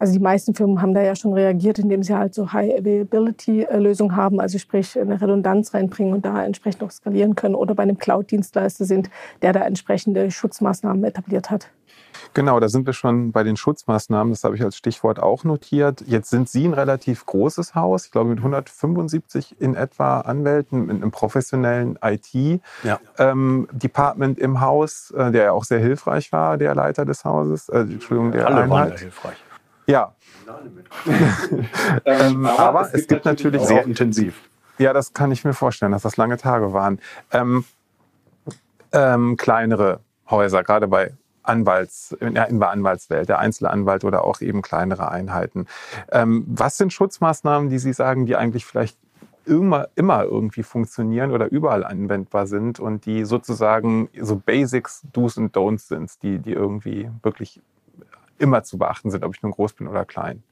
also 0.00 0.12
die 0.14 0.18
meisten 0.18 0.54
Firmen 0.54 0.80
haben 0.80 0.94
da 0.94 1.02
ja 1.02 1.14
schon 1.14 1.34
reagiert, 1.34 1.78
indem 1.78 2.02
sie 2.02 2.16
halt 2.16 2.34
so 2.34 2.52
High-Availability-Lösungen 2.52 4.16
haben, 4.16 4.40
also 4.40 4.58
sprich 4.58 4.98
eine 4.98 5.20
Redundanz 5.20 5.74
reinbringen 5.74 6.14
und 6.14 6.24
da 6.24 6.42
entsprechend 6.42 6.82
auch 6.82 6.90
skalieren 6.90 7.34
können 7.34 7.54
oder 7.54 7.74
bei 7.74 7.82
einem 7.82 7.98
Cloud-Dienstleister 7.98 8.86
sind, 8.86 9.10
der 9.42 9.52
da 9.52 9.60
entsprechende 9.60 10.30
Schutzmaßnahmen 10.30 11.04
etabliert 11.04 11.50
hat. 11.50 11.68
Genau, 12.32 12.60
da 12.60 12.70
sind 12.70 12.86
wir 12.86 12.94
schon 12.94 13.32
bei 13.32 13.42
den 13.42 13.56
Schutzmaßnahmen. 13.56 14.32
Das 14.32 14.44
habe 14.44 14.56
ich 14.56 14.62
als 14.62 14.76
Stichwort 14.76 15.20
auch 15.20 15.44
notiert. 15.44 16.02
Jetzt 16.06 16.30
sind 16.30 16.48
Sie 16.48 16.64
ein 16.64 16.72
relativ 16.72 17.26
großes 17.26 17.74
Haus, 17.74 18.06
ich 18.06 18.10
glaube 18.10 18.30
mit 18.30 18.38
175 18.38 19.60
in 19.60 19.74
etwa 19.74 20.20
Anwälten, 20.20 20.86
mit 20.86 20.96
einem 20.96 21.10
professionellen 21.10 21.98
IT-Department 22.02 24.38
ja. 24.38 24.42
ähm, 24.42 24.52
im 24.52 24.60
Haus, 24.60 25.10
äh, 25.10 25.30
der 25.30 25.44
ja 25.44 25.52
auch 25.52 25.64
sehr 25.64 25.80
hilfreich 25.80 26.32
war, 26.32 26.56
der 26.56 26.74
Leiter 26.74 27.04
des 27.04 27.22
Hauses. 27.24 27.68
Äh, 27.68 27.80
Entschuldigung, 27.80 28.32
der 28.32 28.46
Alle 28.46 28.62
Einheit. 28.62 28.70
waren 28.70 28.96
hilfreich. 28.96 29.36
Ja. 29.90 30.14
ähm, 32.04 32.46
aber, 32.46 32.82
es, 32.82 32.94
es 32.94 33.06
gibt, 33.06 33.24
natürlich 33.24 33.62
sehr 33.62 33.84
intensiv. 33.84 34.40
Ja, 34.78 34.92
das 34.92 35.12
kann 35.12 35.30
ich 35.30 35.44
mir 35.44 35.52
vorstellen, 35.52 35.92
dass 35.92 36.02
das 36.02 36.16
lange 36.16 36.36
Tage 36.36 36.72
waren. 36.72 37.00
Ähm, 37.32 37.64
ähm, 38.92 39.36
kleinere 39.36 40.00
Häuser, 40.28 40.62
gerade 40.62 40.88
bei 40.88 41.12
Anwalts, 41.42 42.16
ja, 42.20 42.44
in 42.44 42.60
der 42.60 42.70
Anwaltswelt, 42.70 43.28
der 43.28 43.38
Einzelanwalt 43.38 44.04
oder 44.04 44.24
auch 44.24 44.40
eben 44.40 44.62
kleinere 44.62 45.10
Einheiten. 45.10 45.66
Ähm, 46.12 46.44
was 46.48 46.76
sind 46.76 46.92
Schutzmaßnahmen, 46.92 47.68
die 47.70 47.78
Sie 47.78 47.92
sagen, 47.92 48.26
die 48.26 48.36
eigentlich 48.36 48.64
vielleicht 48.66 48.96
immer, 49.46 49.88
immer 49.96 50.24
irgendwie 50.24 50.62
funktionieren 50.62 51.32
oder 51.32 51.50
überall 51.50 51.84
anwendbar 51.84 52.46
sind 52.46 52.78
und 52.78 53.06
die 53.06 53.24
sozusagen 53.24 54.08
so 54.18 54.36
Basics, 54.36 55.02
Do's 55.12 55.36
und 55.36 55.56
Don'ts 55.56 55.88
sind, 55.88 56.22
die, 56.22 56.38
die 56.38 56.52
irgendwie 56.52 57.10
wirklich 57.22 57.60
immer 58.40 58.62
zu 58.62 58.78
beachten 58.78 59.10
sind, 59.10 59.24
ob 59.24 59.34
ich 59.34 59.42
nun 59.42 59.52
groß 59.52 59.74
bin 59.74 59.86
oder 59.86 60.04
klein? 60.04 60.42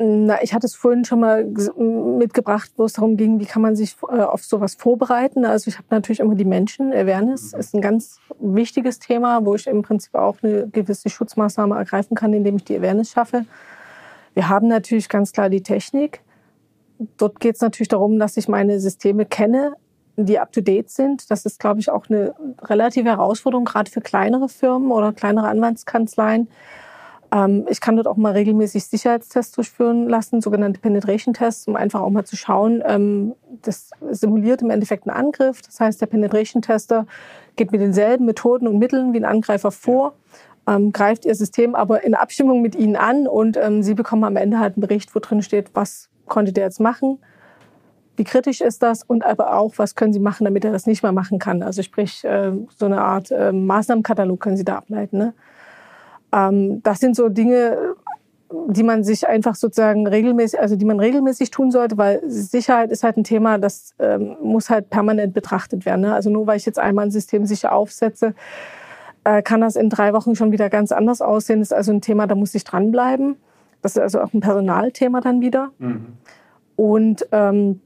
Na, 0.00 0.40
ich 0.42 0.54
hatte 0.54 0.66
es 0.66 0.76
vorhin 0.76 1.04
schon 1.04 1.18
mal 1.18 1.44
mitgebracht, 1.44 2.70
wo 2.76 2.84
es 2.84 2.92
darum 2.92 3.16
ging, 3.16 3.40
wie 3.40 3.46
kann 3.46 3.62
man 3.62 3.74
sich 3.74 3.96
äh, 4.08 4.20
auf 4.20 4.44
sowas 4.44 4.76
vorbereiten. 4.76 5.44
Also 5.44 5.68
ich 5.68 5.76
habe 5.76 5.88
natürlich 5.90 6.20
immer 6.20 6.36
die 6.36 6.44
Menschen. 6.44 6.92
Awareness 6.92 7.52
mhm. 7.52 7.58
ist 7.58 7.74
ein 7.74 7.80
ganz 7.80 8.20
wichtiges 8.38 9.00
Thema, 9.00 9.44
wo 9.44 9.56
ich 9.56 9.66
im 9.66 9.82
Prinzip 9.82 10.14
auch 10.14 10.36
eine 10.42 10.68
gewisse 10.68 11.10
Schutzmaßnahme 11.10 11.74
ergreifen 11.74 12.14
kann, 12.14 12.32
indem 12.32 12.56
ich 12.56 12.64
die 12.64 12.78
Awareness 12.78 13.10
schaffe. 13.10 13.44
Wir 14.34 14.48
haben 14.48 14.68
natürlich 14.68 15.08
ganz 15.08 15.32
klar 15.32 15.50
die 15.50 15.64
Technik. 15.64 16.20
Dort 17.16 17.40
geht 17.40 17.56
es 17.56 17.60
natürlich 17.60 17.88
darum, 17.88 18.20
dass 18.20 18.36
ich 18.36 18.46
meine 18.46 18.78
Systeme 18.78 19.26
kenne, 19.26 19.74
die 20.26 20.38
up-to-date 20.38 20.90
sind. 20.90 21.30
Das 21.30 21.46
ist, 21.46 21.60
glaube 21.60 21.80
ich, 21.80 21.90
auch 21.90 22.08
eine 22.08 22.34
relative 22.62 23.08
Herausforderung, 23.08 23.64
gerade 23.64 23.90
für 23.90 24.00
kleinere 24.00 24.48
Firmen 24.48 24.90
oder 24.90 25.12
kleinere 25.12 25.48
Anwaltskanzleien. 25.48 26.48
Ähm, 27.32 27.66
ich 27.68 27.80
kann 27.80 27.96
dort 27.96 28.06
auch 28.06 28.16
mal 28.16 28.32
regelmäßig 28.32 28.84
Sicherheitstests 28.84 29.52
durchführen 29.52 30.08
lassen, 30.08 30.40
sogenannte 30.40 30.80
Penetration-Tests, 30.80 31.68
um 31.68 31.76
einfach 31.76 32.00
auch 32.00 32.10
mal 32.10 32.24
zu 32.24 32.36
schauen. 32.36 32.82
Ähm, 32.86 33.34
das 33.62 33.90
simuliert 34.10 34.62
im 34.62 34.70
Endeffekt 34.70 35.06
einen 35.06 35.16
Angriff. 35.16 35.62
Das 35.62 35.80
heißt, 35.80 36.00
der 36.00 36.06
Penetration-Tester 36.06 37.06
geht 37.56 37.72
mit 37.72 37.80
denselben 37.80 38.24
Methoden 38.24 38.66
und 38.68 38.78
Mitteln 38.78 39.12
wie 39.12 39.18
ein 39.18 39.24
Angreifer 39.24 39.70
vor, 39.70 40.14
ähm, 40.66 40.92
greift 40.92 41.24
ihr 41.24 41.34
System 41.34 41.74
aber 41.74 42.04
in 42.04 42.14
Abstimmung 42.14 42.62
mit 42.62 42.74
ihnen 42.74 42.96
an 42.96 43.26
und 43.26 43.56
ähm, 43.56 43.82
sie 43.82 43.94
bekommen 43.94 44.24
am 44.24 44.36
Ende 44.36 44.58
halt 44.58 44.76
einen 44.76 44.82
Bericht, 44.82 45.14
wo 45.14 45.18
drin 45.18 45.42
steht, 45.42 45.70
was 45.74 46.08
konnte 46.26 46.52
der 46.52 46.64
jetzt 46.64 46.80
machen, 46.80 47.18
wie 48.18 48.24
kritisch 48.24 48.60
ist 48.60 48.82
das 48.82 49.02
und 49.02 49.24
aber 49.24 49.56
auch, 49.56 49.74
was 49.76 49.94
können 49.94 50.12
Sie 50.12 50.20
machen, 50.20 50.44
damit 50.44 50.64
er 50.64 50.72
das 50.72 50.86
nicht 50.86 51.02
mehr 51.02 51.12
machen 51.12 51.38
kann. 51.38 51.62
Also 51.62 51.82
sprich, 51.82 52.24
äh, 52.24 52.52
so 52.76 52.86
eine 52.86 53.00
Art 53.00 53.30
äh, 53.30 53.52
Maßnahmenkatalog 53.52 54.40
können 54.40 54.56
Sie 54.56 54.64
da 54.64 54.76
ableiten. 54.76 55.18
Ne? 55.18 55.34
Ähm, 56.32 56.82
das 56.82 56.98
sind 57.00 57.16
so 57.16 57.28
Dinge, 57.28 57.94
die 58.68 58.82
man 58.82 59.04
sich 59.04 59.28
einfach 59.28 59.54
sozusagen 59.54 60.06
regelmäßig, 60.06 60.58
also 60.58 60.76
die 60.76 60.84
man 60.84 61.00
regelmäßig 61.00 61.50
tun 61.50 61.70
sollte, 61.70 61.98
weil 61.98 62.22
Sicherheit 62.26 62.90
ist 62.90 63.04
halt 63.04 63.16
ein 63.16 63.24
Thema, 63.24 63.58
das 63.58 63.94
ähm, 63.98 64.36
muss 64.42 64.70
halt 64.70 64.90
permanent 64.90 65.34
betrachtet 65.34 65.84
werden. 65.86 66.00
Ne? 66.02 66.14
Also 66.14 66.30
nur 66.30 66.46
weil 66.46 66.56
ich 66.56 66.66
jetzt 66.66 66.78
einmal 66.78 67.06
ein 67.06 67.10
System 67.10 67.46
sicher 67.46 67.72
aufsetze, 67.72 68.34
äh, 69.24 69.42
kann 69.42 69.60
das 69.60 69.76
in 69.76 69.90
drei 69.90 70.12
Wochen 70.12 70.34
schon 70.34 70.50
wieder 70.50 70.70
ganz 70.70 70.92
anders 70.92 71.20
aussehen. 71.20 71.60
Das 71.60 71.68
ist 71.68 71.76
also 71.76 71.92
ein 71.92 72.00
Thema, 72.00 72.26
da 72.26 72.34
muss 72.34 72.54
ich 72.54 72.64
dranbleiben. 72.64 73.36
Das 73.82 73.92
ist 73.92 74.02
also 74.02 74.20
auch 74.20 74.32
ein 74.32 74.40
Personalthema 74.40 75.20
dann 75.20 75.40
wieder. 75.40 75.70
Mhm. 75.78 76.06
Und 76.76 77.26
ähm, 77.32 77.80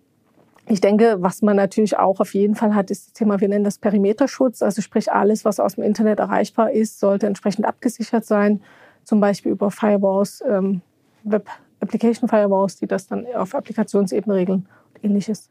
ich 0.66 0.80
denke, 0.80 1.16
was 1.18 1.42
man 1.42 1.56
natürlich 1.56 1.98
auch 1.98 2.20
auf 2.20 2.34
jeden 2.34 2.54
Fall 2.54 2.74
hat, 2.74 2.90
ist 2.90 3.06
das 3.06 3.12
Thema, 3.14 3.40
wir 3.40 3.48
nennen 3.48 3.64
das 3.64 3.78
Perimeterschutz. 3.78 4.62
Also 4.62 4.80
sprich, 4.80 5.12
alles, 5.12 5.44
was 5.44 5.58
aus 5.58 5.74
dem 5.74 5.84
Internet 5.84 6.20
erreichbar 6.20 6.70
ist, 6.70 7.00
sollte 7.00 7.26
entsprechend 7.26 7.64
abgesichert 7.64 8.24
sein. 8.24 8.62
Zum 9.04 9.20
Beispiel 9.20 9.52
über 9.52 9.70
Firewalls, 9.70 10.42
ähm, 10.48 10.80
Web 11.24 11.48
Application 11.80 12.28
Firewalls, 12.28 12.76
die 12.76 12.86
das 12.86 13.08
dann 13.08 13.26
auf 13.34 13.56
Applikationsebene 13.56 14.36
regeln 14.36 14.68
und 14.94 15.04
ähnliches. 15.04 15.50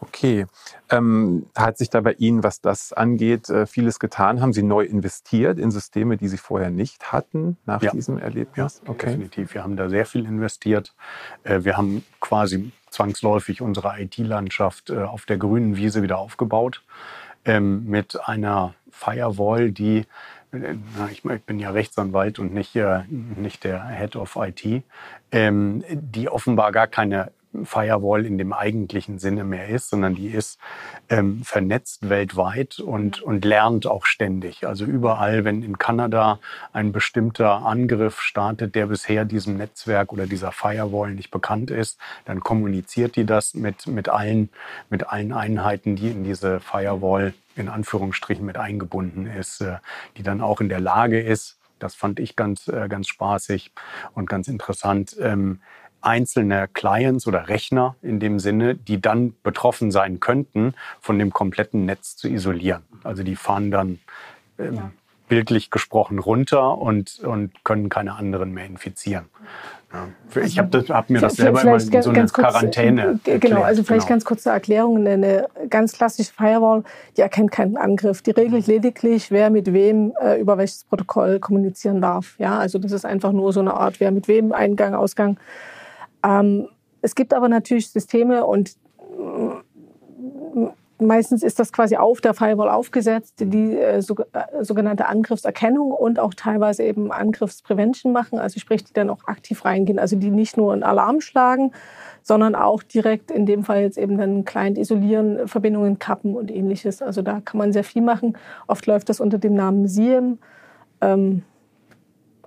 Okay. 0.00 0.46
Ähm, 0.90 1.46
hat 1.56 1.78
sich 1.78 1.90
da 1.90 2.00
bei 2.00 2.12
Ihnen, 2.12 2.42
was 2.42 2.60
das 2.60 2.92
angeht, 2.92 3.48
äh, 3.48 3.66
vieles 3.66 3.98
getan? 3.98 4.40
Haben 4.40 4.52
Sie 4.52 4.62
neu 4.62 4.84
investiert 4.84 5.58
in 5.58 5.70
Systeme, 5.70 6.16
die 6.16 6.28
Sie 6.28 6.38
vorher 6.38 6.70
nicht 6.70 7.12
hatten 7.12 7.56
nach 7.66 7.82
Ja. 7.82 7.90
diesem 7.90 8.18
Erlebnis? 8.18 8.82
Ja, 8.86 8.94
definitiv. 8.94 9.54
Wir 9.54 9.62
haben 9.62 9.76
da 9.76 9.88
sehr 9.88 10.06
viel 10.06 10.24
investiert. 10.24 10.94
Äh, 11.44 11.64
Wir 11.64 11.76
haben 11.76 12.04
quasi 12.20 12.72
zwangsläufig 12.90 13.60
unsere 13.62 14.00
IT-Landschaft 14.00 14.90
äh, 14.90 15.02
auf 15.02 15.26
der 15.26 15.38
grünen 15.38 15.76
Wiese 15.76 16.02
wieder 16.02 16.18
aufgebaut 16.18 16.82
ähm, 17.44 17.84
mit 17.86 18.18
einer 18.28 18.74
Firewall, 18.90 19.72
die 19.72 20.06
ich 21.12 21.22
bin 21.22 21.58
ja 21.58 21.70
Rechtsanwalt 21.70 22.38
und 22.38 22.54
nicht, 22.54 22.78
nicht 23.08 23.64
der 23.64 23.84
Head 23.88 24.16
of 24.16 24.36
IT, 24.40 24.84
ähm, 25.30 25.84
die 25.90 26.30
offenbar 26.30 26.72
gar 26.72 26.86
keine 26.86 27.30
Firewall 27.64 28.26
in 28.26 28.38
dem 28.38 28.52
eigentlichen 28.52 29.18
Sinne 29.18 29.44
mehr 29.44 29.68
ist, 29.68 29.90
sondern 29.90 30.14
die 30.14 30.28
ist 30.28 30.58
ähm, 31.08 31.42
vernetzt 31.44 32.08
weltweit 32.08 32.78
und, 32.78 33.22
und 33.22 33.44
lernt 33.44 33.86
auch 33.86 34.04
ständig. 34.04 34.66
Also 34.66 34.84
überall, 34.84 35.44
wenn 35.44 35.62
in 35.62 35.78
Kanada 35.78 36.38
ein 36.72 36.92
bestimmter 36.92 37.64
Angriff 37.64 38.20
startet, 38.20 38.74
der 38.74 38.86
bisher 38.86 39.24
diesem 39.24 39.56
Netzwerk 39.56 40.12
oder 40.12 40.26
dieser 40.26 40.52
Firewall 40.52 41.14
nicht 41.14 41.30
bekannt 41.30 41.70
ist, 41.70 41.98
dann 42.24 42.40
kommuniziert 42.40 43.16
die 43.16 43.24
das 43.24 43.54
mit, 43.54 43.86
mit, 43.86 44.08
allen, 44.08 44.50
mit 44.90 45.08
allen 45.08 45.32
Einheiten, 45.32 45.96
die 45.96 46.10
in 46.10 46.24
diese 46.24 46.60
Firewall 46.60 47.32
in 47.54 47.68
Anführungsstrichen 47.68 48.44
mit 48.44 48.58
eingebunden 48.58 49.26
ist, 49.26 49.62
äh, 49.62 49.76
die 50.16 50.22
dann 50.22 50.40
auch 50.40 50.60
in 50.60 50.68
der 50.68 50.80
Lage 50.80 51.20
ist, 51.20 51.56
das 51.78 51.94
fand 51.94 52.20
ich 52.20 52.36
ganz, 52.36 52.68
äh, 52.68 52.88
ganz 52.88 53.08
spaßig 53.08 53.72
und 54.14 54.28
ganz 54.28 54.48
interessant, 54.48 55.16
ähm, 55.20 55.60
einzelne 56.00 56.68
Clients 56.72 57.26
oder 57.26 57.48
Rechner 57.48 57.96
in 58.02 58.20
dem 58.20 58.38
Sinne, 58.38 58.74
die 58.74 59.00
dann 59.00 59.34
betroffen 59.42 59.90
sein 59.90 60.20
könnten, 60.20 60.74
von 61.00 61.18
dem 61.18 61.32
kompletten 61.32 61.84
Netz 61.84 62.16
zu 62.16 62.28
isolieren. 62.28 62.82
Also 63.02 63.22
die 63.22 63.36
fahren 63.36 63.70
dann 63.70 63.98
ähm, 64.58 64.92
bildlich 65.28 65.70
gesprochen 65.70 66.18
runter 66.18 66.78
und, 66.78 67.20
und 67.20 67.64
können 67.64 67.88
keine 67.88 68.14
anderen 68.14 68.52
mehr 68.52 68.66
infizieren. 68.66 69.26
Ja. 69.92 70.42
Ich 70.42 70.58
habe 70.58 70.84
hab 70.88 71.10
mir 71.10 71.20
das 71.20 71.34
selber 71.34 71.62
immer 71.62 71.74
in 71.74 72.02
so 72.02 72.10
eine 72.10 72.26
Quarantäne. 72.26 73.20
äh, 73.24 73.38
Genau, 73.38 73.62
also 73.62 73.82
vielleicht 73.82 74.08
ganz 74.08 74.24
kurz 74.24 74.42
zur 74.42 74.52
Erklärung. 74.52 74.98
Eine, 74.98 75.10
eine 75.10 75.48
ganz 75.70 75.92
klassische 75.92 76.32
Firewall, 76.32 76.82
die 77.16 77.22
erkennt 77.22 77.52
keinen 77.52 77.76
Angriff. 77.76 78.22
Die 78.22 78.32
regelt 78.32 78.66
lediglich, 78.66 79.30
wer 79.30 79.50
mit 79.50 79.72
wem 79.72 80.12
äh, 80.20 80.40
über 80.40 80.58
welches 80.58 80.84
Protokoll 80.84 81.38
kommunizieren 81.38 82.00
darf. 82.00 82.34
Ja, 82.38 82.58
also 82.58 82.78
das 82.78 82.92
ist 82.92 83.04
einfach 83.04 83.32
nur 83.32 83.52
so 83.52 83.60
eine 83.60 83.74
Art, 83.74 84.00
wer 84.00 84.10
mit 84.10 84.28
wem, 84.28 84.52
Eingang, 84.52 84.94
Ausgang. 84.94 85.38
Ähm, 86.22 86.68
es 87.02 87.14
gibt 87.14 87.34
aber 87.34 87.48
natürlich 87.48 87.90
Systeme 87.90 88.44
und 88.44 88.74
mm, 89.18 90.66
meistens 90.98 91.42
ist 91.42 91.58
das 91.58 91.72
quasi 91.72 91.96
auf 91.96 92.20
der 92.20 92.34
Firewall 92.34 92.70
aufgesetzt, 92.70 93.34
die 93.38 93.76
äh, 93.76 94.00
so, 94.00 94.16
äh, 94.32 94.64
sogenannte 94.64 95.06
Angriffserkennung 95.06 95.90
und 95.90 96.18
auch 96.18 96.34
teilweise 96.34 96.82
eben 96.84 97.12
Angriffsprävention 97.12 98.12
machen, 98.12 98.38
also 98.38 98.58
sprich, 98.58 98.84
die 98.84 98.92
dann 98.92 99.10
auch 99.10 99.24
aktiv 99.26 99.64
reingehen, 99.64 99.98
also 99.98 100.16
die 100.16 100.30
nicht 100.30 100.56
nur 100.56 100.72
einen 100.72 100.82
Alarm 100.82 101.20
schlagen, 101.20 101.72
sondern 102.22 102.54
auch 102.54 102.82
direkt 102.82 103.30
in 103.30 103.46
dem 103.46 103.62
Fall 103.62 103.82
jetzt 103.82 103.98
eben 103.98 104.18
dann 104.18 104.30
einen 104.30 104.44
Client 104.44 104.78
isolieren, 104.78 105.46
Verbindungen 105.46 105.98
kappen 105.98 106.34
und 106.34 106.50
ähnliches. 106.50 107.02
Also 107.02 107.22
da 107.22 107.40
kann 107.40 107.58
man 107.58 107.72
sehr 107.72 107.84
viel 107.84 108.02
machen. 108.02 108.36
Oft 108.66 108.86
läuft 108.86 109.08
das 109.08 109.20
unter 109.20 109.38
dem 109.38 109.54
Namen 109.54 109.86
SIEM, 109.86 110.38
ähm, 111.00 111.42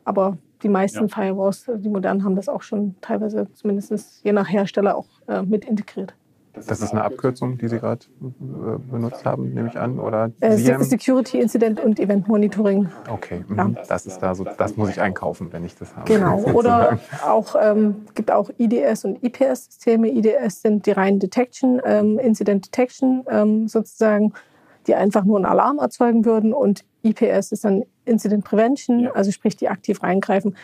aber 0.04 0.38
die 0.64 0.70
meisten 0.70 1.08
Ja. 1.08 1.08
Firewalls, 1.08 1.70
die 1.78 1.90
modernen, 1.90 2.24
haben 2.24 2.36
das 2.36 2.50
auch 2.50 2.62
schon 2.62 2.96
teilweise 3.02 3.48
zumindest 3.54 4.24
je 4.24 4.32
nach 4.32 4.50
Hersteller 4.50 4.98
auch 4.98 5.08
äh, 5.28 5.42
mit 5.42 5.66
integriert. 5.66 6.14
Das 6.54 6.82
ist 6.82 6.92
eine 6.92 7.04
Abkürzung, 7.04 7.58
die 7.58 7.68
Sie 7.68 7.80
gerade 7.80 8.06
äh, 8.22 8.78
benutzt 8.92 9.26
haben, 9.26 9.54
nehme 9.54 9.70
ich 9.70 9.78
an, 9.78 10.00
oder? 10.00 10.32
Äh? 10.40 10.58
Security 10.58 11.40
Incident 11.40 11.80
und 11.80 12.00
Event 12.00 12.28
Monitoring. 12.28 12.90
Okay, 13.10 13.44
mhm. 13.48 13.58
Ja. 13.58 13.72
das 13.88 14.06
ist 14.06 14.20
da 14.20 14.36
so, 14.36 14.44
das 14.44 14.76
muss 14.76 14.90
ich 14.90 15.00
einkaufen, 15.00 15.54
wenn 15.54 15.64
ich 15.64 15.76
das 15.76 15.96
habe. 15.96 16.12
Genau. 16.12 16.40
Oder 16.54 17.00
auch 17.26 17.56
ähm, 17.60 18.08
gibt 18.16 18.32
auch 18.32 18.50
IDS 18.58 19.06
und 19.06 19.24
IPS-Systeme. 19.24 20.10
IDS 20.10 20.62
sind 20.62 20.86
die 20.86 20.92
reinen 20.92 21.20
Detection, 21.20 21.82
ähm, 21.86 22.20
Incident 22.20 22.66
Detection 22.66 23.24
ähm, 23.30 23.68
sozusagen, 23.68 24.34
die 24.90 24.96
einfach 24.96 25.24
nur 25.24 25.38
einen 25.38 25.46
Alarm 25.46 25.78
erzeugen 25.78 26.26
würden. 26.26 26.52
Und 26.52 26.84
IPS 27.04 27.52
ist 27.52 27.64
dann 27.64 27.84
Incident 28.06 28.44
Prevention, 28.44 29.02
Ja. 29.02 29.12
also 29.12 29.30
sprich 29.32 29.56
die 29.56 29.70
aktiv 29.70 30.02
reingreifen. 30.02 30.56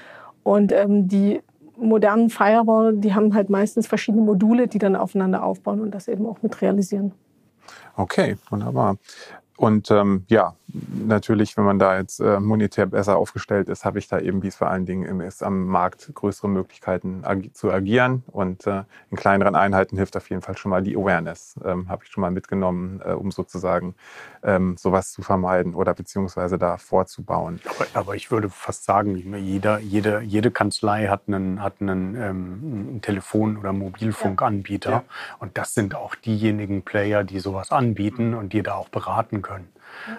Und 0.42 0.72
ähm, 0.72 1.08
die 1.08 1.42
modernen 1.78 2.32
Firewall, 2.32 2.98
die 2.98 3.14
haben 3.14 3.36
halt 3.36 3.52
meistens 3.52 3.86
verschiedene 3.86 4.24
Module, 4.24 4.68
die 4.68 4.80
dann 4.80 4.96
aufeinander 4.96 5.44
aufbauen 5.44 5.80
und 5.80 5.92
das 5.92 6.08
eben 6.08 6.26
auch 6.26 6.42
mit 6.42 6.60
realisieren. 6.62 7.12
Okay, 7.96 8.38
wunderbar. 8.50 8.98
Und 9.58 9.92
ähm, 9.92 10.26
ja, 10.28 10.56
natürlich, 11.06 11.58
wenn 11.58 11.64
man 11.64 11.80
da 11.80 11.98
jetzt 11.98 12.20
äh, 12.20 12.40
monetär 12.40 12.86
besser 12.86 13.18
aufgestellt 13.18 13.70
ist, 13.70 13.86
habe 13.86 14.00
ich 14.00 14.08
da 14.08 14.20
eben, 14.20 14.44
wie 14.44 14.48
es 14.48 14.56
vor 14.56 14.70
allen 14.70 14.86
Dingen 14.86 15.22
ist, 15.22 15.44
am 15.44 15.68
Markt 15.68 16.12
größere 16.14 16.50
Möglichkeiten 16.50 17.22
agi 17.24 17.52
zu 17.54 17.72
agieren. 17.72 18.24
Und 18.28 18.68
äh, 18.68 18.84
in 19.12 19.18
kleineren 19.18 19.56
Einheiten 19.56 19.98
hilft 19.98 20.18
auf 20.18 20.30
jeden 20.30 20.42
Fall 20.42 20.58
schon 20.58 20.72
mal 20.72 20.82
die 20.82 20.96
Awareness, 20.96 21.56
ähm, 21.64 21.90
habe 21.90 22.04
ich 22.04 22.12
schon 22.12 22.22
mal 22.22 22.32
mitgenommen, 22.32 23.02
äh, 23.06 23.12
um 23.12 23.32
sozusagen 23.32 23.96
ähm, 24.44 24.78
sowas 24.78 25.12
zu 25.12 25.22
vermeiden 25.22 25.76
oder 25.76 25.94
beziehungsweise 25.94 26.58
da 26.58 26.78
vorzubauen. 26.78 27.60
Aber, 27.66 27.88
aber 27.94 28.16
ich 28.16 28.32
würde 28.32 28.50
fast 28.50 28.86
sagen, 28.86 29.16
jeder, 29.38 29.80
jede, 29.80 30.22
jede 30.22 30.52
Kanzlei 30.52 31.08
hat 31.08 31.24
einen, 31.28 31.62
hat 31.62 31.82
einen, 31.82 32.16
ähm, 32.16 32.60
einen 32.64 33.02
Telefon- 33.02 33.58
oder 33.58 33.74
Mobilfunkanbieter. 33.74 34.92
Ja. 34.92 35.04
Und 35.40 35.58
das 35.58 35.74
sind 35.74 35.96
auch 35.96 36.16
diejenigen 36.16 36.84
Player, 36.84 37.24
die 37.24 37.40
sowas 37.40 37.72
anbieten 37.72 38.34
und 38.34 38.54
die 38.54 38.64
da 38.64 38.76
auch 38.76 38.90
beraten 38.90 39.42
können. 39.42 39.68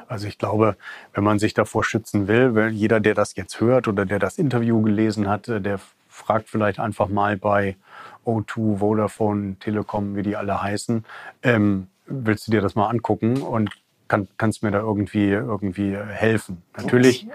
Also 0.08 0.26
ich 0.26 0.38
glaube, 0.38 0.76
wenn 1.14 1.24
man 1.24 1.38
sich 1.38 1.54
davor 1.54 1.84
schützen 1.84 2.28
will, 2.28 2.54
weil 2.54 2.70
jeder, 2.70 3.00
der 3.00 3.14
das 3.14 3.34
jetzt 3.36 3.60
hört 3.60 3.88
oder 3.88 4.06
der 4.06 4.18
das 4.18 4.38
Interview 4.38 4.82
gelesen 4.82 5.28
hat, 5.28 5.48
äh, 5.48 5.60
der 5.60 5.80
fragt 6.08 6.48
vielleicht 6.48 6.80
einfach 6.80 7.08
mal 7.08 7.36
bei 7.36 7.76
O2, 8.24 8.78
Vodafone, 8.78 9.56
Telekom, 9.60 10.16
wie 10.16 10.22
die 10.22 10.36
alle 10.36 10.62
heißen, 10.62 11.04
ähm, 11.42 11.88
willst 12.06 12.46
du 12.46 12.50
dir 12.50 12.60
das 12.60 12.74
mal 12.74 12.88
angucken 12.88 13.42
und 13.42 13.70
kann, 14.08 14.28
kannst 14.36 14.62
mir 14.62 14.70
da 14.70 14.78
irgendwie, 14.78 15.30
irgendwie 15.30 15.96
helfen? 15.96 16.62
Natürlich. 16.76 17.26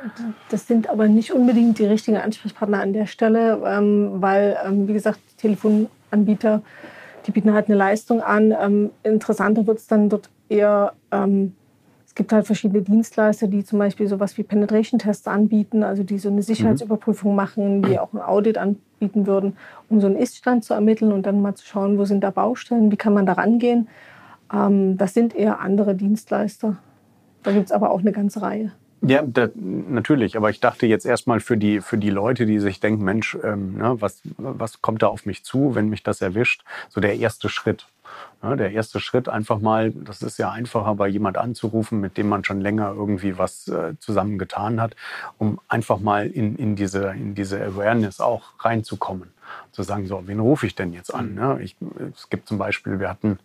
Das 0.49 0.67
sind 0.67 0.89
aber 0.89 1.07
nicht 1.07 1.33
unbedingt 1.33 1.79
die 1.79 1.85
richtigen 1.85 2.17
Ansprechpartner 2.17 2.81
an 2.81 2.93
der 2.93 3.07
Stelle, 3.07 3.61
ähm, 3.65 4.21
weil, 4.21 4.57
ähm, 4.65 4.87
wie 4.87 4.93
gesagt, 4.93 5.19
Telefonanbieter, 5.37 6.61
die 7.27 7.31
bieten 7.31 7.53
halt 7.53 7.67
eine 7.67 7.75
Leistung 7.75 8.21
an. 8.21 8.53
Ähm, 8.59 8.91
interessanter 9.03 9.67
wird 9.67 9.79
es 9.79 9.87
dann 9.87 10.09
dort 10.09 10.29
eher, 10.49 10.93
ähm, 11.11 11.55
es 12.11 12.15
gibt 12.15 12.33
halt 12.33 12.45
verschiedene 12.45 12.81
Dienstleister, 12.81 13.47
die 13.47 13.63
zum 13.63 13.79
Beispiel 13.79 14.05
sowas 14.05 14.37
wie 14.37 14.43
Penetration-Tests 14.43 15.27
anbieten, 15.27 15.81
also 15.81 16.03
die 16.03 16.17
so 16.17 16.27
eine 16.27 16.41
Sicherheitsüberprüfung 16.41 17.33
machen, 17.35 17.83
die 17.83 17.99
auch 17.99 18.11
ein 18.11 18.19
Audit 18.19 18.57
anbieten 18.57 19.27
würden, 19.27 19.55
um 19.87 20.01
so 20.01 20.07
einen 20.07 20.17
Ist-Stand 20.17 20.65
zu 20.65 20.73
ermitteln 20.73 21.13
und 21.13 21.25
dann 21.25 21.41
mal 21.41 21.55
zu 21.55 21.65
schauen, 21.65 21.97
wo 21.97 22.03
sind 22.03 22.21
da 22.21 22.29
Baustellen, 22.29 22.91
wie 22.91 22.97
kann 22.97 23.13
man 23.13 23.25
da 23.25 23.31
rangehen. 23.31 23.87
Ähm, 24.53 24.97
das 24.97 25.13
sind 25.13 25.33
eher 25.33 25.61
andere 25.61 25.95
Dienstleister. 25.95 26.75
Da 27.43 27.53
gibt 27.53 27.67
es 27.67 27.71
aber 27.71 27.91
auch 27.91 28.01
eine 28.01 28.11
ganze 28.11 28.41
Reihe. 28.41 28.73
Ja, 29.03 29.23
da, 29.25 29.47
natürlich. 29.55 30.35
Aber 30.35 30.49
ich 30.49 30.59
dachte 30.59 30.87
jetzt 30.87 31.05
erstmal 31.05 31.39
für 31.39 31.55
die, 31.55 31.79
für 31.79 31.97
die 31.97 32.09
Leute, 32.09 32.45
die 32.45 32.59
sich 32.59 32.81
denken, 32.81 33.05
Mensch, 33.05 33.37
ähm, 33.41 33.77
ne, 33.77 33.95
was, 34.01 34.21
was 34.35 34.81
kommt 34.81 35.01
da 35.01 35.07
auf 35.07 35.25
mich 35.25 35.45
zu, 35.45 35.75
wenn 35.75 35.87
mich 35.87 36.03
das 36.03 36.19
erwischt? 36.19 36.65
So 36.89 36.99
der 36.99 37.15
erste 37.15 37.47
Schritt. 37.47 37.87
Ja, 38.43 38.55
der 38.55 38.71
erste 38.71 38.99
Schritt 38.99 39.29
einfach 39.29 39.59
mal, 39.59 39.91
das 39.91 40.23
ist 40.23 40.39
ja 40.39 40.49
einfacher, 40.49 40.95
bei 40.95 41.07
jemand 41.07 41.37
anzurufen, 41.37 42.01
mit 42.01 42.17
dem 42.17 42.27
man 42.27 42.43
schon 42.43 42.59
länger 42.59 42.91
irgendwie 42.95 43.37
was 43.37 43.67
äh, 43.67 43.93
zusammen 43.99 44.39
getan 44.39 44.81
hat, 44.81 44.95
um 45.37 45.59
einfach 45.67 45.99
mal 45.99 46.25
in, 46.27 46.55
in, 46.55 46.75
diese, 46.75 47.09
in 47.09 47.35
diese 47.35 47.63
Awareness 47.63 48.19
auch 48.19 48.43
reinzukommen. 48.59 49.29
Zu 49.71 49.83
sagen, 49.83 50.07
so, 50.07 50.23
wen 50.27 50.39
rufe 50.39 50.65
ich 50.65 50.75
denn 50.75 50.93
jetzt 50.93 51.13
an? 51.13 51.35
Ne? 51.35 51.59
Ich, 51.61 51.75
es 52.15 52.29
gibt 52.29 52.47
zum 52.47 52.57
Beispiel, 52.57 52.99
wir 52.99 53.09
hatten 53.09 53.37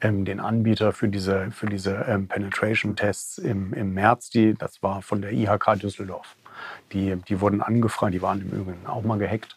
ähm, 0.00 0.24
den 0.24 0.38
Anbieter 0.38 0.92
für 0.92 1.08
diese, 1.08 1.50
für 1.50 1.66
diese 1.66 2.04
ähm, 2.06 2.28
Penetration-Tests 2.28 3.38
im, 3.38 3.72
im 3.72 3.94
März, 3.94 4.30
die, 4.30 4.54
das 4.54 4.82
war 4.82 5.02
von 5.02 5.22
der 5.22 5.32
IHK 5.32 5.80
Düsseldorf. 5.80 6.36
Die, 6.92 7.16
die 7.16 7.40
wurden 7.40 7.60
angefragt, 7.60 8.14
die 8.14 8.22
waren 8.22 8.40
im 8.40 8.60
Übrigen 8.60 8.86
auch 8.86 9.02
mal 9.02 9.18
gehackt. 9.18 9.56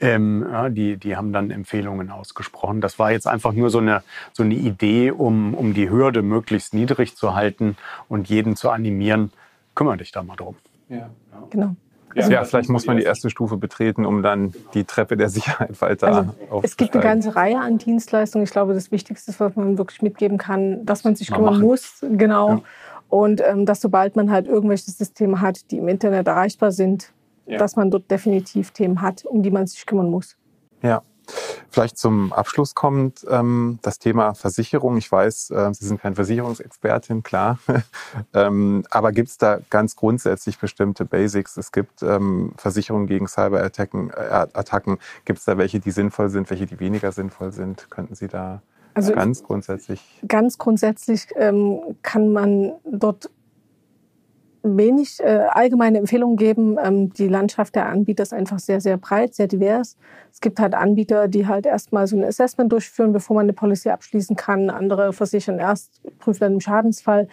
Ähm, 0.00 0.44
ja, 0.50 0.68
die, 0.68 0.96
die 0.96 1.16
haben 1.16 1.32
dann 1.32 1.50
Empfehlungen 1.50 2.10
ausgesprochen. 2.10 2.80
Das 2.80 2.98
war 2.98 3.12
jetzt 3.12 3.26
einfach 3.26 3.52
nur 3.52 3.70
so 3.70 3.78
eine, 3.78 4.02
so 4.32 4.42
eine 4.42 4.54
Idee, 4.54 5.10
um, 5.10 5.54
um 5.54 5.74
die 5.74 5.90
Hürde 5.90 6.22
möglichst 6.22 6.74
niedrig 6.74 7.16
zu 7.16 7.34
halten 7.34 7.76
und 8.08 8.28
jeden 8.28 8.56
zu 8.56 8.70
animieren, 8.70 9.32
kümmere 9.74 9.98
dich 9.98 10.12
da 10.12 10.22
mal 10.22 10.36
drum. 10.36 10.56
Genau. 11.50 11.76
Ja, 12.14 12.44
vielleicht 12.44 12.68
muss 12.68 12.86
man 12.86 12.96
die 12.96 13.04
erste 13.04 13.30
Stufe 13.30 13.56
betreten, 13.56 14.04
um 14.04 14.22
dann 14.22 14.52
die 14.74 14.84
Treppe 14.84 15.16
der 15.16 15.28
Sicherheit 15.28 15.80
weiter 15.80 16.08
Also, 16.08 16.34
es 16.62 16.76
gibt 16.76 16.94
eine 16.94 17.02
ganze 17.02 17.36
Reihe 17.36 17.58
an 17.58 17.78
Dienstleistungen. 17.78 18.44
Ich 18.44 18.50
glaube, 18.50 18.74
das 18.74 18.92
Wichtigste, 18.92 19.32
was 19.38 19.56
man 19.56 19.78
wirklich 19.78 20.02
mitgeben 20.02 20.38
kann, 20.38 20.84
dass 20.84 21.04
man 21.04 21.16
sich 21.16 21.30
Mal 21.30 21.36
kümmern 21.36 21.54
machen. 21.54 21.64
muss. 21.64 22.04
Genau. 22.10 22.48
Ja. 22.48 22.60
Und 23.12 23.42
ähm, 23.42 23.66
dass 23.66 23.82
sobald 23.82 24.16
man 24.16 24.30
halt 24.30 24.48
irgendwelche 24.48 24.90
Systeme 24.90 25.42
hat, 25.42 25.70
die 25.70 25.76
im 25.76 25.88
Internet 25.88 26.26
erreichbar 26.28 26.72
sind, 26.72 27.12
Ja. 27.44 27.58
dass 27.58 27.76
man 27.76 27.90
dort 27.90 28.10
definitiv 28.10 28.70
Themen 28.70 29.02
hat, 29.02 29.26
um 29.26 29.42
die 29.42 29.50
man 29.50 29.66
sich 29.66 29.84
kümmern 29.84 30.08
muss. 30.08 30.38
Ja. 30.80 31.02
Vielleicht 31.68 31.98
zum 31.98 32.32
Abschluss 32.32 32.74
kommt 32.74 33.26
ähm, 33.28 33.78
das 33.82 33.98
Thema 33.98 34.32
Versicherung. 34.32 34.96
Ich 34.96 35.12
weiß, 35.12 35.50
äh, 35.50 35.74
Sie 35.74 35.84
sind 35.84 36.00
kein 36.00 36.14
Versicherungsexpertin, 36.14 37.22
klar. 37.22 37.58
ähm, 38.32 38.82
aber 38.90 39.12
gibt 39.12 39.28
es 39.28 39.36
da 39.36 39.58
ganz 39.68 39.94
grundsätzlich 39.94 40.58
bestimmte 40.58 41.04
Basics? 41.04 41.58
Es 41.58 41.70
gibt 41.70 42.02
ähm, 42.02 42.54
Versicherungen 42.56 43.06
gegen 43.06 43.28
Cyberattacken. 43.28 44.08
Äh. 44.10 44.96
Gibt 45.26 45.38
es 45.38 45.44
da 45.44 45.58
welche, 45.58 45.80
die 45.80 45.90
sinnvoll 45.90 46.30
sind, 46.30 46.48
welche, 46.48 46.64
die 46.64 46.80
weniger 46.80 47.12
sinnvoll 47.12 47.52
sind? 47.52 47.90
Könnten 47.90 48.14
Sie 48.14 48.28
da 48.28 48.62
also 48.94 49.12
ganz 49.12 49.42
grundsätzlich? 49.42 50.00
Ganz 50.26 50.58
grundsätzlich 50.58 51.28
ähm, 51.36 51.80
kann 52.02 52.32
man 52.32 52.72
dort 52.84 53.30
wenig 54.62 55.20
äh, 55.20 55.46
allgemeine 55.50 55.98
Empfehlungen 55.98 56.36
geben. 56.36 56.78
Ähm, 56.82 57.12
die 57.12 57.28
Landschaft 57.28 57.74
der 57.74 57.86
Anbieter 57.86 58.22
ist 58.22 58.32
einfach 58.32 58.58
sehr, 58.58 58.80
sehr 58.80 58.96
breit, 58.96 59.34
sehr 59.34 59.48
divers. 59.48 59.96
Es 60.32 60.40
gibt 60.40 60.60
halt 60.60 60.74
Anbieter, 60.74 61.28
die 61.28 61.46
halt 61.46 61.66
erstmal 61.66 62.06
so 62.06 62.16
ein 62.16 62.24
Assessment 62.24 62.70
durchführen, 62.70 63.12
bevor 63.12 63.36
man 63.36 63.46
eine 63.46 63.52
Policy 63.52 63.90
abschließen 63.90 64.36
kann. 64.36 64.70
Andere 64.70 65.12
versichern 65.12 65.58
erst, 65.58 66.00
prüfen 66.18 66.40
dann 66.40 66.52
im 66.54 66.60
Schadensfall. 66.60 67.28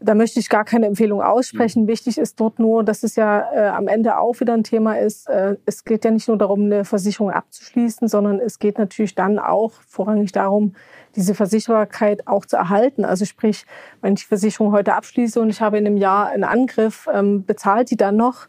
Da 0.00 0.14
möchte 0.14 0.38
ich 0.38 0.48
gar 0.48 0.64
keine 0.64 0.86
Empfehlung 0.86 1.22
aussprechen. 1.22 1.82
Mhm. 1.82 1.88
Wichtig 1.88 2.18
ist 2.18 2.38
dort 2.38 2.58
nur, 2.58 2.84
dass 2.84 3.02
es 3.02 3.16
ja 3.16 3.52
äh, 3.52 3.68
am 3.68 3.88
Ende 3.88 4.18
auch 4.18 4.38
wieder 4.40 4.54
ein 4.54 4.62
Thema 4.62 4.98
ist. 4.98 5.28
Äh, 5.28 5.56
es 5.66 5.84
geht 5.84 6.04
ja 6.04 6.10
nicht 6.10 6.28
nur 6.28 6.38
darum, 6.38 6.64
eine 6.64 6.84
Versicherung 6.84 7.30
abzuschließen, 7.30 8.06
sondern 8.06 8.38
es 8.38 8.58
geht 8.58 8.78
natürlich 8.78 9.14
dann 9.14 9.38
auch 9.38 9.72
vorrangig 9.88 10.32
darum, 10.32 10.74
diese 11.16 11.34
Versicherbarkeit 11.34 12.28
auch 12.28 12.46
zu 12.46 12.56
erhalten. 12.56 13.04
Also 13.04 13.24
sprich, 13.24 13.66
wenn 14.00 14.14
ich 14.14 14.20
die 14.20 14.26
Versicherung 14.26 14.72
heute 14.72 14.94
abschließe 14.94 15.40
und 15.40 15.50
ich 15.50 15.60
habe 15.60 15.78
in 15.78 15.86
einem 15.86 15.96
Jahr 15.96 16.28
einen 16.28 16.44
Angriff, 16.44 17.08
ähm, 17.12 17.44
bezahlt 17.44 17.90
die 17.90 17.96
dann 17.96 18.16
noch? 18.16 18.46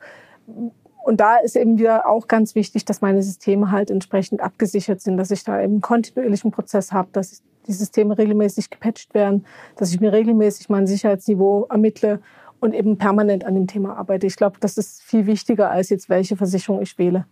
Und 1.03 1.19
da 1.19 1.37
ist 1.37 1.55
eben 1.55 1.79
wieder 1.79 2.07
auch 2.07 2.27
ganz 2.27 2.53
wichtig, 2.53 2.85
dass 2.85 3.01
meine 3.01 3.23
Systeme 3.23 3.71
halt 3.71 3.89
entsprechend 3.89 4.41
abgesichert 4.41 5.01
sind, 5.01 5.17
dass 5.17 5.31
ich 5.31 5.43
da 5.43 5.59
eben 5.59 5.73
einen 5.73 5.81
kontinuierlichen 5.81 6.51
Prozess 6.51 6.91
habe, 6.91 7.09
dass 7.11 7.41
die 7.69 7.73
Systeme 7.73 8.17
regelmäßig 8.17 8.69
gepatcht 8.69 9.13
werden, 9.13 9.45
dass 9.77 9.93
ich 9.93 10.01
mir 10.01 10.11
regelmäßig 10.11 10.69
mein 10.69 10.87
Sicherheitsniveau 10.87 11.67
ermittle 11.69 12.19
und 12.59 12.73
eben 12.73 12.97
permanent 12.97 13.45
an 13.45 13.53
dem 13.53 13.67
Thema 13.67 13.95
arbeite. 13.95 14.27
Ich 14.27 14.35
glaube, 14.35 14.57
das 14.59 14.77
ist 14.77 15.01
viel 15.01 15.25
wichtiger 15.27 15.69
als 15.69 15.89
jetzt, 15.89 16.09
welche 16.09 16.35
Versicherung 16.35 16.81
ich 16.81 16.97
wähle. 16.97 17.25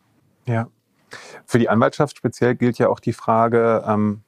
Ja. 0.45 0.69
Für 1.45 1.59
die 1.59 1.69
Anwaltschaft 1.69 2.17
speziell 2.17 2.55
gilt 2.55 2.77
ja 2.77 2.89
auch 2.89 2.99
die 2.99 3.13
Frage, 3.13 3.83
ähm, 3.88 4.21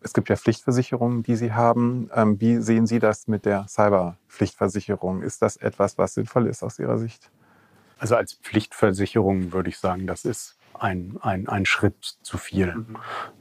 es 0.00 0.12
gibt 0.12 0.28
ja 0.28 0.36
Pflichtversicherungen, 0.36 1.22
die 1.22 1.36
Sie 1.36 1.52
haben. 1.52 2.10
Ähm, 2.14 2.38
wie 2.40 2.58
sehen 2.58 2.86
Sie 2.86 2.98
das 2.98 3.26
mit 3.26 3.46
der 3.46 3.66
Cyberpflichtversicherung? 3.68 5.22
Ist 5.22 5.40
das 5.40 5.56
etwas, 5.56 5.96
was 5.96 6.14
sinnvoll 6.14 6.46
ist 6.46 6.62
aus 6.62 6.78
Ihrer 6.78 6.98
Sicht? 6.98 7.30
Also 7.98 8.16
als 8.16 8.34
Pflichtversicherung 8.34 9.52
würde 9.52 9.70
ich 9.70 9.78
sagen, 9.78 10.06
das 10.06 10.26
ist 10.26 10.56
ein, 10.78 11.16
ein, 11.20 11.48
ein 11.48 11.66
Schritt 11.66 12.16
zu 12.22 12.38
viel. 12.38 12.74
Mhm. 12.74 12.96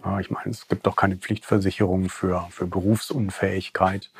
Ja, 0.05 0.19
ich 0.19 0.29
meine, 0.31 0.51
es 0.51 0.67
gibt 0.67 0.85
doch 0.85 0.95
keine 0.95 1.15
Pflichtversicherung 1.15 2.09
für, 2.09 2.47
für 2.49 2.67
Berufsunfähigkeit 2.67 4.11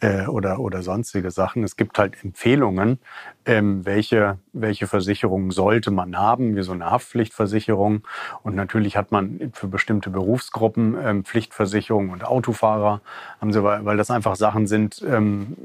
äh, 0.00 0.26
oder, 0.26 0.60
oder 0.60 0.82
sonstige 0.82 1.30
Sachen. 1.30 1.64
Es 1.64 1.76
gibt 1.76 1.98
halt 1.98 2.22
Empfehlungen, 2.22 2.98
ähm, 3.44 3.84
welche, 3.84 4.38
welche 4.52 4.86
Versicherungen 4.86 5.50
sollte 5.50 5.90
man 5.90 6.16
haben, 6.16 6.56
wie 6.56 6.62
so 6.62 6.72
eine 6.72 6.90
Haftpflichtversicherung. 6.90 8.02
Und 8.42 8.54
natürlich 8.54 8.96
hat 8.96 9.12
man 9.12 9.52
für 9.52 9.68
bestimmte 9.68 10.10
Berufsgruppen 10.10 10.96
ähm, 11.02 11.24
Pflichtversicherung 11.24 12.10
und 12.10 12.24
Autofahrer, 12.24 13.00
haben 13.40 13.52
sie, 13.52 13.62
weil, 13.62 13.84
weil 13.84 13.96
das 13.96 14.10
einfach 14.10 14.36
Sachen 14.36 14.66
sind, 14.66 15.02
ähm, 15.06 15.56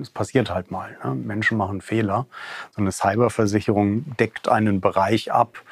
es 0.00 0.10
passiert 0.10 0.50
halt 0.50 0.70
mal. 0.70 0.96
Ne? 1.02 1.14
Menschen 1.14 1.58
machen 1.58 1.80
Fehler. 1.80 2.26
So 2.72 2.82
eine 2.82 2.92
Cyberversicherung 2.92 4.16
deckt 4.16 4.48
einen 4.48 4.80
Bereich 4.80 5.32
ab, 5.32 5.62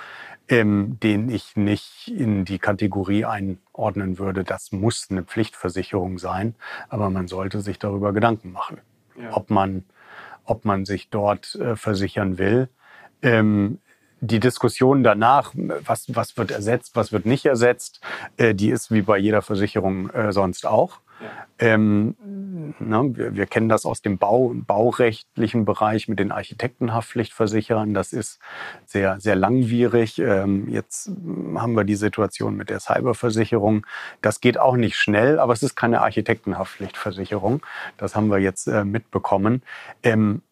ähm, 0.48 0.98
den 1.02 1.28
ich 1.28 1.56
nicht 1.56 2.08
in 2.08 2.44
die 2.44 2.58
Kategorie 2.58 3.24
einordnen 3.24 4.18
würde. 4.18 4.44
Das 4.44 4.72
muss 4.72 5.08
eine 5.10 5.22
Pflichtversicherung 5.22 6.18
sein, 6.18 6.54
aber 6.88 7.10
man 7.10 7.28
sollte 7.28 7.60
sich 7.60 7.78
darüber 7.78 8.12
Gedanken 8.12 8.52
machen, 8.52 8.80
ja. 9.20 9.36
ob, 9.36 9.50
man, 9.50 9.84
ob 10.44 10.64
man 10.64 10.84
sich 10.84 11.10
dort 11.10 11.54
äh, 11.56 11.76
versichern 11.76 12.38
will. 12.38 12.68
Ähm, 13.22 13.78
die 14.20 14.40
Diskussion 14.40 15.02
danach, 15.02 15.52
was, 15.54 16.14
was 16.14 16.36
wird 16.36 16.50
ersetzt, 16.50 16.96
was 16.96 17.12
wird 17.12 17.26
nicht 17.26 17.44
ersetzt, 17.44 18.00
äh, 18.36 18.54
die 18.54 18.70
ist 18.70 18.90
wie 18.90 19.02
bei 19.02 19.18
jeder 19.18 19.42
Versicherung 19.42 20.10
äh, 20.10 20.32
sonst 20.32 20.66
auch. 20.66 21.00
Ähm, 21.58 22.14
ne, 22.78 23.10
wir, 23.14 23.34
wir, 23.34 23.46
kennen 23.46 23.68
das 23.68 23.86
aus 23.86 24.02
dem 24.02 24.18
Bau, 24.18 24.52
baurechtlichen 24.54 25.64
Bereich 25.64 26.06
mit 26.08 26.18
den 26.18 26.32
Architektenhaftpflichtversicherern. 26.32 27.94
Das 27.94 28.12
ist 28.12 28.38
sehr, 28.84 29.18
sehr 29.20 29.36
langwierig. 29.36 30.18
Ähm, 30.18 30.68
jetzt 30.68 31.10
haben 31.54 31.74
wir 31.74 31.84
die 31.84 31.94
Situation 31.94 32.56
mit 32.56 32.68
der 32.68 32.80
Cyberversicherung. 32.80 33.86
Das 34.20 34.40
geht 34.40 34.58
auch 34.58 34.76
nicht 34.76 34.96
schnell, 34.96 35.38
aber 35.38 35.54
es 35.54 35.62
ist 35.62 35.76
keine 35.76 36.02
Architektenhaftpflichtversicherung. 36.02 37.64
Das 37.96 38.14
haben 38.14 38.28
wir 38.28 38.38
jetzt 38.38 38.66
äh, 38.66 38.84
mitbekommen. 38.84 39.62
Ähm, 40.02 40.42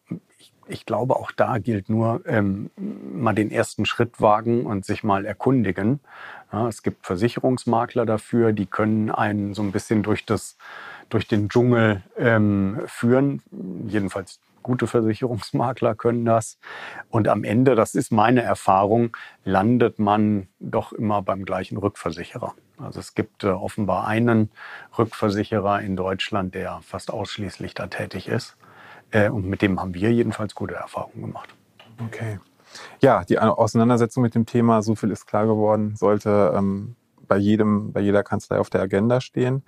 ich 0.67 0.85
glaube, 0.85 1.15
auch 1.15 1.31
da 1.31 1.57
gilt 1.59 1.89
nur 1.89 2.21
ähm, 2.25 2.71
mal 2.77 3.33
den 3.33 3.51
ersten 3.51 3.85
Schritt 3.85 4.19
wagen 4.19 4.65
und 4.65 4.85
sich 4.85 5.03
mal 5.03 5.25
erkundigen. 5.25 5.99
Ja, 6.55 6.69
es 6.69 6.83
gibt 6.83 7.05
Versicherungsmakler 7.05 8.05
dafür, 8.05 8.53
die 8.53 8.65
können 8.65 9.11
einen 9.11 9.53
so 9.53 9.61
ein 9.61 9.73
bisschen 9.73 10.03
durch, 10.03 10.25
das, 10.25 10.55
durch 11.09 11.27
den 11.27 11.49
Dschungel 11.49 12.01
ähm, 12.17 12.81
führen. 12.85 13.41
Jedenfalls 13.87 14.39
gute 14.63 14.87
Versicherungsmakler 14.87 15.95
können 15.95 16.23
das. 16.23 16.57
Und 17.09 17.27
am 17.27 17.43
Ende, 17.43 17.75
das 17.75 17.93
ist 17.93 18.09
meine 18.09 18.41
Erfahrung, 18.41 19.17
landet 19.43 19.99
man 19.99 20.47
doch 20.61 20.93
immer 20.93 21.21
beim 21.21 21.43
gleichen 21.43 21.77
Rückversicherer. 21.77 22.53
Also 22.77 23.01
es 23.01 23.15
gibt 23.15 23.43
äh, 23.43 23.47
offenbar 23.47 24.07
einen 24.07 24.49
Rückversicherer 24.97 25.81
in 25.81 25.97
Deutschland, 25.97 26.55
der 26.55 26.79
fast 26.83 27.11
ausschließlich 27.11 27.73
da 27.73 27.87
tätig 27.87 28.29
ist. 28.29 28.55
Äh, 29.11 29.27
und 29.27 29.45
mit 29.45 29.61
dem 29.61 29.81
haben 29.81 29.93
wir 29.93 30.13
jedenfalls 30.13 30.55
gute 30.55 30.75
Erfahrungen 30.75 31.21
gemacht. 31.21 31.53
Okay. 32.01 32.39
Ja, 33.01 33.23
die 33.23 33.39
Auseinandersetzung 33.39 34.23
mit 34.23 34.35
dem 34.35 34.45
Thema, 34.45 34.81
so 34.81 34.95
viel 34.95 35.11
ist 35.11 35.25
klar 35.25 35.45
geworden, 35.45 35.95
sollte 35.95 36.53
ähm, 36.55 36.95
bei 37.27 37.37
jedem, 37.37 37.91
bei 37.93 38.01
jeder 38.01 38.23
Kanzlei 38.23 38.59
auf 38.59 38.69
der 38.69 38.81
Agenda 38.81 39.21
stehen. 39.21 39.63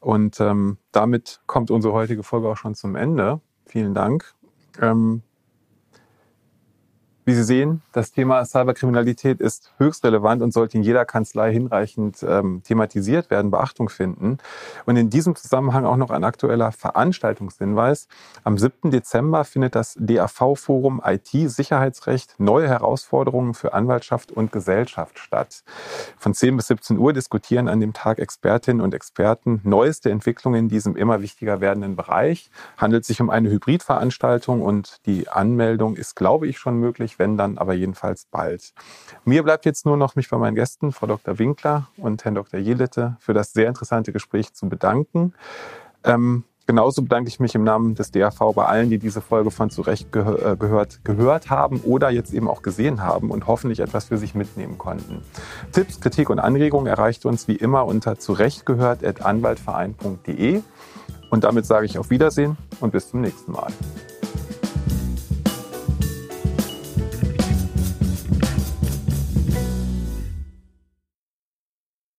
Und 0.00 0.40
ähm, 0.40 0.78
damit 0.92 1.40
kommt 1.46 1.70
unsere 1.70 1.92
heutige 1.92 2.22
Folge 2.22 2.48
auch 2.48 2.56
schon 2.56 2.74
zum 2.74 2.96
Ende. 2.96 3.40
Vielen 3.66 3.94
Dank. 3.94 4.34
Ähm, 4.80 5.22
wie 7.30 7.34
Sie 7.34 7.44
sehen, 7.44 7.80
das 7.92 8.10
Thema 8.10 8.44
Cyberkriminalität 8.44 9.40
ist 9.40 9.70
höchst 9.78 10.04
relevant 10.04 10.42
und 10.42 10.52
sollte 10.52 10.76
in 10.76 10.82
jeder 10.82 11.04
Kanzlei 11.04 11.52
hinreichend 11.52 12.24
ähm, 12.26 12.60
thematisiert 12.64 13.30
werden, 13.30 13.52
Beachtung 13.52 13.88
finden. 13.88 14.38
Und 14.84 14.96
in 14.96 15.10
diesem 15.10 15.36
Zusammenhang 15.36 15.84
auch 15.84 15.96
noch 15.96 16.10
ein 16.10 16.24
aktueller 16.24 16.72
Veranstaltungshinweis. 16.72 18.08
Am 18.42 18.58
7. 18.58 18.90
Dezember 18.90 19.44
findet 19.44 19.76
das 19.76 19.96
DAV-Forum 20.00 21.00
IT-Sicherheitsrecht 21.04 22.34
neue 22.38 22.68
Herausforderungen 22.68 23.54
für 23.54 23.74
Anwaltschaft 23.74 24.32
und 24.32 24.50
Gesellschaft 24.50 25.20
statt. 25.20 25.62
Von 26.18 26.34
10 26.34 26.56
bis 26.56 26.66
17 26.66 26.98
Uhr 26.98 27.12
diskutieren 27.12 27.68
an 27.68 27.78
dem 27.78 27.92
Tag 27.92 28.18
Expertinnen 28.18 28.80
und 28.80 28.92
Experten 28.92 29.60
neueste 29.62 30.10
Entwicklungen 30.10 30.58
in 30.58 30.68
diesem 30.68 30.96
immer 30.96 31.22
wichtiger 31.22 31.60
werdenden 31.60 31.94
Bereich. 31.94 32.50
Handelt 32.76 33.04
sich 33.04 33.20
um 33.20 33.30
eine 33.30 33.50
Hybridveranstaltung 33.50 34.62
und 34.62 34.96
die 35.06 35.28
Anmeldung 35.28 35.94
ist, 35.94 36.16
glaube 36.16 36.48
ich, 36.48 36.58
schon 36.58 36.80
möglich 36.80 37.19
wenn 37.20 37.36
dann 37.36 37.58
aber 37.58 37.74
jedenfalls 37.74 38.24
bald. 38.24 38.72
Mir 39.24 39.44
bleibt 39.44 39.64
jetzt 39.66 39.86
nur 39.86 39.96
noch, 39.96 40.16
mich 40.16 40.28
bei 40.28 40.38
meinen 40.38 40.56
Gästen, 40.56 40.90
Frau 40.90 41.06
Dr. 41.06 41.38
Winkler 41.38 41.86
und 41.98 42.24
Herrn 42.24 42.34
Dr. 42.34 42.58
Jelitte, 42.58 43.16
für 43.20 43.34
das 43.34 43.52
sehr 43.52 43.68
interessante 43.68 44.10
Gespräch 44.12 44.52
zu 44.54 44.68
bedanken. 44.68 45.34
Ähm, 46.02 46.42
genauso 46.66 47.02
bedanke 47.02 47.28
ich 47.28 47.38
mich 47.38 47.54
im 47.54 47.62
Namen 47.62 47.94
des 47.94 48.10
DAV 48.10 48.54
bei 48.54 48.64
allen, 48.64 48.88
die 48.90 48.98
diese 48.98 49.20
Folge 49.20 49.50
von 49.50 49.68
Zurecht 49.70 50.10
gehör, 50.12 50.52
äh, 50.52 50.56
gehört, 50.56 51.04
gehört 51.04 51.50
haben 51.50 51.82
oder 51.82 52.08
jetzt 52.10 52.32
eben 52.32 52.48
auch 52.48 52.62
gesehen 52.62 53.02
haben 53.02 53.30
und 53.30 53.46
hoffentlich 53.46 53.80
etwas 53.80 54.06
für 54.06 54.16
sich 54.16 54.34
mitnehmen 54.34 54.78
konnten. 54.78 55.20
Tipps, 55.72 56.00
Kritik 56.00 56.30
und 56.30 56.38
Anregungen 56.38 56.86
erreicht 56.86 57.26
uns 57.26 57.48
wie 57.48 57.56
immer 57.56 57.84
unter 57.84 58.18
zurechtgehört.anwaltverein.de. 58.18 60.62
Und 61.28 61.44
damit 61.44 61.66
sage 61.66 61.84
ich 61.86 61.98
auf 61.98 62.08
Wiedersehen 62.10 62.56
und 62.80 62.92
bis 62.92 63.10
zum 63.10 63.20
nächsten 63.20 63.52
Mal. 63.52 63.70